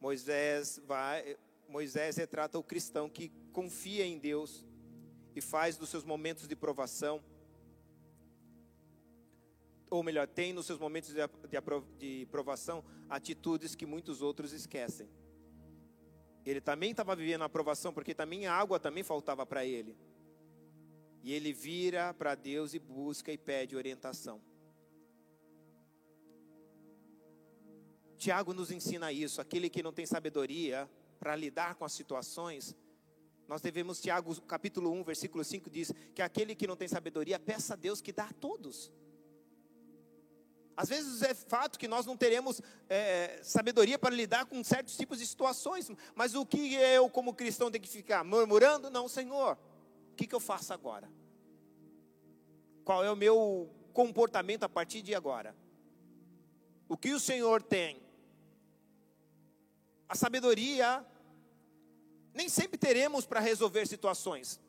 Moisés 0.00 0.80
vai, 0.86 1.36
Moisés 1.68 2.16
retrata 2.16 2.58
o 2.58 2.62
cristão 2.62 3.08
que 3.08 3.30
confia 3.52 4.06
em 4.06 4.18
Deus 4.18 4.66
e 5.34 5.40
faz 5.40 5.76
dos 5.76 5.88
seus 5.88 6.04
momentos 6.04 6.48
de 6.48 6.56
provação, 6.56 7.22
ou 9.88 10.02
melhor, 10.02 10.26
tem 10.28 10.52
nos 10.52 10.66
seus 10.66 10.78
momentos 10.78 11.12
de, 11.98 12.26
provação 12.26 12.84
atitudes 13.08 13.74
que 13.74 13.84
muitos 13.84 14.22
outros 14.22 14.52
esquecem. 14.52 15.10
Ele 16.46 16.60
também 16.60 16.92
estava 16.92 17.14
vivendo 17.16 17.42
a 17.42 17.48
provação, 17.48 17.92
porque 17.92 18.14
também 18.14 18.46
a 18.46 18.54
água 18.54 18.78
também 18.78 19.02
faltava 19.02 19.44
para 19.44 19.64
ele. 19.64 19.96
E 21.22 21.32
ele 21.32 21.52
vira 21.52 22.14
para 22.14 22.34
Deus 22.34 22.72
e 22.72 22.78
busca 22.78 23.32
e 23.32 23.36
pede 23.36 23.76
orientação. 23.76 24.40
Tiago 28.20 28.52
nos 28.52 28.70
ensina 28.70 29.10
isso. 29.10 29.40
Aquele 29.40 29.70
que 29.70 29.82
não 29.82 29.94
tem 29.94 30.04
sabedoria 30.04 30.88
para 31.18 31.34
lidar 31.34 31.74
com 31.76 31.86
as 31.86 31.92
situações, 31.92 32.76
nós 33.48 33.62
devemos, 33.62 33.98
Tiago 33.98 34.38
capítulo 34.42 34.92
1, 34.92 35.02
versículo 35.02 35.42
5 35.42 35.70
diz 35.70 35.90
que 36.14 36.20
aquele 36.20 36.54
que 36.54 36.66
não 36.66 36.76
tem 36.76 36.86
sabedoria, 36.86 37.40
peça 37.40 37.72
a 37.72 37.76
Deus 37.76 38.02
que 38.02 38.12
dá 38.12 38.24
a 38.24 38.32
todos. 38.34 38.92
Às 40.76 40.90
vezes 40.90 41.22
é 41.22 41.32
fato 41.34 41.78
que 41.78 41.88
nós 41.88 42.04
não 42.04 42.14
teremos 42.14 42.60
é, 42.90 43.40
sabedoria 43.42 43.98
para 43.98 44.14
lidar 44.14 44.44
com 44.44 44.62
certos 44.62 44.98
tipos 44.98 45.18
de 45.18 45.26
situações, 45.26 45.90
mas 46.14 46.34
o 46.34 46.44
que 46.44 46.74
eu, 46.74 47.08
como 47.08 47.34
cristão, 47.34 47.70
tenho 47.70 47.82
que 47.82 47.88
ficar 47.88 48.22
murmurando? 48.22 48.90
Não, 48.90 49.08
Senhor, 49.08 49.58
o 50.12 50.14
que, 50.14 50.26
que 50.26 50.34
eu 50.34 50.40
faço 50.40 50.74
agora? 50.74 51.10
Qual 52.84 53.02
é 53.02 53.10
o 53.10 53.16
meu 53.16 53.70
comportamento 53.94 54.64
a 54.64 54.68
partir 54.68 55.00
de 55.00 55.14
agora? 55.14 55.56
O 56.86 56.98
que 56.98 57.14
o 57.14 57.20
Senhor 57.20 57.62
tem 57.62 58.09
a 60.10 60.16
sabedoria 60.16 61.06
nem 62.34 62.48
sempre 62.48 62.76
teremos 62.76 63.24
para 63.24 63.38
resolver 63.38 63.86
situações. 63.86 64.60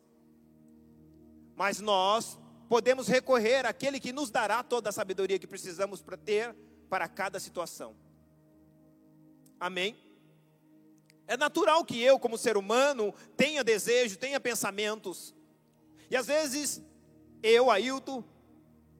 Mas 1.56 1.80
nós 1.80 2.38
podemos 2.70 3.08
recorrer 3.08 3.66
àquele 3.66 4.00
que 4.00 4.14
nos 4.14 4.30
dará 4.30 4.62
toda 4.62 4.90
a 4.90 4.94
sabedoria 4.94 5.40
que 5.40 5.48
precisamos 5.48 6.00
para 6.00 6.16
ter 6.16 6.56
para 6.88 7.08
cada 7.08 7.40
situação. 7.40 7.96
Amém? 9.60 9.98
É 11.26 11.36
natural 11.36 11.84
que 11.86 12.00
eu, 12.00 12.20
como 12.20 12.38
ser 12.38 12.56
humano, 12.56 13.12
tenha 13.36 13.64
desejo, 13.64 14.20
tenha 14.20 14.40
pensamentos. 14.40 15.34
E 16.10 16.16
às 16.16 16.28
vezes, 16.28 16.84
eu, 17.42 17.72
Ailton, 17.72 18.24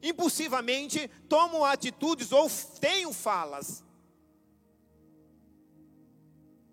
impulsivamente 0.02 1.08
tomo 1.30 1.64
atitudes 1.64 2.32
ou 2.32 2.50
tenho 2.80 3.14
falas. 3.14 3.84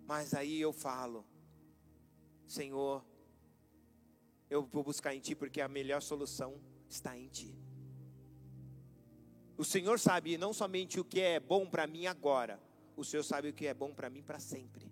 Mas 0.09 0.33
aí 0.33 0.59
eu 0.59 0.73
falo, 0.73 1.23
Senhor, 2.47 3.05
eu 4.49 4.63
vou 4.63 4.83
buscar 4.83 5.13
em 5.13 5.19
Ti 5.19 5.35
porque 5.35 5.61
a 5.61 5.67
melhor 5.67 6.01
solução 6.01 6.59
está 6.89 7.15
em 7.15 7.27
Ti. 7.27 7.55
O 9.55 9.63
Senhor 9.63 9.99
sabe 9.99 10.35
não 10.35 10.51
somente 10.51 10.99
o 10.99 11.05
que 11.05 11.21
é 11.21 11.39
bom 11.39 11.69
para 11.69 11.85
mim 11.85 12.07
agora, 12.07 12.59
o 12.97 13.03
Senhor 13.03 13.21
sabe 13.21 13.49
o 13.49 13.53
que 13.53 13.67
é 13.67 13.73
bom 13.75 13.93
para 13.93 14.09
mim 14.09 14.23
para 14.23 14.39
sempre. 14.39 14.91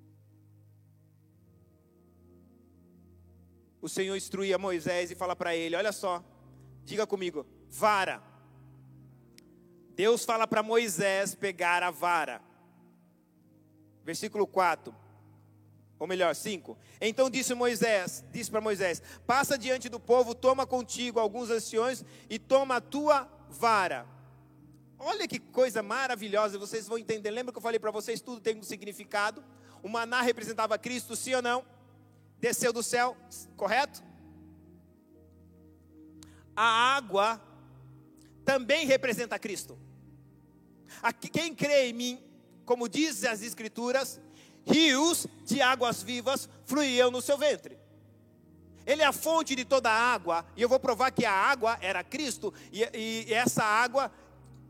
O 3.82 3.90
Senhor 3.90 4.16
instruía 4.16 4.60
Moisés 4.60 5.10
e 5.10 5.16
fala 5.16 5.36
para 5.36 5.56
ele: 5.56 5.76
Olha 5.76 5.92
só, 5.92 6.24
diga 6.84 7.08
comigo, 7.08 7.44
vara. 7.68 8.22
Deus 9.96 10.24
fala 10.24 10.46
para 10.46 10.62
Moisés 10.62 11.34
pegar 11.34 11.82
a 11.82 11.90
vara. 11.90 12.40
Versículo 14.04 14.46
4 14.46 15.07
ou 16.00 16.08
melhor, 16.08 16.36
5. 16.36 16.78
Então 17.02 17.30
disse 17.30 17.54
Moisés, 17.54 18.24
disse 18.32 18.52
para 18.52 18.62
Moisés: 18.62 19.02
Passa 19.26 19.58
diante 19.58 19.90
do 19.90 20.00
povo, 20.00 20.36
toma 20.36 20.66
contigo 20.66 21.20
alguns 21.20 21.50
anciões 21.50 22.04
e 22.30 22.38
toma 22.38 22.76
a 22.76 22.82
tua 22.82 23.28
vara. 23.50 24.06
Olha 25.00 25.28
que 25.28 25.40
coisa 25.40 25.84
maravilhosa, 25.84 26.58
vocês 26.58 26.88
vão 26.88 26.98
entender. 26.98 27.32
Lembra 27.32 27.52
que 27.52 27.58
eu 27.58 27.62
falei 27.62 27.80
para 27.80 27.92
vocês, 27.92 28.22
tudo 28.22 28.42
tem 28.42 28.58
um 28.58 28.64
significado. 28.64 29.44
O 29.84 29.90
maná 29.90 30.22
representava 30.22 30.78
Cristo, 30.78 31.16
sim 31.16 31.36
ou 31.36 31.42
não? 31.42 31.66
Desceu 32.40 32.74
do 32.74 32.84
céu, 32.84 33.16
correto? 33.56 34.04
A 36.56 36.96
água 36.96 37.42
também 38.44 38.88
representa 38.88 39.38
Cristo. 39.38 39.78
Quem 41.32 41.54
crê 41.54 41.90
em 41.90 41.94
mim, 41.94 42.24
como 42.66 42.90
diz 42.90 43.24
as 43.24 43.44
Escrituras, 43.44 44.20
rios 44.68 45.26
de 45.46 45.62
águas 45.62 46.04
vivas 46.04 46.50
fluíam 46.66 47.10
no 47.10 47.22
seu 47.22 47.38
ventre. 47.38 47.78
Ele 48.86 49.02
é 49.02 49.06
a 49.06 49.12
fonte 49.12 49.56
de 49.56 49.66
toda 49.66 49.90
a 49.90 50.14
água, 50.14 50.46
e 50.56 50.62
eu 50.62 50.70
vou 50.70 50.80
provar 50.80 51.12
que 51.12 51.26
a 51.26 51.32
água 51.34 51.78
era 51.82 52.04
Cristo, 52.04 52.54
e, 52.72 52.88
e 52.94 53.34
essa 53.34 53.64
água, 53.64 54.12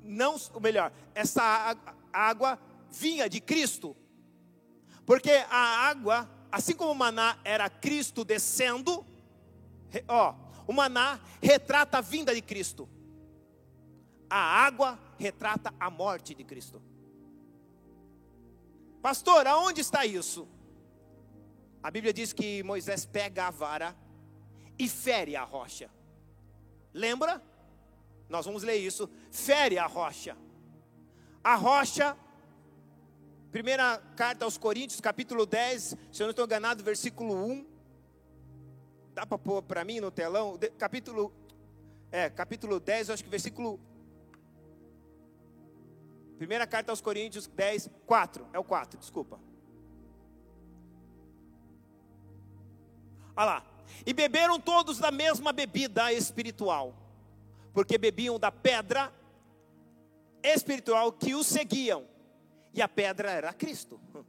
não, 0.03 0.35
ou 0.53 0.61
melhor, 0.61 0.91
essa 1.13 1.77
água 2.11 2.59
vinha 2.89 3.29
de 3.29 3.39
Cristo, 3.39 3.95
porque 5.05 5.31
a 5.49 5.87
água, 5.87 6.29
assim 6.51 6.73
como 6.73 6.91
o 6.91 6.95
maná 6.95 7.37
era 7.43 7.69
Cristo 7.69 8.25
descendo, 8.25 9.05
ó, 10.07 10.33
o 10.65 10.73
maná 10.73 11.19
retrata 11.41 11.99
a 11.99 12.01
vinda 12.01 12.33
de 12.33 12.41
Cristo, 12.41 12.89
a 14.29 14.39
água 14.65 14.99
retrata 15.17 15.73
a 15.79 15.89
morte 15.89 16.33
de 16.33 16.43
Cristo. 16.43 16.81
Pastor, 19.07 19.47
aonde 19.47 19.79
está 19.79 20.05
isso? 20.05 20.45
A 21.81 21.89
Bíblia 21.89 22.11
diz 22.11 22.33
que 22.33 22.61
Moisés 22.61 23.05
pega 23.05 23.47
a 23.47 23.49
vara 23.49 23.95
e 24.77 24.89
fere 24.89 25.33
a 25.33 25.45
rocha. 25.45 25.89
Lembra? 26.93 27.41
Nós 28.27 28.45
vamos 28.45 28.63
ler 28.63 28.75
isso. 28.75 29.09
Fere 29.31 29.77
a 29.77 29.85
rocha. 29.85 30.35
A 31.41 31.55
rocha, 31.55 32.17
primeira 33.49 33.97
carta 34.17 34.43
aos 34.43 34.57
Coríntios, 34.57 34.99
capítulo 34.99 35.45
10, 35.45 35.95
se 36.11 36.21
eu 36.21 36.25
não 36.25 36.31
estou 36.31 36.43
enganado, 36.43 36.83
versículo 36.83 37.33
1. 37.33 37.65
Dá 39.13 39.25
para 39.25 39.37
pôr 39.37 39.63
para 39.63 39.85
mim 39.85 40.01
no 40.01 40.11
telão? 40.11 40.59
Capítulo, 40.77 41.33
é, 42.11 42.29
capítulo 42.29 42.77
10, 42.77 43.11
acho 43.11 43.23
que 43.23 43.29
versículo 43.29 43.79
Primeira 46.37 46.67
carta 46.67 46.91
aos 46.91 47.01
Coríntios 47.01 47.47
10, 47.47 47.89
4. 48.05 48.47
É 48.53 48.59
o 48.59 48.63
4, 48.63 48.99
desculpa. 48.99 49.39
Olha 53.35 53.45
lá. 53.45 53.65
E 54.05 54.13
beberam 54.13 54.59
todos 54.59 54.99
da 54.99 55.11
mesma 55.11 55.51
bebida 55.51 56.11
espiritual, 56.13 56.93
porque 57.73 57.97
bebiam 57.97 58.39
da 58.39 58.51
pedra 58.51 59.11
espiritual 60.43 61.11
que 61.11 61.33
os 61.33 61.47
seguiam, 61.47 62.05
e 62.73 62.81
a 62.81 62.87
pedra 62.87 63.31
era 63.31 63.53
Cristo. 63.53 63.99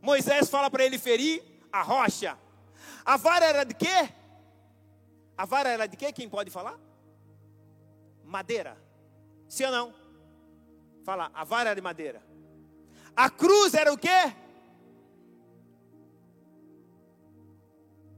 Moisés 0.00 0.50
fala 0.50 0.70
para 0.70 0.84
ele 0.84 0.98
ferir 0.98 1.42
a 1.70 1.82
rocha. 1.82 2.36
A 3.04 3.16
vara 3.16 3.44
era 3.44 3.64
de 3.64 3.74
quê? 3.74 4.12
A 5.36 5.44
vara 5.44 5.68
era 5.68 5.86
de 5.86 5.96
quê? 5.96 6.12
Quem 6.12 6.28
pode 6.28 6.50
falar? 6.50 6.78
Madeira. 8.24 8.76
Sim 9.48 9.64
ou 9.66 9.72
não? 9.72 10.01
Fala, 11.02 11.30
a 11.34 11.44
vara 11.44 11.70
era 11.70 11.74
de 11.74 11.82
madeira. 11.82 12.22
A 13.14 13.28
cruz 13.28 13.74
era 13.74 13.92
o 13.92 13.98
quê? 13.98 14.08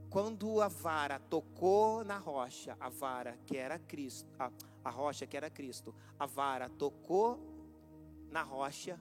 Quando 0.09 0.61
a 0.61 0.69
vara 0.69 1.19
tocou 1.19 2.03
na 2.05 2.17
rocha, 2.17 2.77
a 2.79 2.87
vara 2.87 3.37
que 3.45 3.57
era 3.57 3.77
Cristo, 3.77 4.29
a, 4.39 4.49
a 4.83 4.89
rocha 4.89 5.27
que 5.27 5.35
era 5.35 5.49
Cristo, 5.49 5.93
a 6.17 6.25
vara 6.25 6.69
tocou 6.69 7.37
na 8.29 8.41
rocha, 8.41 8.97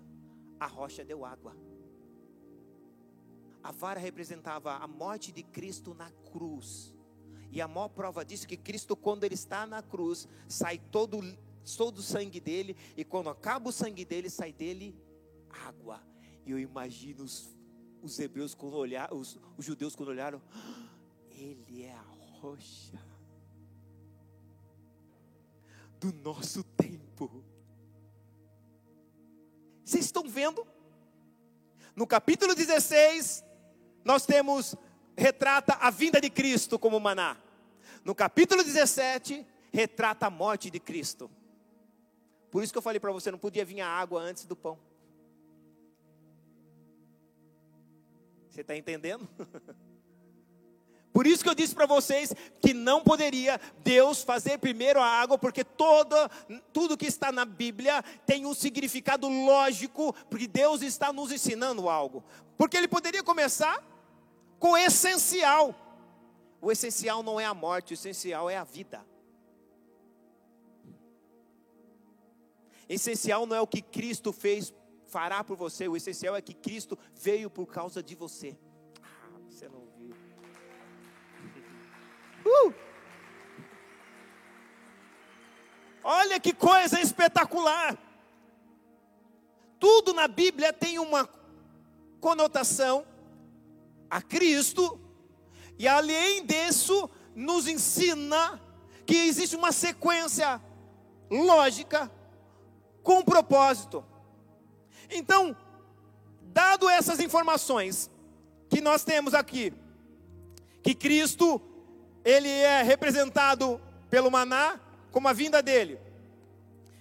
a 0.59 0.67
rocha 0.67 1.05
deu 1.05 1.25
água. 1.25 1.57
A 3.63 3.71
vara 3.71 4.01
representava 4.01 4.75
a 4.75 4.89
morte 4.89 5.31
de 5.31 5.43
Cristo 5.43 5.95
na 5.95 6.11
cruz. 6.33 6.95
E 7.53 7.61
a 7.61 7.69
maior 7.69 7.89
prova 7.89 8.25
disso 8.25 8.45
é 8.45 8.49
que 8.49 8.57
Cristo, 8.57 8.97
quando 8.97 9.23
ele 9.23 9.35
está 9.35 9.65
na 9.65 9.81
cruz, 9.83 10.27
sai 10.49 10.79
todo 10.79 11.21
sou 11.65 11.91
do 11.91 12.03
sangue 12.03 12.41
dele, 12.41 12.77
e 12.97 13.05
quando 13.05 13.31
acaba 13.31 13.69
o 13.69 13.73
sangue 13.73 14.05
dele, 14.05 14.29
sai 14.31 14.53
dele 14.53 14.95
água. 15.67 16.01
E 16.45 16.51
eu 16.51 16.59
imagino 16.59 17.25
os, 17.25 17.49
os 18.03 18.19
hebreus 18.19 18.55
quando 18.55 18.75
olharam, 18.75 19.19
os, 19.19 19.39
os 19.57 19.65
judeus 19.65 19.97
quando 19.97 20.11
olharam, 20.11 20.41
ah, 20.53 20.89
ele 21.31 21.83
é 21.83 21.93
a 21.93 22.05
rocha 22.41 23.03
do 25.99 26.13
nosso 26.13 26.63
tempo. 26.63 27.43
Vocês 29.85 30.05
estão 30.05 30.29
vendo? 30.29 30.67
No 31.97 32.07
capítulo 32.07 32.55
16, 32.55 33.45
nós 34.05 34.27
temos 34.27 34.75
retrata 35.17 35.75
a 35.75 35.91
vinda 35.91 36.21
de 36.21 36.29
Cristo 36.29 36.79
como 36.79 37.01
maná. 37.01 37.37
No 38.05 38.15
capítulo 38.15 38.63
17, 38.63 39.47
retrata 39.73 40.27
a 40.27 40.31
morte 40.31 40.71
de 40.71 40.79
Cristo. 40.79 41.31
Por 42.55 42.63
isso 42.63 42.73
que 42.73 42.79
eu 42.79 42.83
falei 42.83 43.01
para 43.01 43.11
você, 43.11 43.33
não 43.33 43.39
podia 43.39 43.65
vir 43.65 43.81
a 43.81 43.89
água 43.89 44.23
antes 44.23 44.45
do 44.45 44.55
pão. 44.55 44.79
Você 48.49 48.61
está 48.61 48.77
entendendo? 48.77 49.29
Por 51.13 51.27
isso 51.27 51.43
que 51.43 51.49
eu 51.49 51.55
disse 51.55 51.75
para 51.75 51.85
vocês 51.85 52.33
que 52.61 52.73
não 52.73 53.03
poderia 53.03 53.61
Deus 53.83 54.23
fazer 54.23 54.59
primeiro 54.59 55.01
a 55.01 55.05
água, 55.05 55.37
porque 55.37 55.65
toda, 55.65 56.29
tudo 56.73 56.97
que 56.97 57.07
está 57.07 57.33
na 57.33 57.45
Bíblia 57.45 58.05
tem 58.25 58.47
um 58.47 58.55
significado 58.55 59.27
lógico, 59.27 60.13
porque 60.31 60.47
Deus 60.47 60.81
está 60.81 61.13
nos 61.13 61.33
ensinando 61.33 61.89
algo. 61.89 62.23
Porque 62.57 62.77
Ele 62.77 62.87
poderia 62.87 63.25
começar 63.25 63.83
com 64.61 64.71
o 64.71 64.77
essencial. 64.77 65.75
O 66.63 66.71
essencial 66.71 67.21
não 67.21 67.41
é 67.41 67.47
a 67.47 67.53
morte, 67.53 67.95
o 67.95 67.95
essencial 67.95 68.49
é 68.49 68.57
a 68.57 68.63
vida. 68.63 69.05
Essencial 72.89 73.47
não 73.47 73.57
é 73.57 73.61
o 73.61 73.67
que 73.67 73.81
Cristo 73.81 74.33
fez, 74.33 74.73
fará 75.07 75.43
por 75.43 75.57
você, 75.57 75.89
o 75.89 75.97
essencial 75.97 76.37
é 76.37 76.43
que 76.43 76.55
Cristo 76.55 76.99
veio 77.15 77.49
por 77.49 77.67
causa 77.67 78.03
de 78.03 78.15
você. 78.15 78.57
Ah, 79.03 79.39
você 79.49 79.69
não 79.69 79.87
viu. 79.99 80.15
Uh! 82.47 82.75
Olha 86.03 86.39
que 86.39 86.53
coisa 86.53 87.01
espetacular. 87.01 87.97
Tudo 89.81 90.13
na 90.13 90.29
Bíblia 90.29 90.71
tem 90.71 90.99
uma 90.99 91.27
conotação 92.21 93.07
a 94.11 94.21
Cristo, 94.21 95.01
e 95.79 95.89
além 95.89 96.45
disso, 96.45 97.09
nos 97.35 97.67
ensina 97.67 98.61
que 99.07 99.15
existe 99.15 99.57
uma 99.57 99.73
sequência 99.73 100.61
lógica 101.31 102.11
com 103.05 103.19
um 103.19 103.23
propósito. 103.23 104.05
Então, 105.09 105.57
dado 106.43 106.89
essas 106.89 107.21
informações 107.21 108.11
que 108.69 108.81
nós 108.81 109.05
temos 109.05 109.35
aqui, 109.35 109.73
que 110.83 110.95
Cristo 110.95 111.61
ele 112.25 112.49
é 112.49 112.83
representado 112.83 113.81
pelo 114.09 114.31
maná 114.31 114.81
como 115.13 115.29
a 115.29 115.33
vinda 115.33 115.63
dele. 115.63 116.01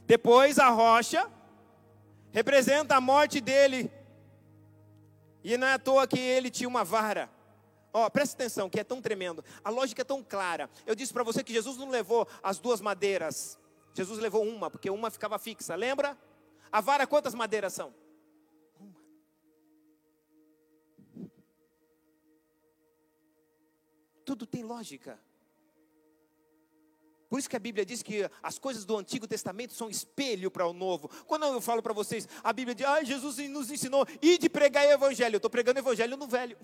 Depois 0.05 0.59
a 0.59 0.69
rocha 0.69 1.27
representa 2.31 2.97
a 2.97 3.01
morte 3.01 3.39
dele. 3.39 3.89
E 5.43 5.57
não 5.57 5.65
é 5.65 5.73
à 5.73 5.79
toa 5.79 6.05
que 6.05 6.19
ele 6.19 6.51
tinha 6.51 6.67
uma 6.67 6.83
vara. 6.83 7.29
Ó, 7.93 8.05
oh, 8.05 8.11
presta 8.11 8.35
atenção, 8.35 8.69
que 8.69 8.79
é 8.79 8.83
tão 8.83 9.01
tremendo. 9.01 9.43
A 9.63 9.69
lógica 9.69 10.01
é 10.01 10.05
tão 10.05 10.23
clara. 10.23 10.69
Eu 10.85 10.95
disse 10.95 11.13
para 11.13 11.23
você 11.23 11.43
que 11.43 11.53
Jesus 11.53 11.77
não 11.77 11.89
levou 11.89 12.27
as 12.41 12.59
duas 12.59 12.81
madeiras 12.81 13.57
Jesus 13.93 14.19
levou 14.19 14.43
uma, 14.43 14.69
porque 14.69 14.89
uma 14.89 15.11
ficava 15.11 15.37
fixa, 15.37 15.75
lembra? 15.75 16.17
A 16.71 16.81
vara, 16.81 17.05
quantas 17.05 17.35
madeiras 17.35 17.73
são? 17.73 17.93
Uma. 18.79 18.95
Tudo 24.25 24.45
tem 24.47 24.63
lógica. 24.63 25.19
Por 27.29 27.39
isso 27.39 27.49
que 27.49 27.55
a 27.55 27.59
Bíblia 27.59 27.83
diz 27.83 28.03
que 28.03 28.29
as 28.43 28.59
coisas 28.59 28.85
do 28.85 28.95
Antigo 28.95 29.27
Testamento 29.27 29.73
são 29.73 29.89
espelho 29.89 30.51
para 30.51 30.67
o 30.67 30.71
Novo. 30.73 31.09
Quando 31.25 31.45
eu 31.45 31.59
falo 31.61 31.81
para 31.81 31.91
vocês, 31.91 32.27
a 32.43 32.53
Bíblia 32.53 32.75
diz, 32.75 32.85
ah, 32.85 33.03
Jesus 33.03 33.37
nos 33.49 33.71
ensinou, 33.71 34.05
e 34.21 34.37
de 34.37 34.47
pregar 34.47 34.85
o 34.85 34.91
Evangelho. 34.91 35.33
Eu 35.33 35.37
estou 35.37 35.49
pregando 35.49 35.79
o 35.79 35.81
Evangelho 35.81 36.15
no 36.15 36.27
Velho. 36.27 36.55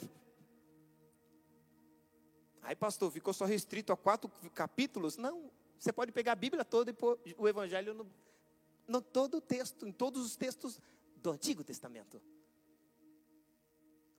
Aí, 2.62 2.76
pastor, 2.76 3.12
ficou 3.12 3.34
só 3.34 3.46
restrito 3.46 3.92
a 3.92 3.98
quatro 3.98 4.30
capítulos? 4.54 5.18
Não, 5.18 5.50
você 5.80 5.94
pode 5.94 6.12
pegar 6.12 6.34
a 6.34 6.36
Bíblia 6.36 6.66
toda 6.66 6.92
e 6.92 6.94
pôr 6.94 7.18
o 7.38 7.48
Evangelho 7.48 7.94
no, 7.94 8.12
no 8.88 9.02
todo 9.02 9.38
o 9.38 9.42
texto, 9.42 9.88
em 9.88 9.92
todos 9.92 10.26
os 10.26 10.36
textos 10.36 10.80
do 11.16 11.32
Antigo 11.32 11.64
Testamento. 11.64 12.22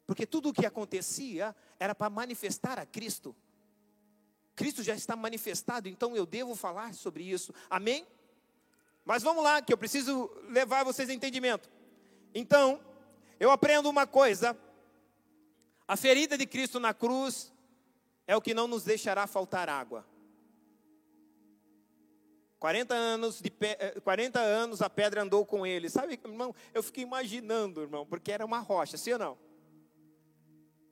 Porque 0.06 0.26
tudo 0.26 0.48
o 0.48 0.52
que 0.52 0.64
acontecia 0.64 1.54
era 1.78 1.94
para 1.94 2.08
manifestar 2.08 2.78
a 2.78 2.86
Cristo. 2.86 3.36
Cristo 4.56 4.82
já 4.82 4.94
está 4.94 5.14
manifestado, 5.14 5.88
então 5.88 6.16
eu 6.16 6.26
devo 6.26 6.56
falar 6.56 6.94
sobre 6.94 7.24
isso. 7.24 7.54
Amém? 7.68 8.06
Mas 9.04 9.22
vamos 9.22 9.44
lá, 9.44 9.62
que 9.62 9.72
eu 9.72 9.78
preciso 9.78 10.30
levar 10.48 10.84
vocês 10.84 11.08
a 11.08 11.14
entendimento. 11.14 11.70
Então, 12.34 12.80
eu 13.38 13.50
aprendo 13.50 13.88
uma 13.88 14.06
coisa: 14.06 14.58
a 15.86 15.96
ferida 15.96 16.36
de 16.36 16.46
Cristo 16.46 16.80
na 16.80 16.94
cruz 16.94 17.52
é 18.26 18.36
o 18.36 18.40
que 18.40 18.54
não 18.54 18.66
nos 18.66 18.84
deixará 18.84 19.26
faltar 19.26 19.68
água. 19.68 20.06
40 22.60 22.94
anos, 22.94 23.40
de 23.40 23.50
pe... 23.50 23.76
40 24.02 24.38
eh, 24.38 24.44
anos 24.44 24.80
a 24.80 24.88
pedra 24.88 25.22
andou 25.22 25.44
com 25.44 25.66
ele. 25.66 25.90
Sabe, 25.90 26.20
irmão, 26.24 26.54
eu 26.72 26.82
fiquei 26.82 27.02
imaginando, 27.02 27.80
irmão, 27.80 28.06
porque 28.06 28.30
era 28.30 28.46
uma 28.46 28.60
rocha, 28.60 28.96
sim 28.96 29.14
ou 29.14 29.18
não? 29.18 29.38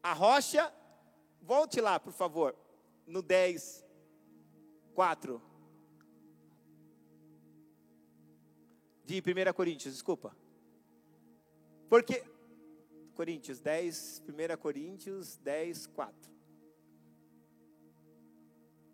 A 0.02 0.12
rocha, 0.12 0.72
volte 1.40 1.80
lá, 1.80 2.00
por 2.00 2.12
favor 2.12 2.56
no 3.08 3.22
10, 3.22 3.84
4. 4.94 5.42
De 9.04 9.20
1 9.20 9.52
Coríntios, 9.54 9.94
desculpa. 9.94 10.36
Porque, 11.88 12.22
Coríntios 13.14 13.60
10, 13.60 14.22
1 14.28 14.56
Coríntios 14.58 15.36
10, 15.38 15.86
4. 15.86 16.30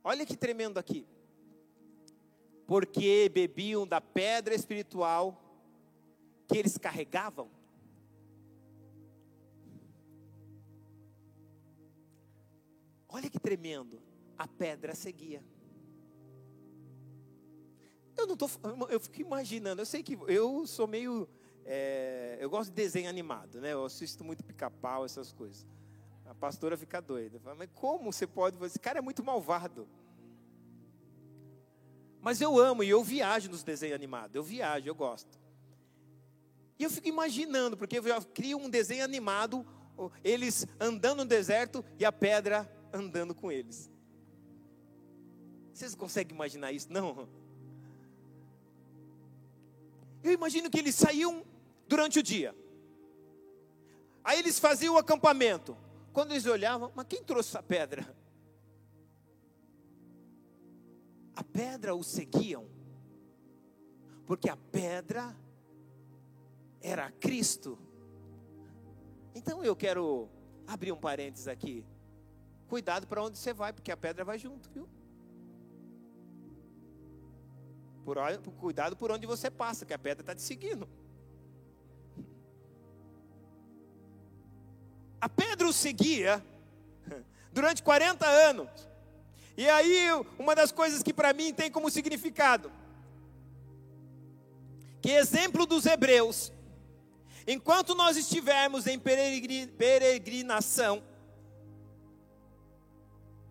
Olha 0.04 0.24
que 0.24 0.36
tremendo 0.36 0.78
aqui. 0.78 1.04
Porque 2.66 3.28
bebiam 3.28 3.86
da 3.86 4.00
pedra 4.00 4.54
espiritual 4.54 5.40
que 6.46 6.58
eles 6.58 6.78
carregavam. 6.78 7.50
Olha 13.08 13.30
que 13.30 13.38
tremendo. 13.38 14.02
A 14.36 14.48
pedra 14.48 14.94
seguia. 14.94 15.44
Eu 18.16 18.26
não 18.26 18.36
tô, 18.36 18.48
eu 18.88 18.98
fico 18.98 19.20
imaginando. 19.20 19.82
Eu 19.82 19.86
sei 19.86 20.02
que 20.02 20.18
eu 20.26 20.66
sou 20.66 20.86
meio, 20.86 21.28
é, 21.64 22.38
eu 22.40 22.48
gosto 22.48 22.70
de 22.70 22.76
desenho 22.76 23.08
animado, 23.08 23.60
né? 23.60 23.72
Eu 23.72 23.84
assisto 23.84 24.24
muito 24.24 24.42
Pica-Pau, 24.44 25.04
essas 25.04 25.32
coisas. 25.32 25.66
A 26.24 26.34
pastora 26.34 26.76
fica 26.76 27.00
doida. 27.00 27.38
Fala, 27.38 27.56
mas 27.56 27.68
como 27.74 28.12
você 28.12 28.26
pode? 28.26 28.62
Esse 28.64 28.78
cara 28.78 28.98
é 28.98 29.02
muito 29.02 29.22
malvado. 29.22 29.86
Mas 32.24 32.40
eu 32.40 32.58
amo 32.58 32.82
e 32.82 32.88
eu 32.88 33.04
viajo 33.04 33.50
nos 33.50 33.62
desenhos 33.62 33.94
animados. 33.94 34.34
Eu 34.34 34.42
viajo, 34.42 34.88
eu 34.88 34.94
gosto. 34.94 35.38
E 36.78 36.84
eu 36.84 36.88
fico 36.88 37.06
imaginando, 37.06 37.76
porque 37.76 37.98
eu 37.98 38.02
crio 38.32 38.56
um 38.56 38.70
desenho 38.70 39.04
animado, 39.04 39.64
eles 40.24 40.66
andando 40.80 41.18
no 41.18 41.24
deserto 41.26 41.84
e 41.98 42.04
a 42.04 42.10
pedra 42.10 42.66
andando 42.94 43.34
com 43.34 43.52
eles. 43.52 43.90
Vocês 45.74 45.94
conseguem 45.94 46.34
imaginar 46.34 46.72
isso? 46.72 46.90
Não. 46.90 47.28
Eu 50.22 50.32
imagino 50.32 50.70
que 50.70 50.78
eles 50.78 50.94
saíam 50.94 51.44
durante 51.86 52.20
o 52.20 52.22
dia. 52.22 52.56
Aí 54.24 54.38
eles 54.38 54.58
faziam 54.58 54.94
o 54.94 54.98
acampamento. 54.98 55.76
Quando 56.10 56.30
eles 56.30 56.46
olhavam, 56.46 56.90
mas 56.94 57.06
quem 57.06 57.22
trouxe 57.22 57.50
essa 57.50 57.62
pedra? 57.62 58.16
A 61.36 61.42
pedra 61.42 61.94
os 61.94 62.06
seguiam. 62.06 62.66
Porque 64.26 64.48
a 64.48 64.56
pedra 64.56 65.34
era 66.80 67.10
Cristo. 67.10 67.78
Então 69.34 69.64
eu 69.64 69.74
quero 69.74 70.28
abrir 70.66 70.92
um 70.92 70.96
parênteses 70.96 71.48
aqui. 71.48 71.84
Cuidado 72.68 73.06
para 73.06 73.22
onde 73.22 73.38
você 73.38 73.52
vai, 73.52 73.72
porque 73.72 73.90
a 73.90 73.96
pedra 73.96 74.24
vai 74.24 74.38
junto, 74.38 74.70
viu? 74.70 74.88
Por, 78.04 78.18
cuidado 78.58 78.96
por 78.96 79.10
onde 79.10 79.26
você 79.26 79.50
passa, 79.50 79.86
que 79.86 79.94
a 79.94 79.98
pedra 79.98 80.22
está 80.22 80.34
te 80.34 80.42
seguindo. 80.42 80.88
A 85.20 85.28
pedra 85.28 85.66
o 85.66 85.72
seguia 85.72 86.44
durante 87.50 87.82
40 87.82 88.26
anos. 88.26 88.93
E 89.56 89.68
aí, 89.68 90.08
uma 90.38 90.54
das 90.54 90.72
coisas 90.72 91.02
que 91.02 91.14
para 91.14 91.32
mim 91.32 91.54
tem 91.54 91.70
como 91.70 91.90
significado, 91.90 92.72
que 95.00 95.10
exemplo 95.10 95.66
dos 95.66 95.86
hebreus, 95.86 96.52
enquanto 97.46 97.94
nós 97.94 98.16
estivermos 98.16 98.86
em 98.86 98.98
peregrinação, 98.98 101.02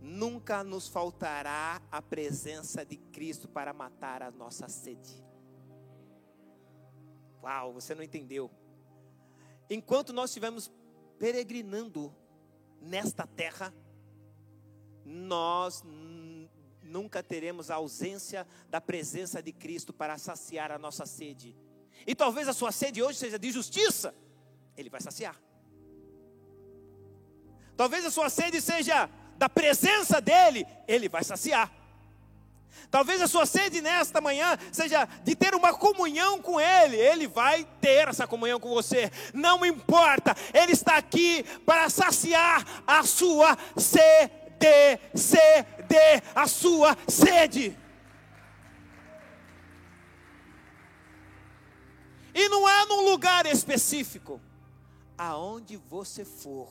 nunca 0.02 0.64
nos 0.64 0.90
faltará 0.90 1.82
a 1.90 2.02
presença 2.02 2.86
de 2.86 2.98
Cristo 2.98 3.48
para 3.48 3.72
matar 3.72 4.22
a 4.22 4.30
nossa 4.30 4.68
sede. 4.68 5.24
Uau, 7.42 7.74
você 7.74 7.96
não 7.96 8.04
entendeu. 8.04 8.52
Enquanto 9.70 10.12
nós 10.12 10.30
estivermos 10.30 10.70
peregrinando 11.18 12.14
nesta 12.82 13.26
terra, 13.26 13.74
nós 15.06 15.84
nunca 16.82 17.24
teremos 17.24 17.72
a 17.72 17.76
ausência 17.76 18.48
da 18.70 18.80
presença 18.80 19.42
de 19.42 19.52
Cristo 19.52 19.92
para 19.92 20.18
saciar 20.18 20.72
a 20.72 20.78
nossa 20.78 21.06
sede. 21.06 21.56
E 22.06 22.14
talvez 22.14 22.48
a 22.48 22.54
sua 22.54 22.72
sede 22.72 23.02
hoje 23.02 23.18
seja 23.18 23.40
de 23.40 23.52
justiça, 23.52 24.14
Ele 24.78 24.90
vai 24.90 25.02
saciar. 25.02 25.40
Talvez 27.76 28.06
a 28.06 28.12
sua 28.12 28.30
sede 28.30 28.62
seja 28.62 29.10
da 29.38 29.50
presença 29.50 30.22
dEle, 30.22 30.68
Ele 30.88 31.10
vai 31.10 31.24
saciar. 31.24 31.72
Talvez 32.90 33.22
a 33.22 33.28
sua 33.28 33.46
sede 33.46 33.82
nesta 33.82 34.22
manhã 34.22 34.58
seja 34.72 35.08
de 35.24 35.36
ter 35.36 35.56
uma 35.56 35.74
comunhão 35.74 36.40
com 36.42 36.60
Ele, 36.60 36.96
Ele 36.96 37.28
vai 37.28 37.66
ter 37.82 38.08
essa 38.08 38.28
comunhão 38.28 38.60
com 38.60 38.70
você, 38.70 39.12
não 39.34 39.66
importa, 39.66 40.36
Ele 40.54 40.74
está 40.74 40.98
aqui 40.98 41.44
para 41.66 41.90
saciar 41.90 42.84
a 42.86 43.04
sua 43.04 43.58
sede, 43.78 44.32
sede, 45.14 46.24
a 46.36 46.48
sua 46.48 46.98
sede. 47.08 47.78
E 52.34 52.50
não 52.50 52.68
é 52.68 52.86
num 52.86 53.10
lugar 53.10 53.46
específico, 53.46 54.42
aonde 55.18 55.78
você 55.78 56.26
for, 56.26 56.70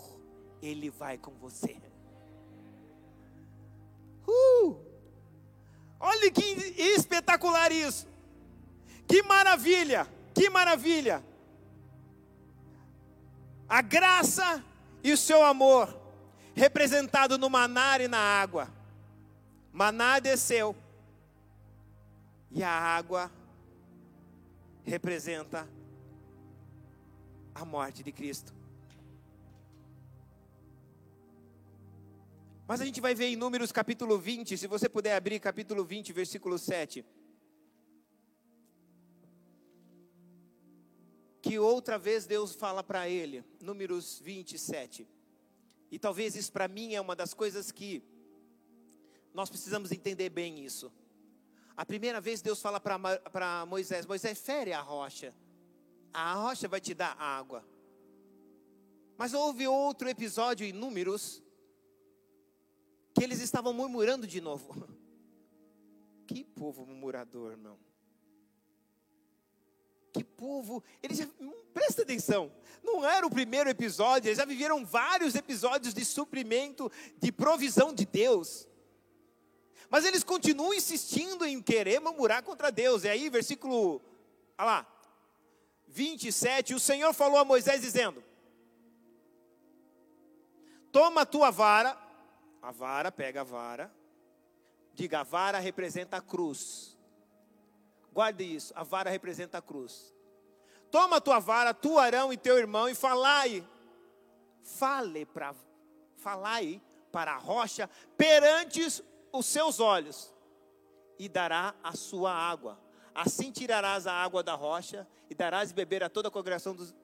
Ele 0.61 0.91
vai 0.91 1.17
com 1.17 1.33
você. 1.33 1.77
Uh! 4.27 4.77
Olha 6.01 6.31
que 6.33 6.43
espetacular 6.77 7.71
isso. 7.71 8.09
Que 9.07 9.23
maravilha, 9.23 10.09
que 10.35 10.51
maravilha. 10.51 11.23
A 13.69 13.81
graça 13.81 14.65
e 15.05 15.13
o 15.13 15.17
seu 15.17 15.45
amor, 15.45 16.02
representado 16.55 17.39
no 17.39 17.49
maná 17.49 17.99
e 17.99 18.09
na 18.09 18.19
água. 18.19 18.69
Maná 19.73 20.19
desceu, 20.19 20.77
e 22.51 22.63
a 22.63 22.71
água 22.71 23.31
representa 24.85 25.69
a 27.55 27.65
morte 27.65 28.03
de 28.03 28.13
Cristo. 28.13 28.55
Mas 32.67 32.81
a 32.81 32.85
gente 32.85 33.01
vai 33.01 33.15
ver 33.15 33.27
em 33.27 33.37
Números 33.37 33.73
capítulo 33.73 34.19
20, 34.19 34.57
se 34.57 34.67
você 34.67 34.89
puder 34.89 35.17
abrir 35.17 35.41
capítulo 35.41 35.85
20, 35.85 36.13
versículo 36.13 36.59
7. 36.59 37.05
Que 41.41 41.59
outra 41.59 41.99
vez 41.99 42.25
Deus 42.25 42.55
fala 42.55 42.85
para 42.85 43.09
ele, 43.09 43.45
Números 43.61 44.21
27. 44.21 45.09
E 45.93 45.99
talvez 45.99 46.35
isso 46.35 46.51
para 46.51 46.67
mim 46.67 46.95
é 46.95 47.01
uma 47.01 47.15
das 47.15 47.35
coisas 47.35 47.71
que 47.71 48.03
nós 49.35 49.51
precisamos 49.51 49.93
entender 49.93 50.31
bem 50.31 50.65
isso. 50.65 50.91
A 51.77 51.85
primeira 51.85 52.19
vez 52.19 52.41
Deus 52.41 52.63
fala 52.63 52.81
para 52.81 53.67
Moisés: 53.67 54.07
Moisés, 54.07 54.41
fere 54.41 54.73
a 54.73 54.81
rocha. 54.81 55.35
A 56.11 56.33
rocha 56.33 56.67
vai 56.67 56.81
te 56.81 56.95
dar 56.95 57.15
água. 57.21 57.63
Mas 59.19 59.35
houve 59.35 59.69
outro 59.69 60.09
episódio 60.09 60.67
em 60.67 60.73
Números 60.73 61.43
que 63.15 63.23
eles 63.23 63.43
estavam 63.43 63.75
murmurando 63.75 64.27
de 64.27 64.41
novo. 64.41 64.89
Que 66.25 66.45
povo 66.45 66.87
murmurador, 66.87 67.51
irmão. 67.51 67.79
Que 70.13 70.23
povo. 70.23 70.83
Eles 71.03 71.19
já, 71.19 71.29
hum, 71.41 71.53
presta 71.73 72.03
atenção. 72.03 72.53
Não 72.83 73.09
era 73.09 73.27
o 73.27 73.31
primeiro 73.31 73.71
episódio, 73.71 74.29
eles 74.29 74.39
já 74.39 74.45
viveram 74.45 74.85
vários 74.85 75.35
episódios 75.35 75.95
de 75.95 76.05
suprimento, 76.05 76.91
de 77.19 77.31
provisão 77.33 77.95
de 77.95 78.05
Deus. 78.05 78.69
Mas 79.89 80.05
eles 80.05 80.25
continuam 80.25 80.75
insistindo 80.75 81.45
em 81.45 81.63
querer 81.63 82.01
murmurar 82.01 82.43
contra 82.43 82.73
Deus. 82.73 83.05
E 83.05 83.09
aí, 83.09 83.29
versículo, 83.29 84.03
olha 84.59 84.67
lá, 84.67 84.87
27, 85.89 86.75
o 86.75 86.81
Senhor 86.81 87.13
falou 87.13 87.39
a 87.39 87.45
Moisés 87.45 87.81
dizendo: 87.81 88.23
Toma 90.91 91.23
a 91.23 91.27
tua 91.27 91.51
vara, 91.51 91.97
a 92.61 92.71
vara, 92.71 93.13
pega 93.13 93.43
a 93.43 93.45
vara, 93.45 93.95
diga, 94.95 95.21
a 95.21 95.23
vara 95.23 95.59
representa 95.59 96.17
a 96.17 96.21
cruz. 96.21 96.92
Guarde 98.13 98.45
isso, 98.45 98.73
a 98.77 98.83
vara 98.83 99.11
representa 99.11 99.59
a 99.59 99.63
cruz. 99.63 100.15
Toma 100.91 101.17
a 101.17 101.21
tua 101.21 101.39
vara, 101.39 101.73
tu 101.73 101.99
Arão 101.99 102.33
e 102.33 102.37
teu 102.37 102.59
irmão, 102.59 102.89
e 102.89 102.95
falai, 102.95 103.67
fale 104.63 105.25
para, 105.25 105.55
falai 106.17 106.83
para 107.11 107.33
a 107.33 107.39
rocha 107.39 107.89
perante 108.17 108.81
os 109.33 109.47
seus 109.47 109.81
olhos 109.81 110.33
e 111.19 111.29
dará 111.29 111.75
a 111.83 111.97
sua 111.97 112.33
água. 112.33 112.79
Assim 113.15 113.51
tirarás 113.51 114.07
a 114.07 114.13
água 114.13 114.43
da 114.43 114.55
rocha 114.55 115.07
e 115.31 115.35
darás 115.35 115.71
de 115.71 115.75
beber 115.75 116.03
a 116.03 116.11
toda 116.11 116.29
a 116.29 116.31
congregação, 116.31 116.75
dos, 116.75 116.95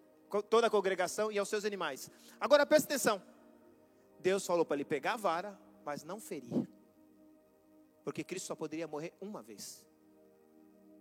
toda 0.51 0.67
a 0.67 0.71
congregação 0.71 1.33
e 1.33 1.39
aos 1.39 1.49
seus 1.49 1.65
animais. 1.65 2.11
Agora 2.39 2.67
preste 2.67 2.87
atenção. 2.87 3.23
Deus 4.21 4.47
falou 4.47 4.65
para 4.65 4.77
ele 4.77 4.85
pegar 4.85 5.15
a 5.15 5.17
vara, 5.17 5.59
mas 5.85 6.05
não 6.05 6.21
ferir. 6.21 6.69
Porque 8.05 8.25
Cristo 8.25 8.47
só 8.47 8.55
poderia 8.55 8.87
morrer 8.87 9.15
uma 9.21 9.43
vez. 9.43 9.88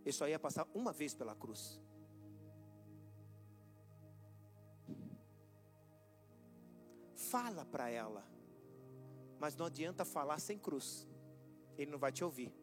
Ele 0.08 0.14
só 0.14 0.26
ia 0.26 0.40
passar 0.40 0.66
uma 0.74 0.94
vez 0.94 1.14
pela 1.14 1.36
cruz. 1.36 1.82
Fala 7.14 7.66
para 7.66 7.90
ela. 7.90 8.24
Mas 9.38 9.54
não 9.58 9.66
adianta 9.66 10.06
falar 10.06 10.40
sem 10.40 10.58
cruz 10.58 11.06
ele 11.78 11.92
não 11.92 12.00
vai 12.00 12.12
te 12.12 12.24
ouvir. 12.24 12.54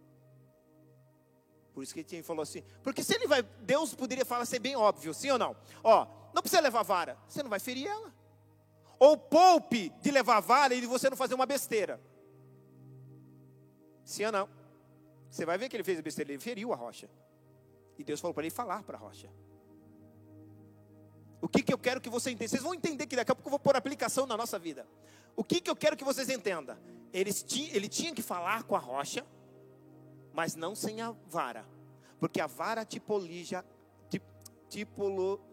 Por 1.75 1.83
isso 1.83 1.93
que 1.93 2.01
ele 2.01 2.23
falou 2.23 2.43
assim, 2.43 2.63
porque 2.83 3.05
se 3.05 3.15
ele 3.15 3.27
vai, 3.27 3.43
Deus 3.43 3.95
poderia 3.95 4.25
falar 4.25 4.47
ser 4.47 4.59
bem 4.59 4.75
óbvio, 4.75 5.13
sim 5.13 5.31
ou 5.31 5.39
não? 5.39 5.55
Ó, 5.83 6.07
não 6.33 6.41
precisa 6.41 6.63
levar 6.63 6.83
vara, 6.83 7.19
você 7.29 7.43
não 7.43 7.51
vai 7.51 7.61
ferir 7.61 7.87
ela. 7.87 8.11
Ou 8.99 9.19
poupe 9.19 9.91
de 10.01 10.11
levar 10.11 10.41
vara 10.41 10.75
e 10.75 10.81
de 10.81 10.87
você 10.87 11.11
não 11.11 11.17
fazer 11.17 11.35
uma 11.35 11.45
besteira. 11.45 12.01
Sim 14.03 14.25
ou 14.25 14.33
não? 14.33 14.49
Você 15.31 15.45
vai 15.45 15.59
ver 15.59 15.69
que 15.69 15.77
ele 15.77 15.85
fez 15.85 15.99
a 15.99 16.03
besteira, 16.03 16.33
ele 16.33 16.41
feriu 16.41 16.73
a 16.73 16.77
rocha. 16.77 17.11
E 17.99 18.05
Deus 18.05 18.21
falou 18.21 18.35
para 18.35 18.45
ele 18.45 18.51
falar 18.51 18.83
para 18.83 18.97
a 18.97 19.01
rocha. 19.01 19.31
O 21.41 21.49
que, 21.49 21.63
que 21.63 21.73
eu 21.73 21.79
quero 21.79 22.01
que 22.01 22.09
você 22.09 22.31
entenda? 22.31 22.49
Vocês 22.49 22.63
vão 22.63 22.75
entender 22.75 23.07
que 23.07 23.17
daqui 23.17 23.31
a 23.31 23.35
pouco 23.35 23.49
eu 23.49 23.51
vou 23.51 23.59
pôr 23.59 23.77
aplicação 23.77 24.27
na 24.27 24.37
nossa 24.37 24.59
vida. 24.59 24.87
O 25.37 25.45
que, 25.45 25.61
que 25.61 25.71
eu 25.71 25.77
quero 25.77 25.97
que 25.97 26.05
vocês 26.05 26.31
entendam? 26.31 26.77
Eles 27.13 27.45
ele 27.73 27.89
tinha 27.89 28.15
que 28.15 28.23
falar 28.23 28.65
com 28.65 28.75
a 28.75 28.79
rocha, 28.79 29.25
mas 30.33 30.57
não 30.57 30.75
sem 30.75 31.03
a 31.03 31.15
vara. 31.29 31.65
Porque 32.19 32.41
a 32.41 32.47
vara 32.47 32.85
tipologia, 32.85 33.65
tip, 34.09 34.23
tipologia 34.69 35.45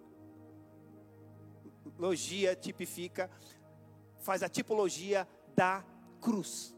tipifica, 2.56 3.30
faz 4.20 4.44
a 4.44 4.50
tipologia 4.50 5.28
da 5.56 5.84
cruz. 6.22 6.76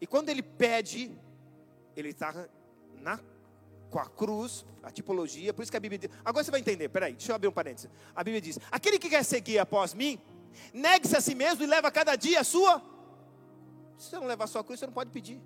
E 0.00 0.06
quando 0.06 0.30
ele 0.30 0.42
pede, 0.42 1.16
ele 1.96 2.10
está 2.10 2.48
na 3.00 3.18
com 3.90 3.98
a 3.98 4.06
cruz, 4.06 4.64
a 4.82 4.90
tipologia, 4.90 5.52
por 5.52 5.62
isso 5.62 5.70
que 5.70 5.76
a 5.76 5.80
Bíblia 5.80 5.98
diz. 5.98 6.10
Agora 6.24 6.42
você 6.42 6.50
vai 6.50 6.60
entender, 6.60 6.88
peraí, 6.88 7.12
deixa 7.12 7.30
eu 7.30 7.36
abrir 7.36 7.48
um 7.48 7.52
parênteses. 7.52 7.90
A 8.16 8.24
Bíblia 8.24 8.40
diz: 8.40 8.58
aquele 8.70 8.98
que 8.98 9.10
quer 9.10 9.22
seguir 9.22 9.58
após 9.58 9.92
mim, 9.92 10.18
negue-se 10.72 11.14
a 11.14 11.20
si 11.20 11.34
mesmo 11.34 11.62
e 11.62 11.66
leva 11.66 11.90
cada 11.90 12.16
dia 12.16 12.40
a 12.40 12.44
sua. 12.44 12.80
Se 13.98 14.08
você 14.08 14.16
não 14.16 14.26
levar 14.26 14.44
a 14.44 14.48
sua 14.48 14.64
cruz, 14.64 14.80
você 14.80 14.86
não 14.86 14.94
pode 14.94 15.10
pedir. 15.10 15.40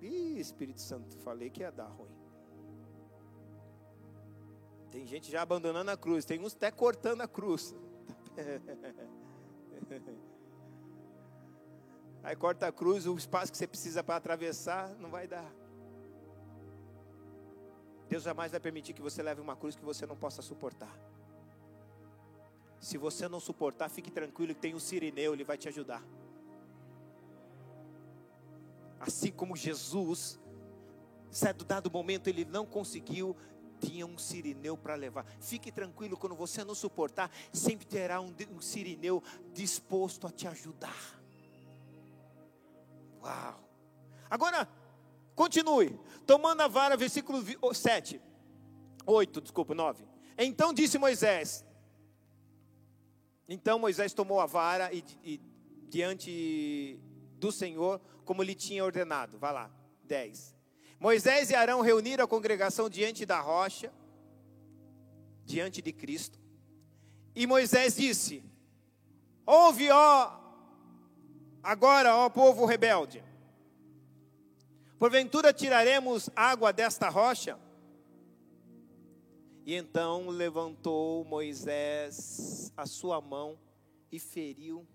Ih, 0.00 0.40
Espírito 0.40 0.80
Santo, 0.80 1.16
falei 1.18 1.50
que 1.50 1.60
ia 1.60 1.70
dar 1.70 1.86
ruim. 1.86 2.10
Tem 4.90 5.06
gente 5.06 5.30
já 5.30 5.42
abandonando 5.42 5.90
a 5.90 5.96
cruz, 5.96 6.24
tem 6.24 6.40
uns 6.40 6.54
até 6.54 6.70
cortando 6.70 7.20
a 7.20 7.28
cruz. 7.28 7.74
Aí 12.22 12.36
corta 12.36 12.66
a 12.66 12.72
cruz, 12.72 13.06
o 13.06 13.16
espaço 13.16 13.50
que 13.50 13.56
você 13.56 13.66
precisa 13.66 14.04
para 14.04 14.16
atravessar 14.16 14.90
não 14.98 15.10
vai 15.10 15.26
dar. 15.26 15.50
Deus 18.08 18.24
jamais 18.24 18.50
vai 18.50 18.60
permitir 18.60 18.92
que 18.92 19.00
você 19.00 19.22
leve 19.22 19.40
uma 19.40 19.56
cruz 19.56 19.76
que 19.76 19.84
você 19.84 20.04
não 20.04 20.16
possa 20.16 20.42
suportar. 20.42 20.94
Se 22.80 22.98
você 22.98 23.28
não 23.28 23.38
suportar, 23.38 23.88
fique 23.88 24.10
tranquilo 24.10 24.54
que 24.54 24.60
tem 24.60 24.74
um 24.74 24.80
sirineu, 24.80 25.32
ele 25.32 25.44
vai 25.44 25.56
te 25.56 25.68
ajudar. 25.68 26.02
Assim 28.98 29.30
como 29.30 29.56
Jesus, 29.56 30.38
certo 31.30 31.64
dado 31.64 31.90
momento 31.90 32.28
ele 32.28 32.44
não 32.44 32.66
conseguiu, 32.66 33.36
tinha 33.78 34.06
um 34.06 34.18
sirineu 34.18 34.76
para 34.76 34.94
levar. 34.94 35.24
Fique 35.38 35.70
tranquilo, 35.70 36.16
quando 36.16 36.34
você 36.34 36.64
não 36.64 36.74
suportar, 36.74 37.30
sempre 37.52 37.86
terá 37.86 38.20
um, 38.20 38.34
um 38.50 38.60
sirineu 38.60 39.22
disposto 39.52 40.26
a 40.26 40.30
te 40.30 40.46
ajudar. 40.48 41.19
Uau! 43.22 43.60
Agora, 44.28 44.68
Continue. 45.40 45.98
Tomando 46.26 46.60
a 46.60 46.68
vara, 46.68 46.98
versículo 46.98 47.42
7. 47.74 48.20
8, 49.06 49.40
desculpa, 49.40 49.74
9. 49.74 50.04
Então 50.36 50.70
disse 50.70 50.98
Moisés. 50.98 51.64
Então 53.48 53.78
Moisés 53.78 54.12
tomou 54.12 54.38
a 54.38 54.44
vara 54.44 54.92
e, 54.92 55.02
e 55.24 55.40
diante 55.88 57.00
do 57.38 57.50
Senhor, 57.50 58.02
como 58.26 58.42
lhe 58.42 58.54
tinha 58.54 58.84
ordenado. 58.84 59.38
Vai 59.38 59.54
lá. 59.54 59.70
10. 60.04 60.54
Moisés 60.98 61.48
e 61.48 61.54
Arão 61.54 61.80
reuniram 61.80 62.26
a 62.26 62.28
congregação 62.28 62.90
diante 62.90 63.24
da 63.24 63.40
rocha, 63.40 63.90
diante 65.46 65.80
de 65.80 65.90
Cristo. 65.90 66.38
E 67.34 67.46
Moisés 67.46 67.96
disse: 67.96 68.44
Ouve, 69.46 69.90
ó, 69.90 70.38
agora, 71.62 72.14
ó 72.16 72.28
povo 72.28 72.64
rebelde. 72.64 73.22
Porventura 74.98 75.52
tiraremos 75.52 76.28
água 76.36 76.72
desta 76.72 77.08
rocha? 77.08 77.58
E 79.64 79.74
então 79.74 80.28
levantou 80.28 81.24
Moisés 81.24 82.72
a 82.76 82.86
sua 82.86 83.20
mão 83.20 83.58
e 84.10 84.18
feriu 84.18 84.86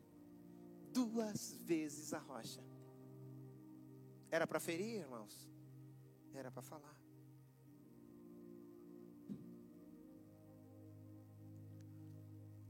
duas 0.92 1.54
vezes 1.64 2.14
a 2.14 2.20
rocha. 2.20 2.64
Era 4.30 4.46
para 4.46 4.60
ferir, 4.60 5.00
irmãos? 5.00 5.48
Era 6.34 6.52
para 6.52 6.62
falar. 6.62 6.96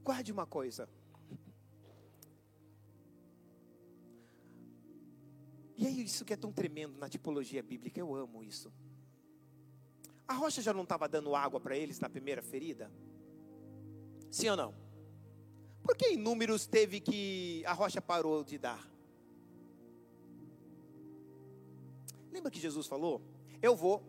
Guarde 0.04 0.32
uma 0.32 0.46
coisa. 0.46 0.88
E 5.78 5.86
é 5.86 5.90
isso 5.90 6.24
que 6.24 6.34
é 6.34 6.38
tão 6.38 6.52
tremendo 6.52 6.98
na 6.98 7.10
tipologia 7.10 7.62
bíblica, 7.62 8.00
eu 8.00 8.16
amo 8.16 8.44
isso. 8.44 8.72
A 10.28 10.34
rocha 10.34 10.62
já 10.62 10.74
não 10.74 10.84
estava 10.84 11.08
dando 11.08 11.36
água 11.36 11.60
para 11.60 11.78
eles 11.78 12.00
na 12.00 12.10
primeira 12.10 12.42
ferida? 12.42 12.92
Sim 14.32 14.50
ou 14.50 14.58
não? 14.58 14.76
Por 15.84 15.96
que 15.96 16.08
em 16.08 16.18
números 16.18 16.66
teve 16.66 17.00
que 17.00 17.64
a 17.66 17.74
rocha 17.74 18.02
parou 18.02 18.44
de 18.44 18.58
dar? 18.58 18.90
Lembra 22.32 22.50
que 22.50 22.60
Jesus 22.60 22.88
falou? 22.88 23.22
Eu 23.62 23.76
vou, 23.76 24.02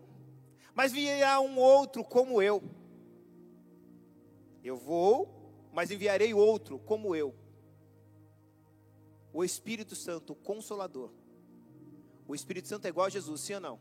mas 0.75 0.93
virá 0.93 1.41
um 1.41 1.59
outro 1.59 2.03
como 2.03 2.41
eu. 2.41 2.62
Eu 4.64 4.77
vou, 4.77 5.29
mas 5.73 5.91
enviarei 5.91 6.33
outro 6.33 6.79
como 6.79 7.14
eu. 7.14 7.35
O 9.33 9.45
Espírito 9.45 9.95
Santo, 9.95 10.33
o 10.33 10.37
Consolador 10.37 11.12
o 12.27 12.35
Espírito 12.35 12.68
Santo 12.68 12.87
é 12.87 12.89
igual 12.89 13.07
a 13.07 13.11
Jesus, 13.11 13.41
sim 13.41 13.55
ou 13.55 13.61
não? 13.61 13.81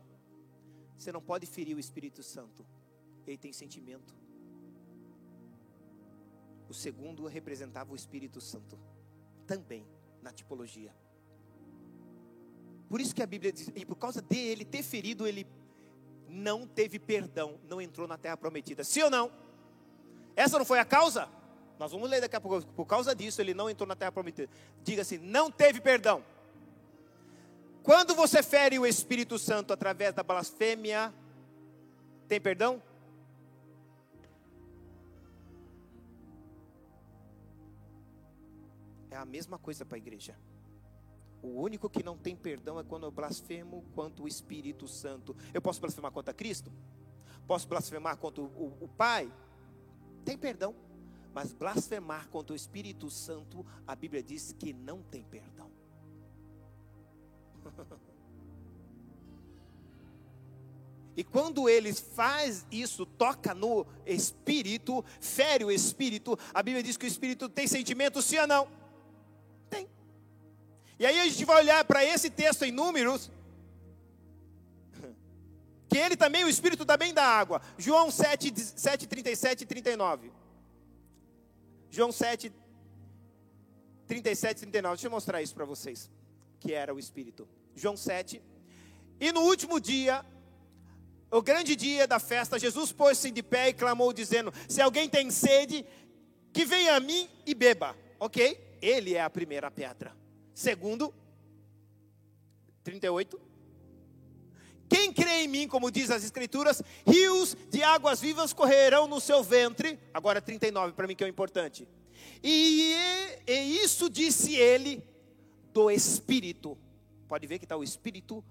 Você 0.96 1.12
não 1.12 1.20
pode 1.20 1.46
ferir 1.46 1.76
o 1.76 1.80
Espírito 1.80 2.22
Santo. 2.22 2.64
Ele 3.26 3.36
tem 3.36 3.52
sentimento. 3.52 4.14
O 6.68 6.74
segundo 6.74 7.26
representava 7.26 7.92
o 7.92 7.96
Espírito 7.96 8.40
Santo. 8.40 8.78
Também 9.46 9.86
na 10.22 10.32
tipologia. 10.32 10.94
Por 12.88 13.00
isso 13.00 13.14
que 13.14 13.22
a 13.22 13.26
Bíblia 13.26 13.52
diz, 13.52 13.70
e 13.74 13.84
por 13.84 13.96
causa 13.96 14.22
dele 14.22 14.64
ter 14.64 14.82
ferido, 14.82 15.26
ele 15.26 15.46
não 16.28 16.66
teve 16.66 16.98
perdão, 16.98 17.58
não 17.68 17.80
entrou 17.80 18.06
na 18.06 18.16
terra 18.16 18.36
prometida. 18.36 18.84
Sim 18.84 19.02
ou 19.02 19.10
não? 19.10 19.30
Essa 20.34 20.58
não 20.58 20.64
foi 20.64 20.78
a 20.78 20.84
causa? 20.84 21.28
Nós 21.78 21.92
vamos 21.92 22.08
ler 22.08 22.20
daqui 22.20 22.36
a 22.36 22.40
pouco. 22.40 22.66
Por 22.68 22.86
causa 22.86 23.14
disso, 23.14 23.40
ele 23.40 23.54
não 23.54 23.68
entrou 23.68 23.86
na 23.86 23.96
terra 23.96 24.12
prometida. 24.12 24.48
Diga 24.82 25.02
assim: 25.02 25.18
não 25.18 25.50
teve 25.50 25.80
perdão. 25.80 26.24
Quando 27.86 28.16
você 28.16 28.42
fere 28.42 28.80
o 28.80 28.84
Espírito 28.84 29.38
Santo 29.38 29.72
através 29.72 30.12
da 30.12 30.24
blasfêmia, 30.24 31.14
tem 32.26 32.40
perdão? 32.40 32.82
É 39.08 39.16
a 39.16 39.24
mesma 39.24 39.56
coisa 39.56 39.84
para 39.84 39.96
a 39.96 39.98
igreja. 39.98 40.36
O 41.40 41.60
único 41.60 41.88
que 41.88 42.02
não 42.02 42.18
tem 42.18 42.34
perdão 42.34 42.80
é 42.80 42.82
quando 42.82 43.06
eu 43.06 43.12
blasfemo 43.12 43.84
contra 43.94 44.24
o 44.24 44.26
Espírito 44.26 44.88
Santo. 44.88 45.36
Eu 45.54 45.62
posso 45.62 45.80
blasfemar 45.80 46.10
contra 46.10 46.34
Cristo? 46.34 46.72
Posso 47.46 47.68
blasfemar 47.68 48.16
contra 48.16 48.42
o, 48.42 48.46
o, 48.46 48.78
o 48.80 48.88
Pai? 48.88 49.32
Tem 50.24 50.36
perdão. 50.36 50.74
Mas 51.32 51.52
blasfemar 51.52 52.28
contra 52.30 52.52
o 52.52 52.56
Espírito 52.56 53.08
Santo, 53.10 53.64
a 53.86 53.94
Bíblia 53.94 54.24
diz 54.24 54.52
que 54.58 54.72
não 54.72 55.04
tem 55.04 55.22
perdão. 55.22 55.65
E 61.16 61.24
quando 61.24 61.66
eles 61.66 61.98
faz 61.98 62.66
isso, 62.70 63.06
toca 63.06 63.54
no 63.54 63.86
espírito, 64.04 65.02
fere 65.18 65.64
o 65.64 65.70
espírito, 65.70 66.38
a 66.52 66.62
Bíblia 66.62 66.82
diz 66.82 66.98
que 66.98 67.06
o 67.06 67.08
espírito 67.08 67.48
tem 67.48 67.66
sentimento, 67.66 68.20
sim 68.20 68.38
ou 68.38 68.46
não? 68.46 68.68
Tem. 69.70 69.88
E 70.98 71.06
aí 71.06 71.18
a 71.18 71.24
gente 71.24 71.44
vai 71.46 71.62
olhar 71.62 71.82
para 71.86 72.04
esse 72.04 72.28
texto 72.28 72.64
em 72.64 72.70
Números, 72.70 73.30
que 75.88 75.96
ele 75.96 76.16
também, 76.16 76.44
o 76.44 76.48
espírito 76.48 76.84
também 76.84 77.14
da 77.14 77.24
água. 77.24 77.62
João 77.78 78.10
7, 78.10 78.52
7 78.54 79.06
37 79.06 79.62
e 79.62 79.66
39. 79.66 80.30
João 81.90 82.12
7, 82.12 82.52
37 84.06 84.58
e 84.58 84.60
39. 84.60 84.96
Deixa 84.96 85.06
eu 85.06 85.10
mostrar 85.10 85.40
isso 85.40 85.54
para 85.54 85.64
vocês, 85.64 86.10
que 86.60 86.72
era 86.72 86.94
o 86.94 86.98
espírito. 86.98 87.48
João 87.74 87.96
7. 87.96 88.42
E 89.20 89.32
no 89.32 89.42
último 89.42 89.80
dia, 89.80 90.24
o 91.30 91.42
grande 91.42 91.74
dia 91.74 92.06
da 92.06 92.18
festa, 92.18 92.58
Jesus 92.58 92.92
pôs-se 92.92 93.30
de 93.30 93.42
pé 93.42 93.68
e 93.68 93.72
clamou, 93.72 94.12
dizendo: 94.12 94.52
Se 94.68 94.80
alguém 94.80 95.08
tem 95.08 95.30
sede, 95.30 95.84
que 96.52 96.64
venha 96.64 96.96
a 96.96 97.00
mim 97.00 97.28
e 97.44 97.54
beba. 97.54 97.96
Ok? 98.18 98.78
Ele 98.80 99.14
é 99.14 99.22
a 99.22 99.30
primeira 99.30 99.70
pedra. 99.70 100.16
Segundo, 100.54 101.12
38. 102.82 103.40
Quem 104.88 105.12
crê 105.12 105.42
em 105.42 105.48
mim, 105.48 105.66
como 105.66 105.90
diz 105.90 106.10
as 106.10 106.22
Escrituras, 106.22 106.80
rios 107.04 107.56
de 107.70 107.82
águas 107.82 108.20
vivas 108.20 108.52
correrão 108.52 109.06
no 109.08 109.20
seu 109.20 109.42
ventre. 109.42 109.98
Agora 110.14 110.40
39, 110.40 110.92
para 110.92 111.06
mim 111.06 111.16
que 111.16 111.24
é 111.24 111.26
o 111.26 111.30
importante. 111.30 111.88
E, 112.42 112.94
e 113.46 113.78
isso 113.82 114.08
disse 114.08 114.54
ele 114.54 115.02
do 115.76 115.90
Espírito. 115.90 116.78
Pode 117.28 117.46
ver 117.46 117.58
que 117.58 117.66
está 117.66 117.76
o 117.76 117.84
Espírito 117.84 118.42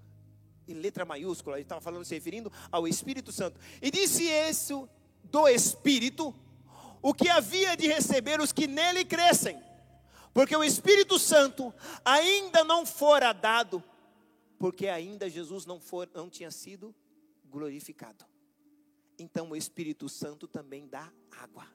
em 0.68 0.74
letra 0.74 1.04
maiúscula, 1.04 1.56
ele 1.56 1.64
estava 1.64 1.80
falando, 1.80 2.04
se 2.04 2.14
referindo 2.14 2.52
ao 2.70 2.86
Espírito 2.86 3.32
Santo. 3.32 3.58
E 3.82 3.90
disse 3.90 4.22
isso 4.24 4.88
do 5.24 5.48
Espírito, 5.48 6.32
o 7.02 7.12
que 7.12 7.28
havia 7.28 7.76
de 7.76 7.88
receber 7.88 8.40
os 8.40 8.52
que 8.52 8.68
nele 8.68 9.04
crescem, 9.04 9.60
porque 10.32 10.56
o 10.56 10.62
Espírito 10.62 11.18
Santo 11.18 11.74
ainda 12.04 12.62
não 12.62 12.86
fora 12.86 13.32
dado, 13.32 13.82
porque 14.56 14.86
ainda 14.86 15.28
Jesus 15.28 15.66
não, 15.66 15.80
for, 15.80 16.08
não 16.14 16.30
tinha 16.30 16.52
sido 16.52 16.94
glorificado. 17.44 18.24
Então 19.18 19.50
o 19.50 19.56
Espírito 19.56 20.08
Santo 20.08 20.46
também 20.46 20.86
dá 20.86 21.12
água. 21.32 21.66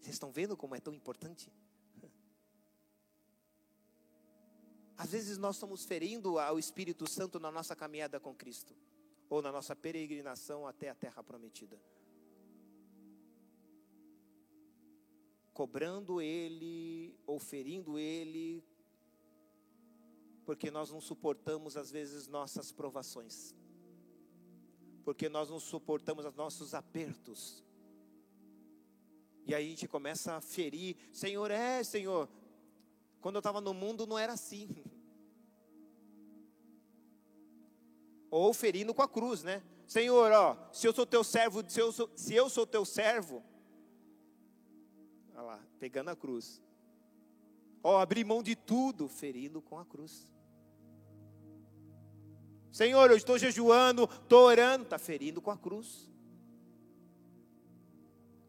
Vocês 0.00 0.16
estão 0.16 0.32
vendo 0.32 0.56
como 0.56 0.74
é 0.74 0.80
tão 0.80 0.92
importante? 0.92 1.52
Às 4.96 5.12
vezes 5.12 5.36
nós 5.36 5.56
estamos 5.56 5.84
ferindo 5.84 6.38
ao 6.38 6.58
Espírito 6.58 7.08
Santo 7.08 7.38
na 7.38 7.50
nossa 7.50 7.76
caminhada 7.76 8.18
com 8.18 8.34
Cristo, 8.34 8.74
ou 9.28 9.42
na 9.42 9.52
nossa 9.52 9.76
peregrinação 9.76 10.66
até 10.66 10.88
a 10.88 10.94
terra 10.94 11.22
prometida. 11.22 11.78
Cobrando 15.52 16.20
Ele, 16.20 17.14
ou 17.26 17.38
ferindo 17.38 17.98
Ele, 17.98 18.64
porque 20.46 20.70
nós 20.70 20.90
não 20.90 21.00
suportamos 21.00 21.76
às 21.76 21.90
vezes 21.90 22.26
nossas 22.26 22.72
provações, 22.72 23.54
porque 25.04 25.28
nós 25.28 25.50
não 25.50 25.60
suportamos 25.60 26.24
os 26.24 26.34
nossos 26.34 26.72
apertos. 26.72 27.62
E 29.44 29.54
aí 29.54 29.66
a 29.66 29.68
gente 29.68 29.88
começa 29.88 30.34
a 30.34 30.40
ferir, 30.40 30.96
Senhor, 31.12 31.50
é, 31.50 31.82
Senhor, 31.84 32.28
quando 33.26 33.34
eu 33.34 33.40
estava 33.40 33.60
no 33.60 33.74
mundo 33.74 34.06
não 34.06 34.16
era 34.16 34.34
assim. 34.34 34.68
Ou 38.30 38.54
ferindo 38.54 38.94
com 38.94 39.02
a 39.02 39.08
cruz, 39.08 39.42
né? 39.42 39.64
Senhor, 39.84 40.30
ó, 40.30 40.56
se 40.72 40.86
eu 40.86 40.92
sou 40.92 41.04
teu 41.04 41.24
servo, 41.24 41.68
se 41.68 41.80
eu 41.80 41.90
sou, 41.90 42.08
se 42.14 42.32
eu 42.32 42.48
sou 42.48 42.64
teu 42.64 42.84
servo, 42.84 43.42
olha 45.34 45.42
lá, 45.42 45.60
pegando 45.80 46.10
a 46.10 46.14
cruz. 46.14 46.62
Ó, 47.82 47.98
abri 47.98 48.22
mão 48.22 48.44
de 48.44 48.54
tudo, 48.54 49.08
ferindo 49.08 49.60
com 49.60 49.76
a 49.76 49.84
cruz. 49.84 50.32
Senhor, 52.70 53.10
eu 53.10 53.16
estou 53.16 53.36
jejuando, 53.36 54.04
estou 54.04 54.44
orando, 54.44 54.84
está 54.84 54.98
ferindo 55.00 55.42
com 55.42 55.50
a 55.50 55.58
cruz. 55.58 56.08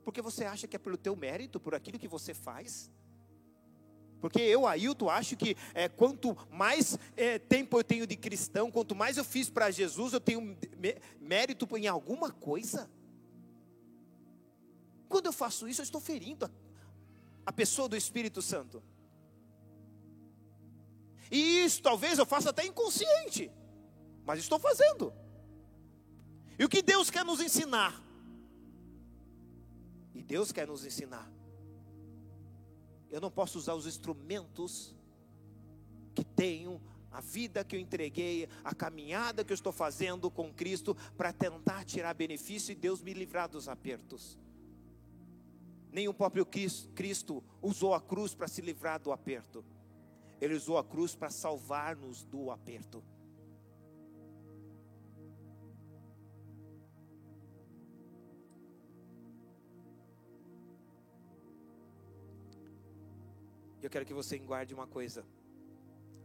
Porque 0.05 0.21
você 0.21 0.45
acha 0.45 0.67
que 0.67 0.75
é 0.75 0.79
pelo 0.79 0.97
teu 0.97 1.15
mérito, 1.15 1.59
por 1.59 1.73
aquilo 1.73 1.97
que 1.97 2.07
você 2.07 2.31
faz? 2.31 2.91
Porque 4.19 4.39
eu, 4.39 4.65
Ailton, 4.65 5.09
acho 5.09 5.35
que 5.35 5.55
é, 5.73 5.87
quanto 5.87 6.35
mais 6.49 6.97
é, 7.15 7.37
tempo 7.37 7.77
eu 7.77 7.83
tenho 7.83 8.07
de 8.07 8.15
cristão, 8.15 8.71
quanto 8.71 8.95
mais 8.95 9.17
eu 9.17 9.23
fiz 9.23 9.49
para 9.49 9.69
Jesus, 9.69 10.13
eu 10.13 10.19
tenho 10.19 10.57
mérito 11.19 11.67
em 11.77 11.87
alguma 11.87 12.31
coisa. 12.31 12.89
Quando 15.07 15.27
eu 15.27 15.33
faço 15.33 15.67
isso, 15.67 15.81
eu 15.81 15.83
estou 15.83 16.01
ferindo 16.01 16.45
a, 16.45 16.51
a 17.45 17.51
pessoa 17.51 17.87
do 17.87 17.95
Espírito 17.95 18.41
Santo. 18.41 18.81
E 21.29 21.63
isso 21.63 21.81
talvez 21.81 22.17
eu 22.17 22.25
faça 22.25 22.49
até 22.49 22.65
inconsciente, 22.65 23.51
mas 24.25 24.39
estou 24.39 24.57
fazendo. 24.57 25.13
E 26.57 26.65
o 26.65 26.69
que 26.69 26.81
Deus 26.81 27.11
quer 27.11 27.23
nos 27.23 27.39
ensinar? 27.39 28.01
E 30.15 30.23
Deus 30.23 30.51
quer 30.51 30.65
nos 30.65 30.83
ensinar 30.83 31.36
eu 33.11 33.21
não 33.21 33.31
posso 33.31 33.57
usar 33.57 33.73
os 33.73 33.85
instrumentos 33.85 34.95
que 36.13 36.23
tenho, 36.23 36.81
a 37.11 37.21
vida 37.21 37.63
que 37.63 37.75
eu 37.75 37.79
entreguei, 37.79 38.47
a 38.63 38.75
caminhada 38.75 39.43
que 39.43 39.51
eu 39.51 39.55
estou 39.55 39.71
fazendo 39.71 40.29
com 40.29 40.53
Cristo 40.53 40.95
para 41.15 41.33
tentar 41.33 41.85
tirar 41.85 42.13
benefício 42.13 42.71
e 42.71 42.75
Deus 42.75 43.01
me 43.01 43.13
livrar 43.13 43.49
dos 43.49 43.67
apertos. 43.67 44.37
Nem 45.91 46.07
o 46.07 46.13
próprio 46.13 46.45
Cristo 46.45 47.43
usou 47.61 47.93
a 47.93 48.01
cruz 48.01 48.35
para 48.35 48.47
se 48.47 48.61
livrar 48.61 48.99
do 48.99 49.11
aperto. 49.11 49.65
Ele 50.39 50.53
usou 50.53 50.77
a 50.77 50.83
cruz 50.83 51.15
para 51.15 51.29
salvar-nos 51.29 52.23
do 52.23 52.51
aperto. 52.51 53.03
Eu 63.87 63.89
quero 63.89 64.05
que 64.05 64.13
você 64.13 64.37
guarde 64.37 64.73
uma 64.73 64.85
coisa. 64.85 65.25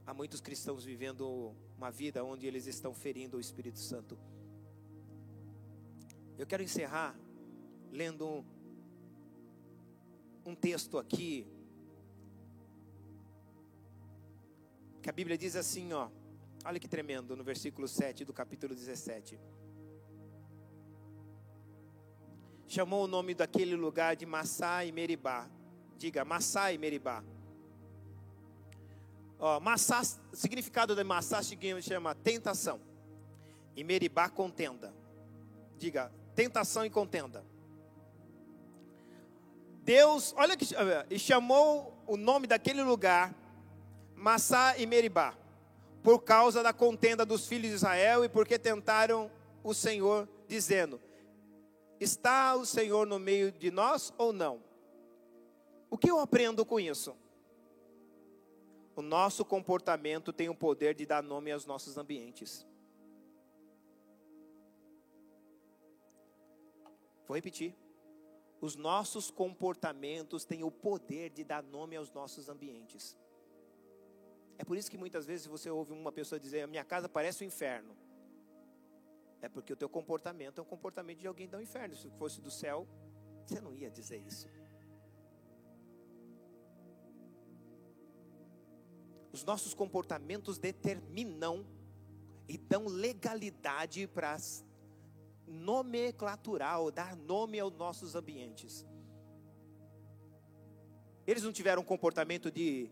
Há 0.04 0.12
muitos 0.12 0.40
cristãos 0.40 0.84
vivendo 0.84 1.54
uma 1.78 1.92
vida 1.92 2.24
onde 2.24 2.44
eles 2.44 2.66
estão 2.66 2.92
ferindo 2.92 3.36
o 3.36 3.40
Espírito 3.40 3.78
Santo. 3.78 4.18
Eu 6.36 6.44
quero 6.44 6.64
encerrar 6.64 7.16
lendo 7.92 8.44
um, 10.44 10.56
texto 10.56 10.98
aqui. 10.98 11.46
Que 15.00 15.08
a 15.08 15.12
Bíblia 15.12 15.38
diz 15.38 15.54
assim, 15.54 15.92
ó. 15.92 16.10
Olha 16.64 16.80
que 16.80 16.88
tremendo, 16.88 17.36
no 17.36 17.44
versículo 17.44 17.86
7 17.86 18.24
do 18.24 18.32
capítulo 18.32 18.74
17. 18.74 19.38
Chamou 22.66 23.04
o 23.04 23.06
nome 23.06 23.34
daquele 23.34 23.76
lugar 23.76 24.16
de 24.16 24.26
Massá 24.26 24.84
e 24.84 24.90
Meribá. 24.90 25.48
Diga, 25.96 26.24
Massá 26.24 26.72
e 26.72 26.76
Meribá. 26.76 27.22
Ó, 29.44 29.60
significado 30.32 30.94
de 30.94 31.02
massá 31.02 31.40
chama 31.82 32.14
tentação. 32.14 32.80
E 33.74 33.82
meribá, 33.82 34.28
contenda. 34.28 34.94
Diga, 35.76 36.12
tentação 36.32 36.86
e 36.86 36.90
contenda. 36.90 37.44
Deus, 39.82 40.32
olha 40.38 40.56
que 40.56 40.64
e 41.10 41.18
chamou 41.18 41.92
o 42.06 42.16
nome 42.16 42.46
daquele 42.46 42.84
lugar 42.84 43.34
Massá 44.14 44.78
e 44.78 44.86
Meribá, 44.86 45.36
por 46.04 46.20
causa 46.20 46.62
da 46.62 46.72
contenda 46.72 47.26
dos 47.26 47.48
filhos 47.48 47.70
de 47.70 47.74
Israel 47.74 48.24
e 48.24 48.28
porque 48.28 48.56
tentaram 48.56 49.28
o 49.64 49.74
Senhor, 49.74 50.28
dizendo: 50.46 51.00
Está 51.98 52.54
o 52.54 52.64
Senhor 52.64 53.08
no 53.08 53.18
meio 53.18 53.50
de 53.50 53.72
nós 53.72 54.14
ou 54.16 54.32
não? 54.32 54.62
O 55.90 55.98
que 55.98 56.08
eu 56.08 56.20
aprendo 56.20 56.64
com 56.64 56.78
isso? 56.78 57.16
O 58.94 59.02
nosso 59.02 59.44
comportamento 59.44 60.32
tem 60.32 60.48
o 60.48 60.54
poder 60.54 60.94
de 60.94 61.06
dar 61.06 61.22
nome 61.22 61.50
aos 61.50 61.64
nossos 61.64 61.96
ambientes. 61.96 62.66
Vou 67.26 67.34
repetir. 67.34 67.74
Os 68.60 68.76
nossos 68.76 69.30
comportamentos 69.30 70.44
têm 70.44 70.62
o 70.62 70.70
poder 70.70 71.30
de 71.30 71.42
dar 71.42 71.62
nome 71.62 71.96
aos 71.96 72.12
nossos 72.12 72.48
ambientes. 72.48 73.16
É 74.58 74.64
por 74.64 74.76
isso 74.76 74.90
que 74.90 74.98
muitas 74.98 75.26
vezes 75.26 75.46
você 75.46 75.70
ouve 75.70 75.92
uma 75.92 76.12
pessoa 76.12 76.38
dizer: 76.38 76.62
A 76.62 76.66
minha 76.66 76.84
casa 76.84 77.08
parece 77.08 77.42
um 77.42 77.46
inferno. 77.46 77.96
É 79.40 79.48
porque 79.48 79.72
o 79.72 79.76
teu 79.76 79.88
comportamento 79.88 80.60
é 80.60 80.62
um 80.62 80.66
comportamento 80.66 81.18
de 81.18 81.26
alguém 81.26 81.48
do 81.48 81.60
inferno. 81.60 81.96
Se 81.96 82.08
fosse 82.10 82.40
do 82.40 82.50
céu, 82.50 82.86
você 83.44 83.60
não 83.60 83.74
ia 83.74 83.90
dizer 83.90 84.18
isso. 84.18 84.46
Os 89.42 89.44
nossos 89.44 89.74
comportamentos 89.74 90.56
determinam 90.56 91.66
e 92.46 92.56
dão 92.56 92.86
legalidade 92.86 94.06
para 94.06 94.36
nomenclaturar 95.48 96.80
ou 96.80 96.92
dar 96.92 97.16
nome 97.16 97.58
aos 97.58 97.72
nossos 97.74 98.14
ambientes. 98.14 98.86
Eles 101.26 101.42
não 101.42 101.52
tiveram 101.52 101.82
comportamento 101.82 102.52
de 102.52 102.88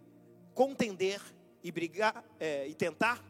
contender 0.53 1.23
e 1.63 1.71
brigar 1.71 2.25
é, 2.41 2.67
e 2.67 2.75
tentar. 2.75 3.25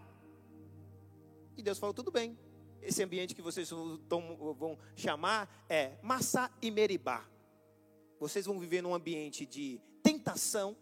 E 1.58 1.62
Deus 1.62 1.78
falou: 1.78 1.92
tudo 1.92 2.10
bem. 2.10 2.38
Esse 2.80 3.02
ambiente 3.02 3.34
que 3.34 3.42
vocês 3.42 3.68
vão 3.68 4.78
chamar 4.96 5.66
é 5.68 5.98
Massa 6.00 6.50
e 6.62 6.70
Meribá. 6.70 7.28
Vocês 8.18 8.46
vão 8.46 8.58
viver 8.58 8.80
num 8.80 8.94
ambiente 8.94 9.44
de 9.44 9.78
tentação 10.02 10.74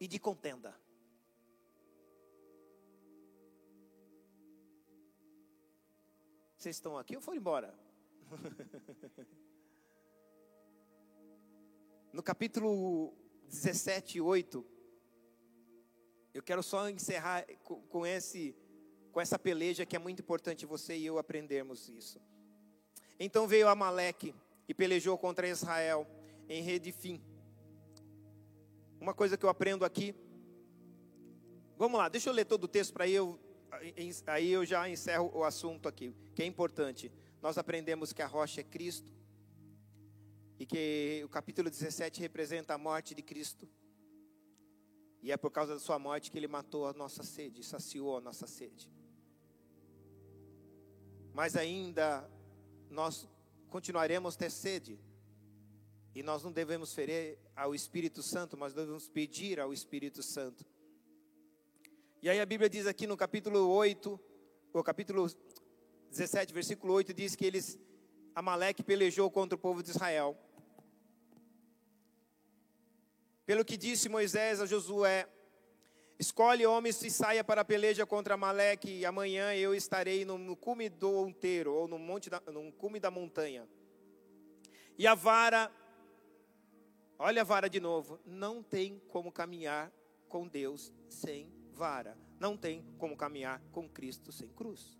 e 0.00 0.08
de 0.08 0.18
contenda. 0.18 0.74
Vocês 6.56 6.76
estão 6.76 6.98
aqui 6.98 7.14
ou 7.14 7.22
foram 7.22 7.38
embora? 7.38 7.78
no 12.12 12.22
capítulo 12.22 13.14
17, 13.48 14.20
8, 14.20 14.66
eu 16.34 16.42
quero 16.42 16.62
só 16.62 16.88
encerrar 16.88 17.46
com, 17.64 18.06
esse, 18.06 18.56
com 19.12 19.20
essa 19.20 19.38
peleja 19.38 19.86
que 19.86 19.96
é 19.96 19.98
muito 19.98 20.22
importante 20.22 20.66
você 20.66 20.96
e 20.96 21.06
eu 21.06 21.18
aprendermos 21.18 21.88
isso. 21.88 22.20
Então 23.18 23.46
veio 23.46 23.68
Amaleque 23.68 24.34
e 24.68 24.74
pelejou 24.74 25.18
contra 25.18 25.48
Israel 25.48 26.06
em 26.48 26.62
Redifim. 26.62 27.22
Uma 29.00 29.14
coisa 29.14 29.36
que 29.36 29.44
eu 29.44 29.48
aprendo 29.48 29.84
aqui. 29.84 30.14
Vamos 31.76 31.98
lá, 31.98 32.08
deixa 32.08 32.28
eu 32.28 32.34
ler 32.34 32.44
todo 32.44 32.64
o 32.64 32.68
texto 32.68 32.92
para 32.92 33.08
eu 33.08 33.38
aí 34.26 34.50
eu 34.50 34.64
já 34.64 34.88
encerro 34.88 35.30
o 35.32 35.44
assunto 35.44 35.88
aqui, 35.88 36.14
que 36.34 36.42
é 36.42 36.46
importante. 36.46 37.10
Nós 37.40 37.56
aprendemos 37.56 38.12
que 38.12 38.20
a 38.20 38.26
rocha 38.26 38.60
é 38.60 38.64
Cristo 38.64 39.10
e 40.58 40.66
que 40.66 41.22
o 41.24 41.28
capítulo 41.28 41.70
17 41.70 42.20
representa 42.20 42.74
a 42.74 42.78
morte 42.78 43.14
de 43.14 43.22
Cristo. 43.22 43.68
E 45.22 45.30
é 45.30 45.36
por 45.36 45.50
causa 45.50 45.74
da 45.74 45.80
sua 45.80 45.98
morte 45.98 46.30
que 46.30 46.38
ele 46.38 46.48
matou 46.48 46.86
a 46.86 46.92
nossa 46.92 47.22
sede, 47.22 47.62
saciou 47.62 48.18
a 48.18 48.20
nossa 48.20 48.46
sede. 48.46 48.90
Mas 51.32 51.56
ainda 51.56 52.28
nós 52.90 53.28
continuaremos 53.68 54.36
ter 54.36 54.50
sede. 54.50 54.98
E 56.14 56.22
nós 56.22 56.42
não 56.42 56.50
devemos 56.50 56.92
ferir 56.92 57.38
ao 57.54 57.74
Espírito 57.74 58.22
Santo, 58.22 58.56
mas 58.56 58.74
devemos 58.74 59.08
pedir 59.08 59.60
ao 59.60 59.72
Espírito 59.72 60.22
Santo. 60.22 60.64
E 62.20 62.28
aí 62.28 62.40
a 62.40 62.46
Bíblia 62.46 62.68
diz 62.68 62.86
aqui 62.86 63.06
no 63.06 63.16
capítulo 63.16 63.68
8, 63.68 64.20
o 64.72 64.82
capítulo 64.82 65.26
17, 66.10 66.52
versículo 66.52 66.92
8, 66.94 67.14
diz 67.14 67.36
que 67.36 67.44
eles, 67.44 67.78
Amaleque 68.34 68.82
pelejou 68.82 69.30
contra 69.30 69.56
o 69.56 69.58
povo 69.58 69.82
de 69.82 69.90
Israel. 69.90 70.36
Pelo 73.46 73.64
que 73.64 73.76
disse 73.76 74.08
Moisés 74.08 74.60
a 74.60 74.66
Josué, 74.66 75.28
escolhe 76.18 76.66
homens 76.66 77.02
e 77.02 77.10
saia 77.10 77.42
para 77.42 77.62
a 77.62 77.64
peleja 77.64 78.04
contra 78.04 78.34
Amaleque, 78.34 78.90
e 78.90 79.06
amanhã 79.06 79.54
eu 79.54 79.74
estarei 79.74 80.24
no, 80.24 80.36
no 80.36 80.54
cume 80.54 80.88
do 80.88 81.10
outeiro, 81.10 81.72
ou 81.72 81.88
no, 81.88 81.98
monte 81.98 82.28
da, 82.28 82.40
no 82.52 82.70
cume 82.72 83.00
da 83.00 83.10
montanha. 83.10 83.66
E 84.98 85.06
a 85.06 85.14
vara, 85.14 85.72
olha 87.20 87.42
a 87.42 87.44
vara 87.44 87.68
de 87.68 87.78
novo, 87.78 88.18
não 88.24 88.62
tem 88.62 88.98
como 89.08 89.30
caminhar 89.30 89.92
com 90.26 90.48
Deus 90.48 90.90
sem 91.08 91.52
vara. 91.74 92.16
Não 92.38 92.56
tem 92.56 92.82
como 92.96 93.14
caminhar 93.14 93.62
com 93.70 93.86
Cristo 93.86 94.32
sem 94.32 94.48
cruz. 94.48 94.98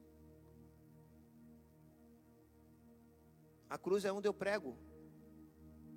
A 3.71 3.79
cruz 3.79 4.05
é 4.05 4.13
onde 4.13 4.29
eu 4.29 4.35
prego 4.35 4.77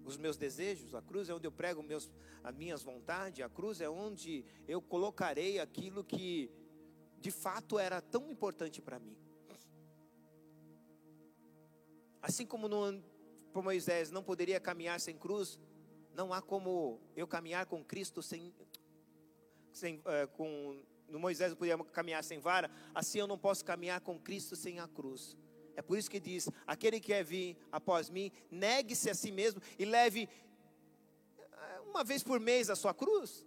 os 0.05 0.15
meus 0.15 0.37
desejos, 0.37 0.95
a 0.95 1.01
cruz 1.01 1.27
é 1.27 1.33
onde 1.33 1.47
eu 1.47 1.51
prego 1.51 1.83
meus, 1.83 2.09
as 2.43 2.55
minhas 2.55 2.83
vontades, 2.83 3.43
a 3.43 3.49
cruz 3.49 3.81
é 3.81 3.89
onde 3.89 4.45
eu 4.67 4.81
colocarei 4.81 5.59
aquilo 5.59 6.03
que 6.03 6.49
de 7.19 7.31
fato 7.31 7.77
era 7.77 8.01
tão 8.01 8.29
importante 8.29 8.81
para 8.81 8.99
mim. 8.99 9.17
Assim 12.21 12.45
como 12.45 12.69
no, 12.69 13.03
Moisés 13.53 14.11
não 14.11 14.23
poderia 14.23 14.59
caminhar 14.59 14.99
sem 14.99 15.17
cruz, 15.17 15.59
não 16.13 16.33
há 16.33 16.41
como 16.41 16.99
eu 17.15 17.27
caminhar 17.27 17.65
com 17.65 17.83
Cristo 17.83 18.21
sem 18.21 18.53
sem, 19.73 20.01
é, 20.05 20.27
com, 20.27 20.81
no 21.09 21.19
Moisés 21.19 21.49
não 21.51 21.57
podia 21.57 21.77
caminhar 21.77 22.23
sem 22.23 22.39
vara, 22.39 22.69
assim 22.93 23.19
eu 23.19 23.27
não 23.27 23.37
posso 23.37 23.65
caminhar 23.65 23.99
com 24.01 24.19
Cristo 24.19 24.55
sem 24.55 24.79
a 24.79 24.87
cruz. 24.87 25.35
É 25.75 25.81
por 25.81 25.97
isso 25.97 26.09
que 26.09 26.19
diz: 26.19 26.49
aquele 26.65 26.99
que 26.99 27.07
quer 27.07 27.23
vir 27.23 27.57
após 27.71 28.09
mim, 28.09 28.31
negue-se 28.51 29.09
a 29.09 29.15
si 29.15 29.31
mesmo 29.31 29.61
e 29.77 29.85
leve 29.85 30.29
é, 31.39 31.79
uma 31.81 32.03
vez 32.03 32.23
por 32.23 32.39
mês 32.39 32.69
a 32.69 32.75
sua 32.75 32.93
cruz. 32.93 33.45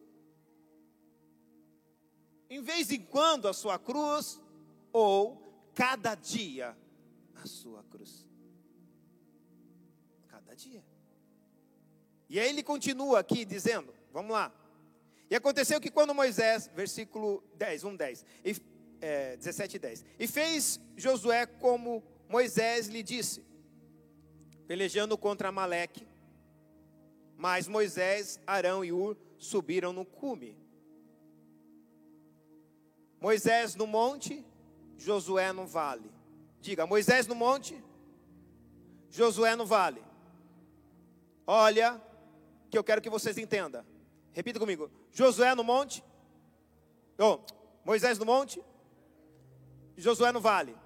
Em 2.51 2.61
vez 2.61 2.91
em 2.91 3.03
quando 3.03 3.49
a 3.49 3.55
sua 3.55 3.79
cruz, 3.79 4.41
ou 4.93 5.43
cada 5.75 6.15
dia 6.15 6.77
a 7.35 7.47
sua 7.47 7.83
cruz. 7.85 8.27
Cada 10.29 10.55
dia. 10.55 10.85
E 12.29 12.41
aí 12.41 12.49
ele 12.49 12.63
continua 12.63 13.21
aqui 13.21 13.45
dizendo: 13.45 13.95
vamos 14.13 14.33
lá. 14.33 14.53
E 15.31 15.35
aconteceu 15.35 15.81
que 15.81 15.91
quando 15.91 16.15
Moisés, 16.15 16.71
versículo 16.75 17.43
10, 17.57 17.85
1, 17.85 17.97
10, 17.97 18.27
e, 18.45 18.57
é, 19.01 19.37
17 19.37 19.77
e 19.77 19.79
10, 19.79 20.05
e 20.19 20.27
fez 20.27 20.81
Josué 20.97 21.47
como 21.47 22.03
Moisés 22.29 22.87
lhe 22.87 23.03
disse, 23.03 23.45
pelejando 24.69 25.19
contra 25.19 25.49
Amaleque, 25.49 26.07
mas 27.37 27.69
Moisés, 27.69 28.41
Arão 28.47 28.85
e 28.85 28.93
Ur 28.93 29.17
subiram 29.37 29.93
no 29.93 30.05
cume. 30.05 30.57
Moisés 33.21 33.75
no 33.75 33.87
monte, 33.87 34.45
Josué 34.97 35.53
no 35.53 35.67
vale. 35.67 36.11
Diga, 36.61 36.87
Moisés 36.87 37.27
no 37.27 37.35
monte, 37.35 37.83
Josué 39.11 39.57
no 39.57 39.67
vale. 39.67 40.03
Olha, 41.47 42.01
que 42.71 42.77
eu 42.77 42.85
quero 42.85 43.01
que 43.01 43.11
vocês 43.11 43.39
entendam. 43.39 43.85
Repita 44.33 44.59
comigo. 44.59 44.91
Josué 45.13 45.55
no 45.55 45.65
monte. 45.65 46.05
Oh, 47.19 47.41
Moisés 47.85 48.19
no 48.19 48.27
monte. 48.27 48.63
Josué 49.97 50.33
no 50.33 50.41
vale. 50.41 50.77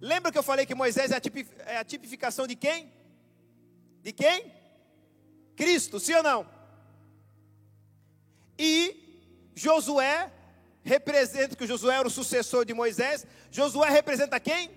Lembra 0.00 0.32
que 0.32 0.38
eu 0.38 0.42
falei 0.42 0.66
que 0.66 0.74
Moisés 0.74 1.10
é 1.10 1.16
a, 1.16 1.72
é 1.72 1.76
a 1.78 1.84
tipificação 1.84 2.46
de 2.46 2.56
quem? 2.56 2.92
De 4.02 4.12
quem? 4.12 4.52
Cristo, 5.56 6.00
sim 6.00 6.14
ou 6.14 6.22
não? 6.22 6.46
E 8.58 9.50
Josué 9.54 10.32
representa, 10.82 11.56
que 11.56 11.66
Josué 11.66 11.96
era 11.96 12.08
o 12.08 12.10
sucessor 12.10 12.64
de 12.64 12.74
Moisés. 12.74 13.26
Josué 13.50 13.88
representa 13.90 14.40
quem? 14.40 14.70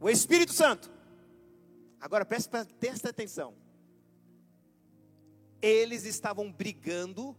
O 0.00 0.08
Espírito 0.08 0.52
Santo. 0.52 0.90
Agora 2.00 2.24
presta, 2.24 2.66
presta 2.78 3.10
atenção 3.10 3.54
eles 5.62 6.04
estavam 6.04 6.52
brigando 6.52 7.36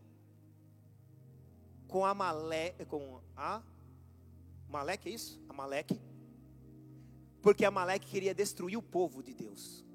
com 1.88 2.05
Amaleque, 2.05 2.86
com 2.86 3.19
a 3.36 3.61
Amaleque, 4.69 5.09
é 5.09 5.11
isso? 5.11 5.39
Amaleque. 5.47 6.01
Porque 7.41 7.65
Amaleque 7.65 8.07
queria 8.07 8.34
destruir 8.34 8.78
o 8.78 8.82
povo 8.82 9.21
de 9.21 9.34
Deus. 9.34 9.86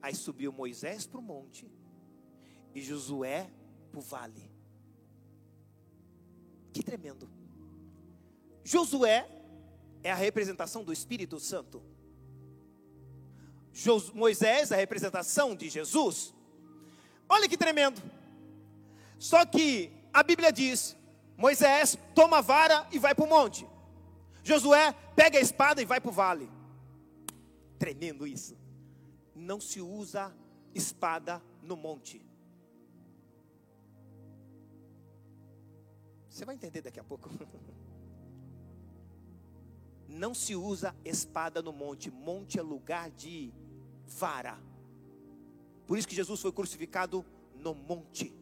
Aí 0.00 0.14
subiu 0.14 0.52
Moisés 0.52 1.06
para 1.06 1.18
o 1.18 1.22
monte 1.22 1.70
e 2.74 2.80
Josué 2.80 3.50
para 3.90 3.98
o 3.98 4.02
vale. 4.02 4.50
Que 6.72 6.82
tremendo. 6.82 7.28
Josué 8.64 9.28
é 10.02 10.10
a 10.10 10.14
representação 10.14 10.84
do 10.84 10.92
Espírito 10.92 11.38
Santo. 11.40 11.82
Moisés 14.14 14.70
é 14.70 14.74
a 14.74 14.78
representação 14.78 15.54
de 15.54 15.68
Jesus. 15.68 16.32
Olha 17.32 17.48
que 17.48 17.56
tremendo. 17.56 18.02
Só 19.16 19.46
que 19.46 19.92
a 20.12 20.24
Bíblia 20.24 20.52
diz: 20.52 20.96
Moisés 21.36 21.96
toma 22.12 22.38
a 22.38 22.40
vara 22.40 22.88
e 22.90 22.98
vai 22.98 23.14
para 23.14 23.24
o 23.24 23.28
monte. 23.28 23.64
Josué 24.42 24.92
pega 25.14 25.38
a 25.38 25.40
espada 25.40 25.80
e 25.80 25.84
vai 25.84 26.00
para 26.00 26.10
o 26.10 26.12
vale. 26.12 26.50
Tremendo 27.78 28.26
isso. 28.26 28.56
Não 29.32 29.60
se 29.60 29.80
usa 29.80 30.34
espada 30.74 31.40
no 31.62 31.76
monte. 31.76 32.20
Você 36.28 36.44
vai 36.44 36.56
entender 36.56 36.82
daqui 36.82 36.98
a 36.98 37.04
pouco. 37.04 37.30
Não 40.08 40.34
se 40.34 40.56
usa 40.56 40.96
espada 41.04 41.62
no 41.62 41.72
monte. 41.72 42.10
Monte 42.10 42.58
é 42.58 42.62
lugar 42.62 43.08
de 43.10 43.52
vara. 44.04 44.58
Por 45.90 45.98
isso 45.98 46.06
que 46.06 46.14
Jesus 46.14 46.40
foi 46.40 46.52
crucificado 46.52 47.26
no 47.52 47.74
monte. 47.74 48.32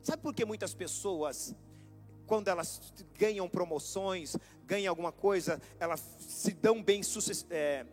Sabe 0.00 0.22
por 0.22 0.32
que 0.32 0.44
muitas 0.44 0.72
pessoas, 0.72 1.52
quando 2.28 2.46
elas 2.46 2.94
ganham 3.18 3.48
promoções, 3.48 4.36
ganham 4.64 4.92
alguma 4.92 5.10
coisa, 5.10 5.60
elas 5.80 5.98
se 6.20 6.52
dão 6.52 6.80
bem 6.80 7.00
é, 7.50 7.84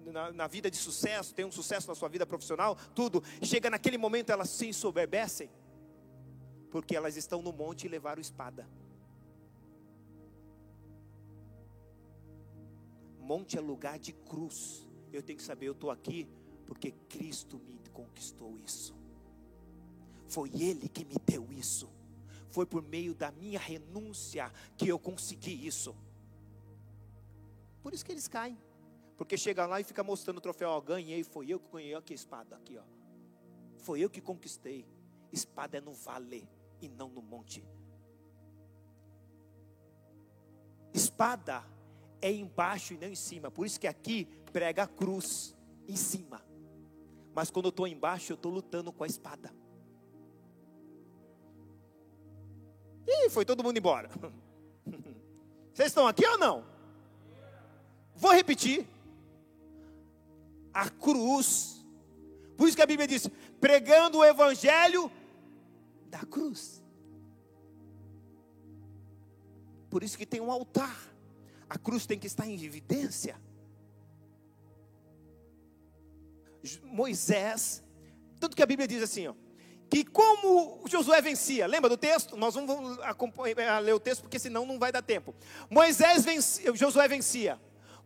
na, 0.00 0.32
na, 0.32 0.48
vida 0.48 0.68
de 0.68 0.76
sucesso, 0.76 1.32
tem 1.32 1.44
um 1.44 1.52
sucesso 1.52 1.86
na 1.86 1.94
sua 1.94 2.08
vida 2.08 2.26
profissional, 2.26 2.76
tudo, 2.92 3.22
chega 3.40 3.70
naquele 3.70 3.96
momento 3.96 4.30
elas 4.30 4.50
se 4.50 4.66
ensoberbecem, 4.66 5.48
porque 6.72 6.96
elas 6.96 7.16
estão 7.16 7.40
no 7.40 7.52
monte 7.52 7.84
e 7.84 7.88
levaram 7.88 8.20
espada. 8.20 8.68
Monte 13.16 13.56
é 13.56 13.60
lugar 13.60 13.96
de 13.96 14.12
cruz. 14.12 14.88
Eu 15.12 15.22
tenho 15.22 15.38
que 15.38 15.44
saber, 15.44 15.68
eu 15.68 15.72
estou 15.72 15.92
aqui 15.92 16.28
porque 16.70 16.92
Cristo 17.08 17.58
me 17.58 17.80
conquistou 17.92 18.56
isso. 18.56 18.94
Foi 20.28 20.48
Ele 20.54 20.88
que 20.88 21.04
me 21.04 21.16
deu 21.26 21.52
isso. 21.52 21.90
Foi 22.48 22.64
por 22.64 22.80
meio 22.80 23.12
da 23.12 23.32
minha 23.32 23.58
renúncia 23.58 24.52
que 24.76 24.86
eu 24.86 24.96
consegui 24.96 25.66
isso. 25.66 25.96
Por 27.82 27.92
isso 27.92 28.04
que 28.04 28.12
eles 28.12 28.28
caem. 28.28 28.56
Porque 29.16 29.36
chega 29.36 29.66
lá 29.66 29.80
e 29.80 29.84
fica 29.84 30.04
mostrando 30.04 30.38
o 30.38 30.40
troféu, 30.40 30.68
ó, 30.70 30.80
ganhei, 30.80 31.24
foi 31.24 31.48
eu 31.48 31.58
que 31.58 31.72
ganhei, 31.72 31.92
aqui 31.92 32.12
a 32.12 32.14
espada, 32.14 32.54
aqui 32.54 32.78
ó. 32.78 32.84
Foi 33.78 33.98
eu 33.98 34.08
que 34.08 34.20
conquistei. 34.20 34.86
Espada 35.32 35.78
é 35.78 35.80
no 35.80 35.92
vale 35.92 36.48
e 36.80 36.88
não 36.88 37.08
no 37.08 37.20
monte. 37.20 37.64
Espada 40.94 41.64
é 42.22 42.30
embaixo 42.30 42.94
e 42.94 42.96
não 42.96 43.08
em 43.08 43.16
cima. 43.16 43.50
Por 43.50 43.66
isso 43.66 43.80
que 43.80 43.88
aqui 43.88 44.26
prega 44.52 44.84
a 44.84 44.86
cruz 44.86 45.56
em 45.88 45.96
cima. 45.96 46.48
Mas 47.40 47.50
quando 47.50 47.64
eu 47.64 47.70
estou 47.70 47.86
embaixo, 47.86 48.32
eu 48.32 48.34
estou 48.34 48.52
lutando 48.52 48.92
com 48.92 49.02
a 49.02 49.06
espada. 49.06 49.50
Ih, 53.08 53.30
foi 53.30 53.46
todo 53.46 53.64
mundo 53.64 53.78
embora. 53.78 54.10
Vocês 55.72 55.88
estão 55.88 56.06
aqui 56.06 56.26
ou 56.26 56.36
não? 56.36 56.66
Vou 58.14 58.30
repetir. 58.30 58.86
A 60.70 60.90
cruz. 60.90 61.82
Por 62.58 62.68
isso 62.68 62.76
que 62.76 62.82
a 62.82 62.86
Bíblia 62.86 63.08
diz: 63.08 63.26
pregando 63.58 64.18
o 64.18 64.24
evangelho 64.24 65.10
da 66.10 66.18
cruz. 66.18 66.84
Por 69.88 70.02
isso 70.02 70.18
que 70.18 70.26
tem 70.26 70.42
um 70.42 70.52
altar. 70.52 71.10
A 71.70 71.78
cruz 71.78 72.04
tem 72.04 72.18
que 72.18 72.26
estar 72.26 72.46
em 72.46 72.62
evidência. 72.62 73.40
Moisés, 76.82 77.82
tanto 78.38 78.56
que 78.56 78.62
a 78.62 78.66
Bíblia 78.66 78.86
diz 78.86 79.02
assim, 79.02 79.28
ó, 79.28 79.34
que 79.90 80.04
como 80.04 80.82
Josué 80.86 81.20
vencia, 81.20 81.66
lembra 81.66 81.90
do 81.90 81.96
texto? 81.96 82.36
Nós 82.36 82.54
vamos 82.54 82.98
acompanhar, 83.00 83.80
ler 83.80 83.92
o 83.92 84.00
texto, 84.00 84.22
porque 84.22 84.38
senão 84.38 84.64
não 84.64 84.78
vai 84.78 84.92
dar 84.92 85.02
tempo. 85.02 85.34
Moisés 85.68 86.24
vencia, 86.24 86.74
Josué 86.76 87.08
vencia, 87.08 87.60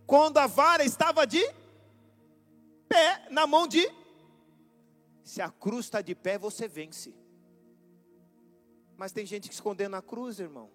quando 0.06 0.38
a 0.38 0.46
vara 0.46 0.82
estava 0.82 1.26
de 1.26 1.44
pé 2.88 3.26
na 3.30 3.46
mão 3.46 3.66
de. 3.66 3.86
Se 5.22 5.42
a 5.42 5.50
cruz 5.50 5.86
está 5.86 6.00
de 6.00 6.14
pé, 6.14 6.38
você 6.38 6.66
vence. 6.66 7.14
Mas 8.96 9.12
tem 9.12 9.26
gente 9.26 9.48
que 9.48 9.54
escondendo 9.54 9.96
a 9.96 10.02
cruz, 10.02 10.38
irmão. 10.38 10.70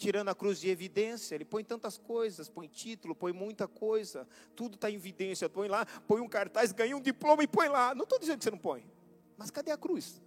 Tirando 0.00 0.30
a 0.30 0.34
cruz 0.34 0.58
de 0.58 0.70
evidência, 0.70 1.34
ele 1.34 1.44
põe 1.44 1.62
tantas 1.62 1.98
coisas, 1.98 2.48
põe 2.48 2.66
título, 2.66 3.14
põe 3.14 3.34
muita 3.34 3.68
coisa, 3.68 4.26
tudo 4.56 4.76
está 4.76 4.90
em 4.90 4.94
evidência. 4.94 5.46
Põe 5.46 5.68
lá, 5.68 5.84
põe 6.08 6.22
um 6.22 6.26
cartaz, 6.26 6.72
ganha 6.72 6.96
um 6.96 7.02
diploma 7.02 7.44
e 7.44 7.46
põe 7.46 7.68
lá. 7.68 7.94
Não 7.94 8.04
estou 8.04 8.18
dizendo 8.18 8.38
que 8.38 8.44
você 8.44 8.50
não 8.50 8.56
põe. 8.56 8.82
Mas 9.36 9.50
cadê 9.50 9.70
a 9.70 9.76
cruz? 9.76 10.22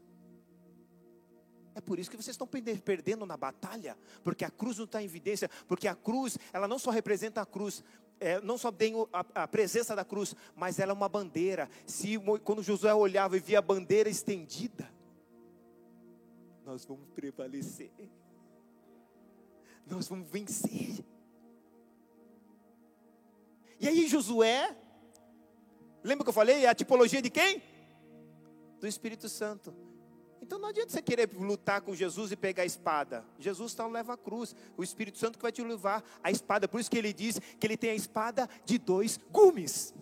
É 1.74 1.82
por 1.82 1.98
isso 1.98 2.08
que 2.08 2.16
vocês 2.16 2.36
estão 2.36 2.48
perdendo 2.48 3.26
na 3.26 3.36
batalha, 3.36 3.98
porque 4.24 4.46
a 4.46 4.52
cruz 4.52 4.78
não 4.78 4.86
está 4.86 5.02
em 5.02 5.06
evidência, 5.06 5.50
porque 5.68 5.88
a 5.88 5.96
cruz, 5.96 6.38
ela 6.54 6.68
não 6.68 6.78
só 6.78 6.92
representa 6.92 7.42
a 7.42 7.46
cruz, 7.48 7.84
é, 8.20 8.40
não 8.42 8.60
só 8.60 8.72
tem 8.72 8.94
a, 9.12 9.26
a, 9.42 9.48
presença 9.48 9.96
da 9.96 10.06
cruz, 10.06 10.36
mas 10.56 10.78
ela 10.78 10.92
é 10.92 10.94
uma 10.94 11.10
bandeira. 11.10 11.68
Se 11.88 12.20
quando 12.44 12.62
Josué 12.62 12.94
olhava 12.94 13.38
e 13.38 13.40
via 13.40 13.58
a 13.58 13.62
bandeira 13.64 14.08
estendida, 14.08 14.88
nós 16.64 16.86
vamos 16.86 17.10
prevalecer, 17.16 17.90
nós 19.86 20.08
vamos 20.08 20.30
vencer. 20.30 21.04
E 23.80 23.88
aí 23.88 24.08
Josué, 24.08 24.76
lembra 26.04 26.24
que 26.24 26.30
eu 26.30 26.34
falei? 26.34 26.66
É 26.66 26.70
a 26.70 26.76
tipologia 26.76 27.22
de 27.22 27.30
quem? 27.30 27.62
do 28.84 28.88
Espírito 28.88 29.30
Santo. 29.30 29.74
Então 30.42 30.60
não 30.60 30.68
adianta 30.68 30.92
você 30.92 31.02
querer 31.02 31.30
lutar 31.34 31.80
com 31.80 31.96
Jesus 31.96 32.34
e 32.34 32.36
pegar 32.36 32.64
a 32.64 32.66
espada. 32.66 33.24
Jesus 33.40 33.72
então 33.72 33.90
leva 33.90 34.12
a 34.12 34.18
cruz. 34.18 34.54
O 34.76 34.84
Espírito 34.84 35.18
Santo 35.18 35.38
que 35.38 35.42
vai 35.42 35.54
te 35.54 35.64
levar 35.64 36.04
a 36.22 36.30
espada. 36.30 36.68
Por 36.68 36.82
isso 36.82 36.92
que 36.92 36.98
ele 36.98 37.14
diz 37.14 37.40
que 37.58 37.66
ele 37.66 37.78
tem 37.78 37.92
a 37.92 37.96
espada 37.96 38.50
de 38.66 38.78
dois 38.78 39.18
gumes. 39.32 39.96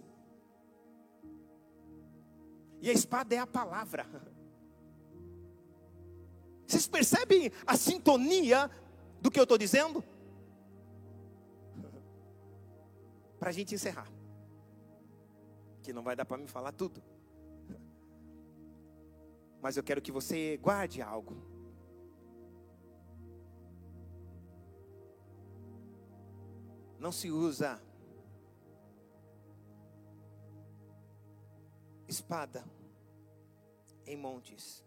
E 2.82 2.90
a 2.90 2.94
espada 2.94 3.36
é 3.36 3.38
a 3.38 3.46
palavra. 3.46 4.08
Vocês 6.66 6.88
percebem 6.88 7.52
a 7.68 7.78
sintonia 7.78 8.68
do 9.22 9.32
que 9.32 9.40
eu 9.40 9.44
estou 9.44 9.58
dizendo? 9.58 10.04
Para 13.40 13.50
a 13.50 13.54
gente 13.54 13.76
encerrar. 13.76 14.12
Que 15.82 15.94
não 15.94 16.04
vai 16.04 16.16
dar 16.16 16.26
para 16.26 16.38
me 16.38 16.48
falar 16.48 16.72
tudo 16.72 17.02
mas 19.62 19.78
eu 19.78 19.84
quero 19.84 20.02
que 20.02 20.12
você 20.12 20.58
guarde 20.58 21.02
algo. 21.02 21.38
Não 26.98 27.12
se 27.12 27.30
usa 27.30 27.82
espada 32.08 32.66
em 34.06 34.18
montes. 34.18 34.84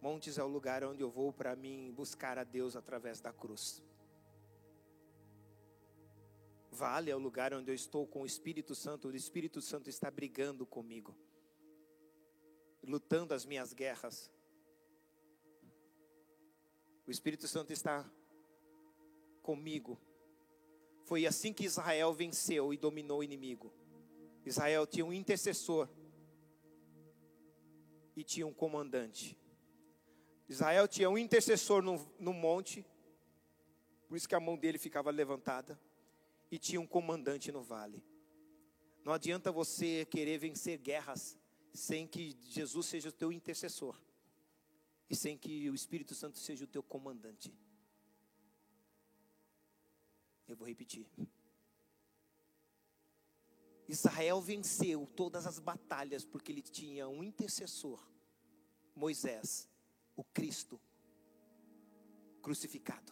Montes 0.00 0.38
é 0.38 0.42
o 0.42 0.48
lugar 0.48 0.82
onde 0.84 1.02
eu 1.02 1.10
vou 1.10 1.32
para 1.32 1.54
mim 1.54 1.92
buscar 1.92 2.38
a 2.38 2.44
Deus 2.44 2.74
através 2.76 3.20
da 3.20 3.32
cruz. 3.32 3.82
Vale 6.70 7.10
é 7.10 7.16
o 7.16 7.18
lugar 7.18 7.52
onde 7.52 7.70
eu 7.70 7.74
estou 7.74 8.06
com 8.06 8.22
o 8.22 8.26
Espírito 8.26 8.74
Santo, 8.74 9.08
o 9.08 9.16
Espírito 9.16 9.60
Santo 9.60 9.90
está 9.90 10.10
brigando 10.10 10.64
comigo 10.64 11.14
lutando 12.82 13.34
as 13.34 13.44
minhas 13.44 13.72
guerras. 13.72 14.30
O 17.06 17.10
Espírito 17.10 17.46
Santo 17.48 17.72
está 17.72 18.08
comigo. 19.42 20.00
Foi 21.04 21.26
assim 21.26 21.52
que 21.52 21.64
Israel 21.64 22.12
venceu 22.12 22.72
e 22.72 22.76
dominou 22.76 23.18
o 23.18 23.24
inimigo. 23.24 23.72
Israel 24.44 24.86
tinha 24.86 25.04
um 25.04 25.12
intercessor 25.12 25.88
e 28.16 28.22
tinha 28.22 28.46
um 28.46 28.54
comandante. 28.54 29.36
Israel 30.50 30.88
tinha 30.88 31.08
um 31.08 31.16
intercessor 31.16 31.80
no, 31.80 32.12
no 32.18 32.32
monte, 32.32 32.84
por 34.08 34.16
isso 34.16 34.28
que 34.28 34.34
a 34.34 34.40
mão 34.40 34.58
dele 34.58 34.78
ficava 34.78 35.08
levantada, 35.08 35.80
e 36.50 36.58
tinha 36.58 36.80
um 36.80 36.86
comandante 36.88 37.52
no 37.52 37.62
vale. 37.62 38.02
Não 39.04 39.12
adianta 39.12 39.52
você 39.52 40.04
querer 40.06 40.38
vencer 40.38 40.76
guerras 40.76 41.38
sem 41.72 42.04
que 42.04 42.36
Jesus 42.42 42.86
seja 42.86 43.10
o 43.10 43.12
teu 43.12 43.30
intercessor 43.32 43.96
e 45.08 45.14
sem 45.14 45.38
que 45.38 45.70
o 45.70 45.74
Espírito 45.74 46.16
Santo 46.16 46.40
seja 46.40 46.64
o 46.64 46.68
teu 46.68 46.82
comandante. 46.82 47.56
Eu 50.48 50.56
vou 50.56 50.66
repetir. 50.66 51.06
Israel 53.86 54.40
venceu 54.40 55.06
todas 55.14 55.46
as 55.46 55.60
batalhas 55.60 56.24
porque 56.24 56.50
ele 56.50 56.62
tinha 56.62 57.08
um 57.08 57.22
intercessor, 57.22 58.04
Moisés, 58.96 59.69
o 60.20 60.24
Cristo 60.34 60.78
crucificado. 62.42 63.10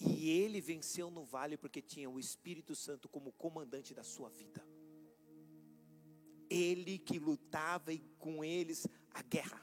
E 0.00 0.30
ele 0.30 0.62
venceu 0.62 1.10
no 1.10 1.26
vale 1.26 1.58
porque 1.58 1.82
tinha 1.82 2.08
o 2.08 2.18
Espírito 2.18 2.74
Santo 2.74 3.06
como 3.06 3.30
comandante 3.32 3.92
da 3.92 4.02
sua 4.02 4.30
vida. 4.30 4.66
Ele 6.48 6.98
que 6.98 7.18
lutava 7.18 7.92
e 7.92 7.98
com 8.18 8.42
eles 8.42 8.88
a 9.12 9.22
guerra. 9.22 9.60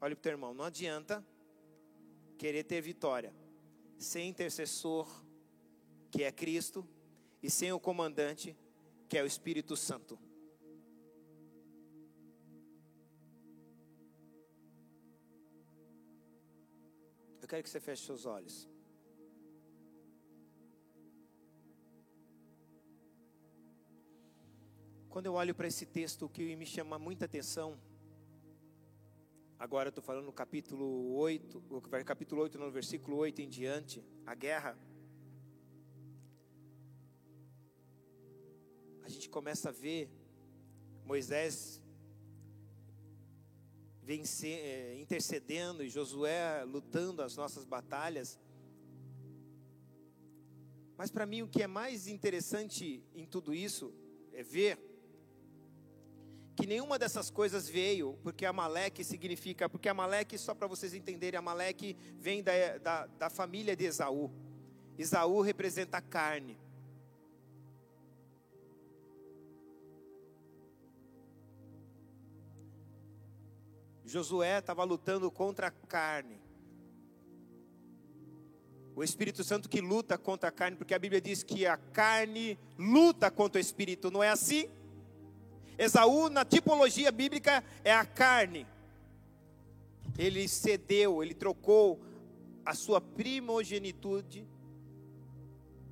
Olha 0.00 0.14
para 0.14 0.20
o 0.20 0.22
teu 0.22 0.32
irmão, 0.32 0.54
não 0.54 0.64
adianta 0.64 1.26
querer 2.38 2.62
ter 2.62 2.80
vitória 2.80 3.34
sem 3.98 4.28
intercessor, 4.28 5.08
que 6.12 6.22
é 6.22 6.30
Cristo, 6.30 6.86
e 7.42 7.50
sem 7.50 7.72
o 7.72 7.80
comandante, 7.80 8.56
que 9.08 9.18
é 9.18 9.22
o 9.22 9.26
Espírito 9.26 9.76
Santo. 9.76 10.16
Eu 17.44 17.48
quero 17.48 17.62
que 17.62 17.68
você 17.68 17.78
feche 17.78 18.06
seus 18.06 18.24
olhos. 18.24 18.66
Quando 25.10 25.26
eu 25.26 25.34
olho 25.34 25.54
para 25.54 25.68
esse 25.68 25.84
texto, 25.84 26.24
o 26.24 26.28
que 26.30 26.56
me 26.56 26.64
chama 26.64 26.98
muita 26.98 27.26
atenção, 27.26 27.78
agora 29.58 29.88
eu 29.88 29.90
estou 29.90 30.02
falando 30.02 30.24
no 30.24 30.32
capítulo 30.32 31.16
8, 31.16 31.62
capítulo 32.06 32.40
8, 32.40 32.58
no 32.58 32.70
versículo 32.70 33.18
8 33.18 33.42
em 33.42 33.48
diante, 33.50 34.02
a 34.24 34.34
guerra. 34.34 34.78
A 39.02 39.08
gente 39.10 39.28
começa 39.28 39.68
a 39.68 39.72
ver 39.72 40.10
Moisés 41.04 41.83
vencer, 44.04 44.58
é, 44.58 45.00
intercedendo 45.00 45.82
e 45.82 45.88
Josué 45.88 46.62
lutando 46.64 47.22
as 47.22 47.36
nossas 47.36 47.64
batalhas. 47.64 48.38
Mas 50.96 51.10
para 51.10 51.26
mim 51.26 51.42
o 51.42 51.48
que 51.48 51.62
é 51.62 51.66
mais 51.66 52.06
interessante 52.06 53.02
em 53.14 53.26
tudo 53.26 53.54
isso 53.54 53.92
é 54.32 54.42
ver 54.42 54.78
que 56.54 56.66
nenhuma 56.66 56.98
dessas 56.98 57.30
coisas 57.30 57.68
veio, 57.68 58.16
porque 58.22 58.46
Amaleque 58.46 59.02
significa, 59.02 59.68
porque 59.68 59.88
Amaleque, 59.88 60.38
só 60.38 60.54
para 60.54 60.68
vocês 60.68 60.94
entenderem, 60.94 61.36
Amaleque 61.36 61.96
vem 62.16 62.42
da, 62.44 62.78
da, 62.78 63.06
da 63.06 63.30
família 63.30 63.74
de 63.74 63.84
Esaú. 63.84 64.30
Esaú 64.96 65.40
representa 65.40 65.96
a 65.96 66.02
carne. 66.02 66.56
Josué 74.14 74.58
estava 74.58 74.84
lutando 74.84 75.28
contra 75.28 75.66
a 75.66 75.70
carne. 75.72 76.40
O 78.94 79.02
Espírito 79.02 79.42
Santo 79.42 79.68
que 79.68 79.80
luta 79.80 80.16
contra 80.16 80.50
a 80.50 80.52
carne, 80.52 80.76
porque 80.76 80.94
a 80.94 80.98
Bíblia 81.00 81.20
diz 81.20 81.42
que 81.42 81.66
a 81.66 81.76
carne 81.76 82.56
luta 82.78 83.28
contra 83.28 83.58
o 83.58 83.60
Espírito, 83.60 84.12
não 84.12 84.22
é 84.22 84.28
assim? 84.28 84.70
Esaú, 85.76 86.28
na 86.28 86.44
tipologia 86.44 87.10
bíblica, 87.10 87.64
é 87.82 87.92
a 87.92 88.06
carne. 88.06 88.68
Ele 90.16 90.46
cedeu, 90.46 91.20
ele 91.20 91.34
trocou 91.34 92.00
a 92.64 92.72
sua 92.72 93.00
primogenitude 93.00 94.46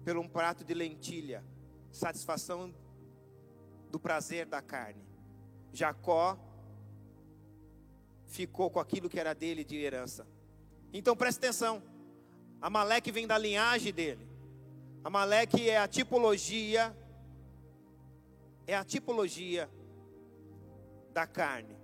por 0.05 0.17
um 0.17 0.29
prato 0.29 0.65
de 0.65 0.75
lentilha, 0.75 1.43
satisfação 1.91 2.73
do 3.91 3.99
prazer 3.99 4.47
da 4.47 4.63
carne. 4.63 5.03
Jacó 5.73 6.39
ficou 8.33 8.71
com 8.71 8.81
aquilo 8.81 9.09
que 9.09 9.21
era 9.21 9.35
dele 9.35 9.63
de 9.63 9.77
herança. 9.77 10.27
Então 10.93 11.15
preste 11.15 11.39
atenção. 11.39 11.83
Amaleque 12.61 13.13
vem 13.13 13.27
da 13.27 13.37
linhagem 13.37 13.93
dele. 13.93 14.27
Amaleque 15.05 15.69
é 15.69 15.79
a 15.79 15.87
tipologia 15.87 16.97
é 18.67 18.77
a 18.77 18.85
tipologia 18.85 19.69
da 21.13 21.27
carne. 21.27 21.77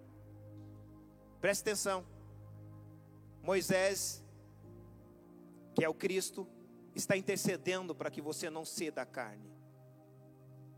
Preste 1.40 1.62
atenção. 1.62 2.06
Moisés, 3.42 4.24
que 5.74 5.84
é 5.84 5.88
o 5.88 5.94
Cristo, 5.94 6.46
está 6.94 7.16
intercedendo 7.16 7.94
para 7.94 8.10
que 8.10 8.22
você 8.22 8.48
não 8.48 8.64
ceda 8.64 9.02
a 9.02 9.06
carne. 9.06 9.52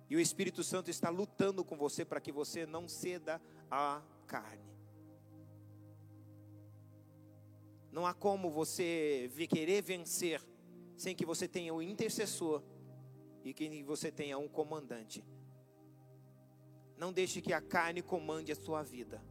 E 0.09 0.17
o 0.17 0.21
Espírito 0.21 0.65
Santo 0.65 0.91
está 0.91 1.11
lutando 1.11 1.65
com 1.65 1.77
você 1.77 2.05
para 2.05 2.21
que 2.21 2.33
você 2.33 2.67
não 2.67 2.89
ceda 2.89 3.41
a 3.71 4.03
carne. 4.27 4.70
Não 7.93 8.07
há 8.07 8.15
como 8.15 8.51
você 8.51 9.31
querer 9.49 9.83
vencer 9.83 10.41
sem 10.97 11.15
que 11.15 11.27
você 11.27 11.49
tenha 11.49 11.75
um 11.75 11.83
intercessor 11.83 12.63
e 13.45 13.53
que 13.53 13.83
você 13.83 14.13
tenha 14.13 14.39
um 14.39 14.49
comandante. 14.49 15.25
Não 16.97 17.13
deixe 17.13 17.41
que 17.41 17.53
a 17.53 17.61
carne 17.61 18.03
comande 18.03 18.53
a 18.53 18.55
sua 18.55 18.83
vida. 18.83 19.23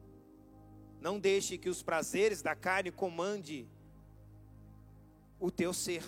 Não 0.99 1.19
deixe 1.19 1.57
que 1.57 1.69
os 1.69 1.81
prazeres 1.83 2.41
da 2.41 2.55
carne 2.55 2.91
comande 2.91 3.67
o 5.39 5.49
teu 5.49 5.73
ser. 5.73 6.03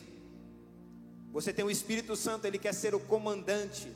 Você 1.31 1.53
tem 1.53 1.63
o 1.63 1.71
Espírito 1.71 2.15
Santo, 2.15 2.45
ele 2.45 2.57
quer 2.57 2.73
ser 2.73 2.93
o 2.93 2.99
comandante. 2.99 3.95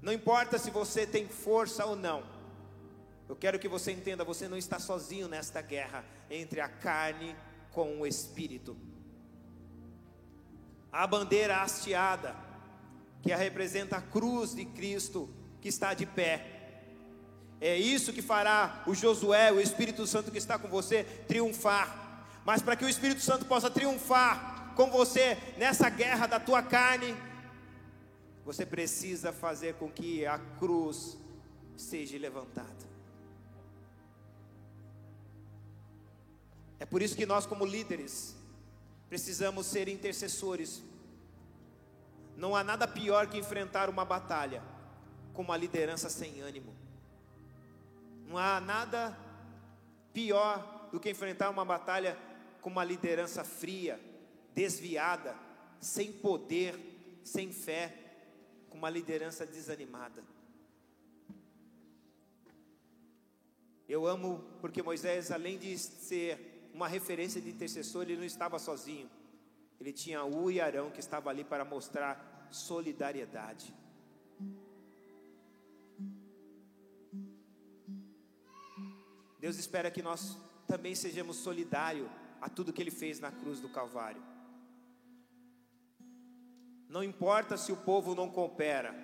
Não 0.00 0.12
importa 0.12 0.58
se 0.58 0.70
você 0.70 1.06
tem 1.06 1.28
força 1.28 1.84
ou 1.84 1.94
não. 1.94 2.31
Eu 3.32 3.36
quero 3.36 3.58
que 3.58 3.66
você 3.66 3.90
entenda, 3.90 4.24
você 4.24 4.46
não 4.46 4.58
está 4.58 4.78
sozinho 4.78 5.26
nesta 5.26 5.62
guerra 5.62 6.04
entre 6.30 6.60
a 6.60 6.68
carne 6.68 7.34
com 7.70 7.98
o 7.98 8.06
espírito. 8.06 8.76
A 10.92 11.06
bandeira 11.06 11.62
hasteada 11.62 12.36
que 13.22 13.34
representa 13.34 13.96
a 13.96 14.02
cruz 14.02 14.54
de 14.54 14.66
Cristo 14.66 15.30
que 15.62 15.68
está 15.68 15.94
de 15.94 16.04
pé. 16.04 16.82
É 17.58 17.74
isso 17.74 18.12
que 18.12 18.20
fará 18.20 18.84
o 18.86 18.94
Josué, 18.94 19.50
o 19.50 19.58
Espírito 19.58 20.06
Santo 20.06 20.30
que 20.30 20.36
está 20.36 20.58
com 20.58 20.68
você, 20.68 21.02
triunfar. 21.26 22.26
Mas 22.44 22.60
para 22.60 22.76
que 22.76 22.84
o 22.84 22.88
Espírito 22.88 23.22
Santo 23.22 23.46
possa 23.46 23.70
triunfar 23.70 24.74
com 24.76 24.90
você 24.90 25.38
nessa 25.56 25.88
guerra 25.88 26.26
da 26.26 26.38
tua 26.38 26.62
carne, 26.62 27.16
você 28.44 28.66
precisa 28.66 29.32
fazer 29.32 29.76
com 29.76 29.90
que 29.90 30.26
a 30.26 30.38
cruz 30.58 31.16
seja 31.78 32.18
levantada. 32.18 32.91
É 36.82 36.84
por 36.84 37.00
isso 37.00 37.14
que 37.14 37.24
nós, 37.24 37.46
como 37.46 37.64
líderes, 37.64 38.34
precisamos 39.08 39.66
ser 39.66 39.86
intercessores 39.86 40.82
não 42.36 42.56
há 42.56 42.64
nada 42.64 42.88
pior 42.88 43.28
que 43.28 43.38
enfrentar 43.38 43.88
uma 43.88 44.04
batalha 44.04 44.64
com 45.32 45.42
uma 45.42 45.56
liderança 45.56 46.10
sem 46.10 46.40
ânimo. 46.40 46.74
Não 48.26 48.36
há 48.36 48.60
nada 48.60 49.16
pior 50.12 50.88
do 50.90 50.98
que 50.98 51.08
enfrentar 51.08 51.50
uma 51.50 51.64
batalha 51.64 52.18
com 52.60 52.68
uma 52.68 52.82
liderança 52.82 53.44
fria, 53.44 54.00
desviada, 54.52 55.36
sem 55.80 56.12
poder, 56.12 56.76
sem 57.22 57.52
fé, 57.52 57.94
com 58.68 58.76
uma 58.76 58.90
liderança 58.90 59.46
desanimada. 59.46 60.24
Eu 63.88 64.04
amo 64.04 64.44
porque 64.60 64.82
Moisés, 64.82 65.30
além 65.30 65.58
de 65.58 65.78
ser 65.78 66.51
uma 66.72 66.88
referência 66.88 67.40
de 67.40 67.50
intercessor, 67.50 68.02
ele 68.02 68.16
não 68.16 68.24
estava 68.24 68.58
sozinho. 68.58 69.10
Ele 69.80 69.92
tinha 69.92 70.24
U 70.24 70.50
e 70.50 70.60
Arão 70.60 70.90
que 70.90 71.00
estava 71.00 71.28
ali 71.30 71.44
para 71.44 71.64
mostrar 71.64 72.48
solidariedade. 72.50 73.74
Deus 79.40 79.58
espera 79.58 79.90
que 79.90 80.02
nós 80.02 80.38
também 80.68 80.94
sejamos 80.94 81.36
solidários 81.36 82.08
a 82.40 82.48
tudo 82.48 82.72
que 82.72 82.80
Ele 82.80 82.92
fez 82.92 83.18
na 83.18 83.32
cruz 83.32 83.60
do 83.60 83.68
Calvário. 83.68 84.22
Não 86.88 87.02
importa 87.02 87.56
se 87.56 87.72
o 87.72 87.76
povo 87.76 88.14
não 88.14 88.30
coopera, 88.30 88.94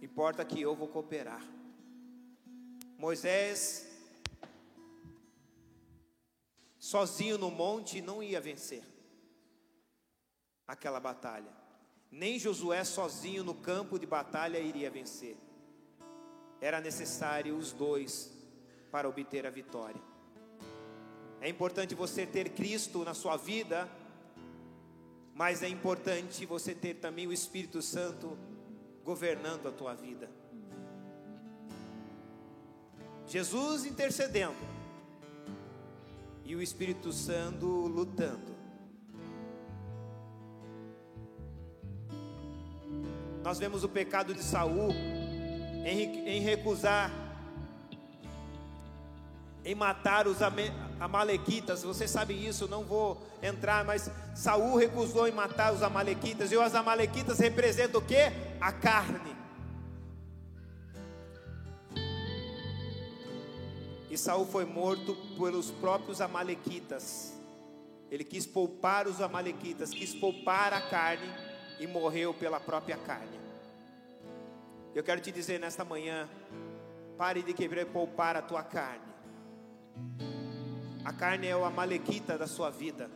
importa 0.00 0.44
que 0.44 0.60
eu 0.60 0.76
vou 0.76 0.86
cooperar. 0.86 1.42
Moisés, 2.96 3.88
sozinho 6.86 7.36
no 7.36 7.50
monte, 7.50 8.00
não 8.00 8.22
ia 8.22 8.40
vencer 8.40 8.84
aquela 10.68 11.00
batalha. 11.00 11.50
Nem 12.12 12.38
Josué 12.38 12.84
sozinho 12.84 13.42
no 13.42 13.54
campo 13.54 13.98
de 13.98 14.06
batalha 14.06 14.58
iria 14.58 14.88
vencer. 14.88 15.36
Era 16.60 16.80
necessário 16.80 17.56
os 17.56 17.72
dois 17.72 18.32
para 18.92 19.08
obter 19.08 19.44
a 19.44 19.50
vitória. 19.50 20.00
É 21.40 21.48
importante 21.48 21.92
você 21.92 22.24
ter 22.24 22.50
Cristo 22.50 23.04
na 23.04 23.14
sua 23.14 23.36
vida, 23.36 23.90
mas 25.34 25.64
é 25.64 25.68
importante 25.68 26.46
você 26.46 26.72
ter 26.72 26.94
também 26.94 27.26
o 27.26 27.32
Espírito 27.32 27.82
Santo 27.82 28.38
governando 29.02 29.66
a 29.66 29.72
tua 29.72 29.92
vida. 29.92 30.30
Jesus 33.26 33.84
intercedendo 33.84 34.75
e 36.46 36.54
o 36.54 36.62
Espírito 36.62 37.12
Santo 37.12 37.66
lutando. 37.66 38.54
Nós 43.42 43.58
vemos 43.58 43.82
o 43.82 43.88
pecado 43.88 44.32
de 44.32 44.42
Saul 44.42 44.92
em, 45.84 46.40
recusar, 46.40 47.10
em 49.64 49.74
matar 49.74 50.28
os 50.28 50.38
amalequitas. 51.00 51.82
Você 51.82 52.06
sabe 52.06 52.34
isso, 52.34 52.68
não 52.68 52.84
vou 52.84 53.20
entrar, 53.42 53.84
mas 53.84 54.08
Saul 54.34 54.76
recusou 54.76 55.26
em 55.26 55.32
matar 55.32 55.72
os 55.72 55.82
amalequitas. 55.82 56.52
E 56.52 56.56
os 56.56 56.74
amalequitas 56.74 57.40
representam 57.40 58.00
o 58.00 58.04
que? 58.04 58.32
A 58.60 58.72
carne. 58.72 59.35
E 64.16 64.18
Saul 64.18 64.46
foi 64.46 64.64
morto 64.64 65.14
pelos 65.36 65.70
próprios 65.70 66.22
amalequitas. 66.22 67.34
Ele 68.10 68.24
quis 68.24 68.46
poupar 68.46 69.06
os 69.06 69.20
amalequitas, 69.20 69.90
quis 69.90 70.14
poupar 70.14 70.72
a 70.72 70.80
carne 70.80 71.28
e 71.78 71.86
morreu 71.86 72.32
pela 72.32 72.58
própria 72.58 72.96
carne. 72.96 73.38
Eu 74.94 75.04
quero 75.04 75.20
te 75.20 75.30
dizer 75.30 75.60
nesta 75.60 75.84
manhã, 75.84 76.26
pare 77.18 77.42
de 77.42 77.52
querer 77.52 77.88
poupar 77.88 78.36
a 78.36 78.40
tua 78.40 78.62
carne. 78.62 79.04
A 81.04 81.12
carne 81.12 81.48
é 81.48 81.54
o 81.54 81.66
amalequita 81.66 82.38
da 82.38 82.46
sua 82.46 82.70
vida. 82.70 83.10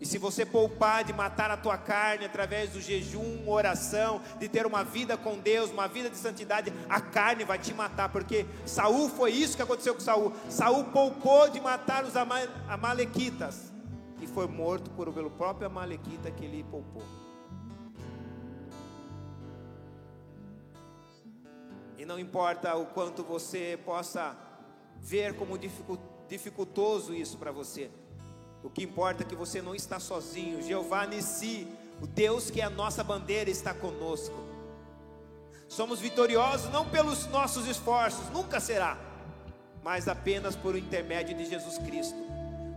E 0.00 0.06
se 0.06 0.16
você 0.16 0.46
poupar 0.46 1.02
de 1.02 1.12
matar 1.12 1.50
a 1.50 1.56
tua 1.56 1.76
carne 1.76 2.24
através 2.24 2.70
do 2.70 2.80
jejum, 2.80 3.48
oração, 3.48 4.20
de 4.38 4.48
ter 4.48 4.64
uma 4.64 4.84
vida 4.84 5.16
com 5.16 5.36
Deus, 5.36 5.70
uma 5.70 5.88
vida 5.88 6.08
de 6.08 6.16
santidade, 6.16 6.72
a 6.88 7.00
carne 7.00 7.44
vai 7.44 7.58
te 7.58 7.74
matar, 7.74 8.08
porque 8.08 8.46
Saul 8.64 9.08
foi 9.08 9.32
isso 9.32 9.56
que 9.56 9.62
aconteceu 9.62 9.94
com 9.94 10.00
Saul. 10.00 10.32
Saul 10.48 10.84
poupou 10.84 11.50
de 11.50 11.60
matar 11.60 12.04
os 12.04 12.14
amalequitas 12.16 13.72
e 14.20 14.26
foi 14.26 14.46
morto 14.46 14.90
por, 14.90 15.12
pelo 15.12 15.30
próprio 15.30 15.66
Amalequita 15.66 16.30
que 16.30 16.44
ele 16.44 16.64
poupou. 16.64 17.02
E 21.96 22.04
não 22.04 22.18
importa 22.18 22.76
o 22.76 22.86
quanto 22.86 23.24
você 23.24 23.78
possa 23.84 24.36
ver 25.00 25.34
como 25.34 25.58
dificultoso 26.28 27.14
isso 27.14 27.36
para 27.36 27.50
você. 27.50 27.90
O 28.62 28.70
que 28.70 28.82
importa 28.82 29.22
é 29.22 29.26
que 29.26 29.36
você 29.36 29.62
não 29.62 29.74
está 29.74 30.00
sozinho. 30.00 30.62
Jeová 30.62 31.06
Nissi, 31.06 31.66
o 32.00 32.06
Deus 32.06 32.50
que 32.50 32.60
é 32.60 32.64
a 32.64 32.70
nossa 32.70 33.04
bandeira, 33.04 33.50
está 33.50 33.72
conosco. 33.72 34.34
Somos 35.68 36.00
vitoriosos 36.00 36.70
não 36.72 36.88
pelos 36.88 37.26
nossos 37.26 37.66
esforços, 37.66 38.28
nunca 38.30 38.58
será, 38.58 38.98
mas 39.82 40.08
apenas 40.08 40.56
por 40.56 40.76
intermédio 40.76 41.36
de 41.36 41.44
Jesus 41.44 41.76
Cristo. 41.78 42.16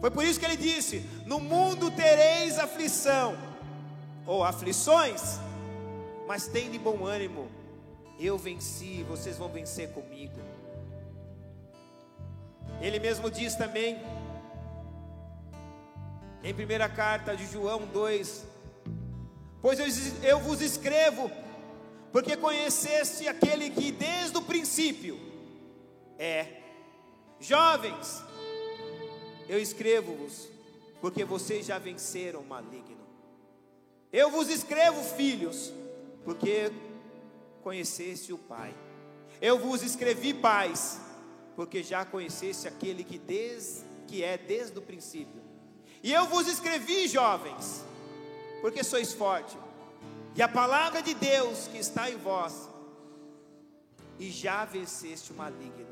Foi 0.01 0.11
por 0.11 0.25
isso 0.25 0.39
que 0.39 0.45
ele 0.45 0.57
disse: 0.57 0.99
No 1.25 1.39
mundo 1.39 1.89
tereis 1.91 2.59
aflição, 2.59 3.37
ou 4.25 4.43
aflições, 4.43 5.39
mas 6.27 6.47
tem 6.47 6.69
de 6.69 6.77
bom 6.77 7.05
ânimo, 7.05 7.49
eu 8.19 8.37
venci, 8.37 9.03
vocês 9.03 9.37
vão 9.37 9.49
vencer 9.49 9.89
comigo. 9.93 10.39
Ele 12.81 12.99
mesmo 12.99 13.29
diz 13.29 13.55
também, 13.55 13.99
em 16.43 16.53
primeira 16.53 16.89
carta 16.89 17.35
de 17.35 17.45
João 17.45 17.85
2: 17.87 18.45
Pois 19.61 19.79
eu, 19.79 19.85
eu 20.23 20.39
vos 20.39 20.61
escrevo, 20.61 21.31
porque 22.11 22.35
conheceste 22.35 23.27
aquele 23.27 23.69
que 23.69 23.91
desde 23.91 24.37
o 24.37 24.41
princípio 24.41 25.19
é. 26.17 26.57
Jovens, 27.39 28.23
eu 29.49 29.59
escrevo-vos, 29.59 30.47
porque 31.01 31.25
vocês 31.25 31.65
já 31.65 31.79
venceram 31.79 32.41
o 32.41 32.45
maligno. 32.45 33.01
Eu 34.13 34.29
vos 34.29 34.47
escrevo, 34.47 35.01
filhos, 35.15 35.73
porque 36.23 36.71
conheceste 37.63 38.31
o 38.31 38.37
Pai. 38.37 38.75
Eu 39.41 39.57
vos 39.57 39.81
escrevi, 39.81 40.35
pais, 40.35 41.01
porque 41.55 41.81
já 41.81 42.05
conheceste 42.05 42.67
aquele 42.67 43.03
que, 43.03 43.19
que 44.05 44.23
é 44.23 44.37
desde 44.37 44.77
o 44.77 44.81
princípio. 44.83 45.41
E 46.03 46.11
eu 46.11 46.25
vos 46.25 46.47
escrevi, 46.47 47.07
jovens, 47.07 47.85
porque 48.59 48.83
sois 48.83 49.13
fortes, 49.13 49.55
e 50.35 50.41
a 50.41 50.47
palavra 50.47 51.01
de 51.01 51.13
Deus 51.13 51.67
que 51.67 51.77
está 51.77 52.09
em 52.09 52.17
vós, 52.17 52.67
e 54.17 54.31
já 54.31 54.65
venceste 54.65 55.31
o 55.31 55.35
maligno. 55.35 55.85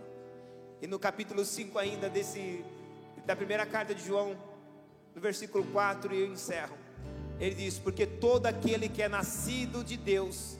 E 0.81 0.87
no 0.87 0.97
capítulo 0.97 1.45
5 1.45 1.77
ainda 1.77 2.09
desse 2.09 2.65
da 3.25 3.35
primeira 3.35 3.65
carta 3.65 3.93
de 3.93 4.03
João, 4.03 4.35
no 5.13 5.21
versículo 5.21 5.63
4, 5.65 6.13
e 6.13 6.21
eu 6.21 6.27
encerro. 6.27 6.75
Ele 7.39 7.53
diz: 7.53 7.77
Porque 7.77 8.07
todo 8.07 8.47
aquele 8.47 8.89
que 8.89 9.03
é 9.03 9.09
nascido 9.09 9.83
de 9.83 9.95
Deus 9.95 10.57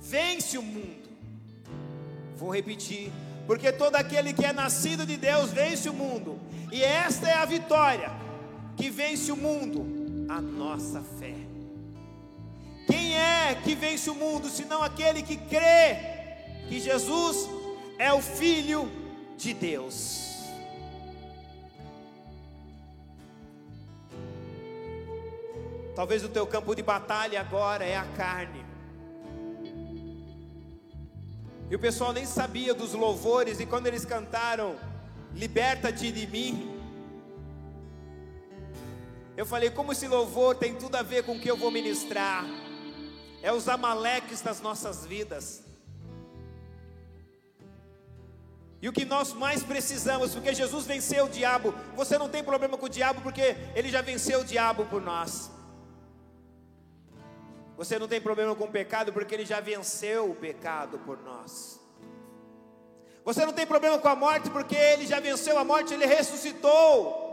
vence 0.00 0.56
o 0.56 0.62
mundo. 0.62 1.08
Vou 2.36 2.54
repetir: 2.54 3.12
Porque 3.46 3.70
todo 3.72 3.96
aquele 3.96 4.32
que 4.32 4.44
é 4.46 4.52
nascido 4.52 5.04
de 5.04 5.18
Deus 5.18 5.50
vence 5.50 5.88
o 5.90 5.92
mundo, 5.92 6.40
e 6.72 6.82
esta 6.82 7.28
é 7.28 7.34
a 7.34 7.44
vitória 7.44 8.23
que 8.76 8.90
vence 8.90 9.30
o 9.30 9.36
mundo, 9.36 10.26
a 10.28 10.40
nossa 10.40 11.00
fé. 11.00 11.34
Quem 12.86 13.16
é 13.16 13.54
que 13.54 13.74
vence 13.74 14.10
o 14.10 14.14
mundo, 14.14 14.48
senão 14.48 14.82
aquele 14.82 15.22
que 15.22 15.36
crê 15.36 15.96
que 16.68 16.80
Jesus 16.80 17.48
é 17.98 18.12
o 18.12 18.20
Filho 18.20 18.90
de 19.36 19.54
Deus? 19.54 20.34
Talvez 25.94 26.24
o 26.24 26.28
teu 26.28 26.46
campo 26.46 26.74
de 26.74 26.82
batalha 26.82 27.40
agora 27.40 27.84
é 27.84 27.96
a 27.96 28.04
carne. 28.04 28.64
E 31.70 31.74
o 31.74 31.78
pessoal 31.78 32.12
nem 32.12 32.26
sabia 32.26 32.74
dos 32.74 32.92
louvores, 32.92 33.60
e 33.60 33.66
quando 33.66 33.86
eles 33.86 34.04
cantaram, 34.04 34.76
liberta-te 35.34 36.10
de 36.10 36.26
mim. 36.26 36.73
Eu 39.36 39.44
falei, 39.44 39.70
como 39.70 39.92
esse 39.92 40.06
louvor 40.06 40.54
tem 40.54 40.74
tudo 40.74 40.96
a 40.96 41.02
ver 41.02 41.24
com 41.24 41.36
o 41.36 41.40
que 41.40 41.50
eu 41.50 41.56
vou 41.56 41.70
ministrar. 41.70 42.44
É 43.42 43.52
os 43.52 43.68
amaleques 43.68 44.40
das 44.40 44.60
nossas 44.60 45.04
vidas. 45.04 45.62
E 48.80 48.88
o 48.88 48.92
que 48.92 49.04
nós 49.04 49.32
mais 49.32 49.62
precisamos, 49.62 50.34
porque 50.34 50.54
Jesus 50.54 50.86
venceu 50.86 51.24
o 51.24 51.28
diabo. 51.28 51.74
Você 51.96 52.16
não 52.18 52.28
tem 52.28 52.44
problema 52.44 52.76
com 52.76 52.86
o 52.86 52.88
diabo, 52.88 53.22
porque 53.22 53.56
ele 53.74 53.88
já 53.88 54.02
venceu 54.02 54.40
o 54.40 54.44
diabo 54.44 54.84
por 54.86 55.00
nós. 55.00 55.50
Você 57.76 57.98
não 57.98 58.06
tem 58.06 58.20
problema 58.20 58.54
com 58.54 58.64
o 58.64 58.70
pecado 58.70 59.12
porque 59.12 59.34
ele 59.34 59.44
já 59.44 59.58
venceu 59.58 60.30
o 60.30 60.34
pecado 60.34 60.98
por 60.98 61.20
nós. 61.22 61.80
Você 63.24 63.44
não 63.44 63.52
tem 63.52 63.66
problema 63.66 63.98
com 63.98 64.06
a 64.06 64.14
morte 64.14 64.48
porque 64.50 64.76
ele 64.76 65.06
já 65.06 65.18
venceu 65.18 65.58
a 65.58 65.64
morte, 65.64 65.92
ele 65.92 66.06
ressuscitou. 66.06 67.23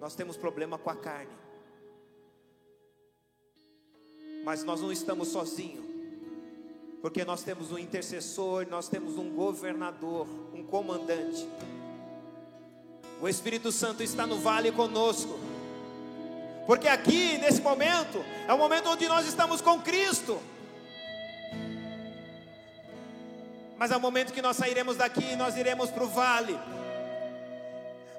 Nós 0.00 0.14
temos 0.14 0.36
problema 0.36 0.78
com 0.78 0.90
a 0.90 0.96
carne. 0.96 1.32
Mas 4.44 4.62
nós 4.62 4.80
não 4.80 4.92
estamos 4.92 5.28
sozinhos. 5.28 5.84
Porque 7.02 7.24
nós 7.24 7.42
temos 7.42 7.70
um 7.70 7.78
intercessor, 7.78 8.66
nós 8.68 8.88
temos 8.88 9.18
um 9.18 9.30
governador, 9.30 10.26
um 10.52 10.64
comandante. 10.64 11.48
O 13.20 13.28
Espírito 13.28 13.70
Santo 13.70 14.02
está 14.02 14.26
no 14.26 14.38
vale 14.38 14.72
conosco. 14.72 15.38
Porque 16.66 16.86
aqui, 16.86 17.38
nesse 17.38 17.60
momento, 17.60 18.24
é 18.46 18.52
o 18.52 18.58
momento 18.58 18.88
onde 18.90 19.08
nós 19.08 19.26
estamos 19.26 19.60
com 19.60 19.80
Cristo. 19.80 20.40
Mas 23.78 23.90
é 23.90 23.96
o 23.96 24.00
momento 24.00 24.32
que 24.32 24.42
nós 24.42 24.56
sairemos 24.56 24.96
daqui 24.96 25.32
e 25.32 25.36
nós 25.36 25.56
iremos 25.56 25.90
para 25.90 26.04
o 26.04 26.08
vale. 26.08 26.58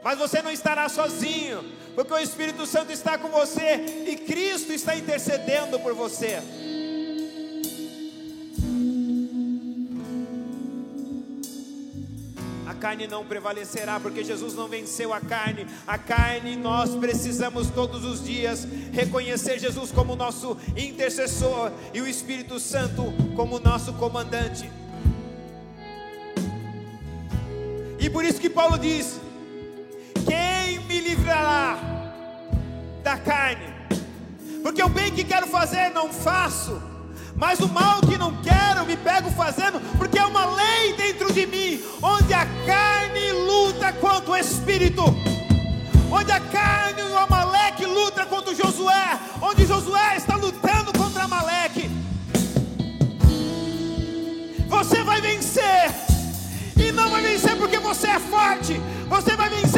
Mas 0.03 0.17
você 0.17 0.41
não 0.41 0.51
estará 0.51 0.87
sozinho, 0.87 1.63
porque 1.95 2.13
o 2.13 2.19
Espírito 2.19 2.65
Santo 2.65 2.91
está 2.91 3.17
com 3.17 3.29
você 3.29 4.05
e 4.07 4.15
Cristo 4.15 4.71
está 4.71 4.95
intercedendo 4.95 5.79
por 5.79 5.93
você. 5.93 6.39
carne 12.79 13.07
não 13.07 13.25
prevalecerá, 13.25 13.99
porque 13.99 14.23
Jesus 14.23 14.55
não 14.55 14.67
venceu 14.67 15.13
a 15.13 15.19
carne. 15.19 15.67
A 15.85 15.97
carne 15.97 16.55
nós 16.55 16.95
precisamos 16.95 17.69
todos 17.69 18.05
os 18.05 18.23
dias 18.23 18.65
reconhecer 18.93 19.59
Jesus 19.59 19.91
como 19.91 20.15
nosso 20.15 20.57
intercessor 20.75 21.71
e 21.93 22.01
o 22.01 22.07
Espírito 22.07 22.59
Santo 22.59 23.13
como 23.35 23.59
nosso 23.59 23.93
comandante. 23.93 24.71
E 27.99 28.09
por 28.09 28.23
isso 28.23 28.39
que 28.39 28.49
Paulo 28.49 28.79
diz: 28.79 29.18
Da 33.03 33.17
carne. 33.17 33.73
Porque 34.63 34.83
o 34.83 34.89
bem 34.89 35.11
que 35.11 35.23
quero 35.23 35.47
fazer 35.47 35.89
não 35.91 36.11
faço, 36.11 36.81
mas 37.35 37.59
o 37.59 37.69
mal 37.69 38.01
que 38.01 38.17
não 38.17 38.35
quero 38.41 38.85
me 38.85 38.97
pego 38.97 39.31
fazendo, 39.31 39.79
porque 39.97 40.19
é 40.19 40.25
uma 40.25 40.45
lei 40.45 40.93
dentro 40.93 41.31
de 41.31 41.45
mim, 41.45 41.81
onde 42.01 42.33
a 42.33 42.45
carne 42.65 43.31
luta 43.31 43.93
contra 43.93 44.31
o 44.31 44.37
espírito, 44.37 45.03
onde 46.11 46.31
a 46.31 46.39
carne 46.39 47.01
e 47.01 47.05
o 47.05 47.17
Amaleque 47.17 47.85
luta 47.85 48.25
contra 48.25 48.53
Josué, 48.53 49.17
onde 49.41 49.65
Josué 49.65 50.17
está 50.17 50.35
lutando 50.35 50.91
contra 50.97 51.23
Amaleque. 51.23 51.89
Você 54.67 55.03
vai 55.03 55.21
vencer, 55.21 55.91
e 56.75 56.91
não 56.91 57.09
vai 57.09 57.21
vencer 57.21 57.55
porque 57.55 57.79
você 57.79 58.07
é 58.07 58.19
forte, 58.19 58.79
você 59.07 59.35
vai 59.35 59.49
vencer 59.49 59.68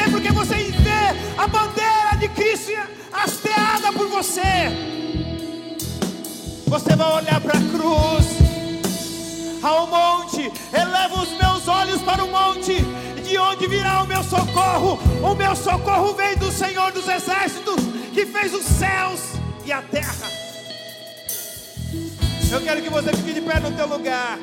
a 1.42 1.48
bandeira 1.48 2.16
de 2.20 2.30
Cristo 2.30 2.72
hasteada 3.12 3.92
por 3.94 4.08
você. 4.08 4.70
Você 6.68 6.96
vai 6.96 7.14
olhar 7.14 7.42
para 7.42 7.58
a 7.58 7.62
cruz, 7.62 8.28
ao 9.64 9.88
monte, 9.88 10.52
eleva 10.72 11.16
os 11.16 11.30
meus 11.30 11.68
olhos 11.68 12.02
para 12.04 12.24
o 12.24 12.28
monte, 12.30 12.76
de 13.28 13.38
onde 13.40 13.68
virá 13.68 14.04
o 14.04 14.08
meu 14.08 14.24
socorro? 14.24 15.00
O 15.24 15.34
meu 15.34 15.56
socorro 15.56 16.14
vem 16.14 16.38
do 16.38 16.52
Senhor 16.52 16.92
dos 16.92 17.08
Exércitos, 17.08 17.84
que 18.14 18.24
fez 18.28 18.54
os 18.54 18.64
céus 18.64 19.22
e 19.66 19.72
a 19.72 19.82
terra. 19.82 20.30
Eu 22.52 22.62
quero 22.62 22.84
que 22.84 22.90
você 22.90 23.12
fique 23.14 23.34
de 23.34 23.42
pé 23.42 23.60
no 23.60 23.72
teu 23.72 23.88
lugar. 23.88 24.38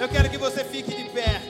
Eu 0.00 0.08
quero 0.08 0.30
que 0.30 0.38
você 0.38 0.64
fique 0.64 0.94
de 0.94 1.10
pé. 1.10 1.42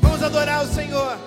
Vamos 0.00 0.22
adorar 0.22 0.64
o 0.64 0.66
Senhor. 0.66 1.18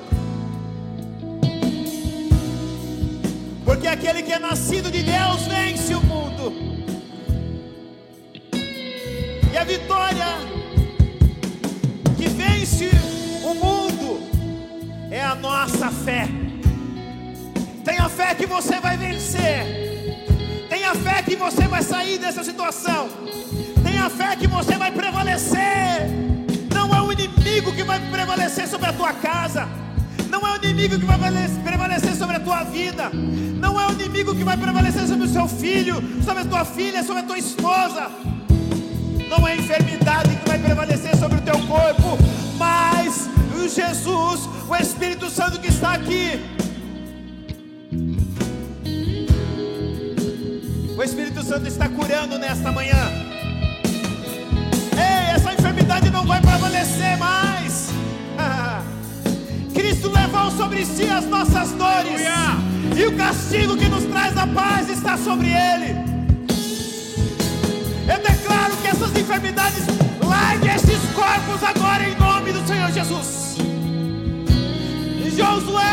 Porque 3.64 3.86
aquele 3.86 4.24
que 4.24 4.34
é 4.34 4.40
nascido 4.40 4.90
de 4.90 5.04
Deus 5.04 5.44
vence 5.44 5.94
o 5.94 6.02
mundo. 6.02 6.52
E 9.54 9.56
a 9.56 9.64
vitória 9.64 10.26
que 12.18 12.28
vence 12.28 12.90
o 13.44 13.54
mundo 13.54 14.20
é 15.12 15.22
a 15.22 15.36
nossa 15.36 15.92
fé. 15.92 16.28
Tenha 17.86 18.10
fé 18.10 18.34
que 18.34 18.48
você 18.48 18.80
vai 18.80 18.98
vencer. 18.98 19.93
Tenha 20.84 20.96
fé 20.96 21.24
que 21.24 21.38
você 21.38 21.66
vai 21.66 21.82
sair 21.82 22.18
dessa 22.18 22.44
situação. 22.44 23.08
Tenha 23.82 24.10
fé 24.10 24.36
que 24.36 24.48
você 24.48 24.76
vai 24.78 24.92
prevalecer 24.92 26.24
inimigo 27.64 27.72
que 27.72 27.84
vai 27.84 28.00
prevalecer 28.00 28.68
sobre 28.68 28.90
a 28.90 28.94
tua 28.94 29.14
casa. 29.14 29.68
Não 30.30 30.46
é 30.46 30.54
o 30.54 30.56
inimigo 30.58 31.00
que 31.00 31.06
vai 31.06 31.18
prevalecer 31.64 32.16
sobre 32.16 32.36
a 32.36 32.40
tua 32.40 32.64
vida. 32.64 33.12
Não 33.14 33.80
é 33.80 33.88
o 33.88 33.92
inimigo 33.92 34.36
que 34.36 34.44
vai 34.44 34.58
prevalecer 34.58 35.08
sobre 35.08 35.26
o 35.26 35.30
seu 35.30 35.48
filho, 35.48 35.96
sobre 36.26 36.42
a 36.42 36.46
tua 36.46 36.66
filha, 36.66 37.04
sobre 37.04 37.22
a 37.22 37.26
tua 37.26 37.38
esposa. 37.38 38.12
Não 39.30 39.48
é 39.48 39.54
a 39.54 39.56
enfermidade 39.56 40.36
que 40.36 40.50
vai 40.50 40.58
prevalecer 40.58 41.16
sobre 41.16 41.38
o 41.38 41.42
teu 41.42 41.60
corpo, 41.68 42.18
mas 42.58 43.30
o 43.56 43.70
Jesus, 43.70 44.50
o 44.68 44.76
Espírito 44.76 45.30
Santo 45.30 45.60
que 45.60 45.68
está 45.68 45.94
aqui. 45.94 46.42
O 51.04 51.06
Espírito 51.06 51.44
Santo 51.44 51.68
está 51.68 51.90
curando 51.90 52.40
nesta 52.40 52.72
manhã. 52.72 53.12
Ei, 54.96 55.36
essa 55.36 55.52
enfermidade 55.52 56.10
não 56.10 56.26
vai 56.26 56.40
prevalecer 56.40 57.18
mais. 57.18 57.90
Cristo 59.76 60.10
levou 60.10 60.50
sobre 60.52 60.86
si 60.86 61.04
as 61.04 61.26
nossas 61.26 61.72
dores. 61.72 62.22
E 62.96 63.06
o 63.06 63.18
castigo 63.18 63.76
que 63.76 63.90
nos 63.90 64.06
traz 64.06 64.38
a 64.38 64.48
paz 64.48 64.90
está 64.90 65.18
sobre 65.18 65.48
ele. 65.48 65.94
Eu 68.08 68.20
declaro 68.20 68.78
que 68.82 68.88
essas 68.88 69.12
enfermidades 69.12 69.84
largue 70.26 70.70
esses 70.70 71.02
corpos 71.14 71.62
agora 71.64 72.08
em 72.08 72.16
nome 72.16 72.54
do 72.54 72.66
Senhor 72.66 72.90
Jesus. 72.94 73.58
Josué 75.36 75.84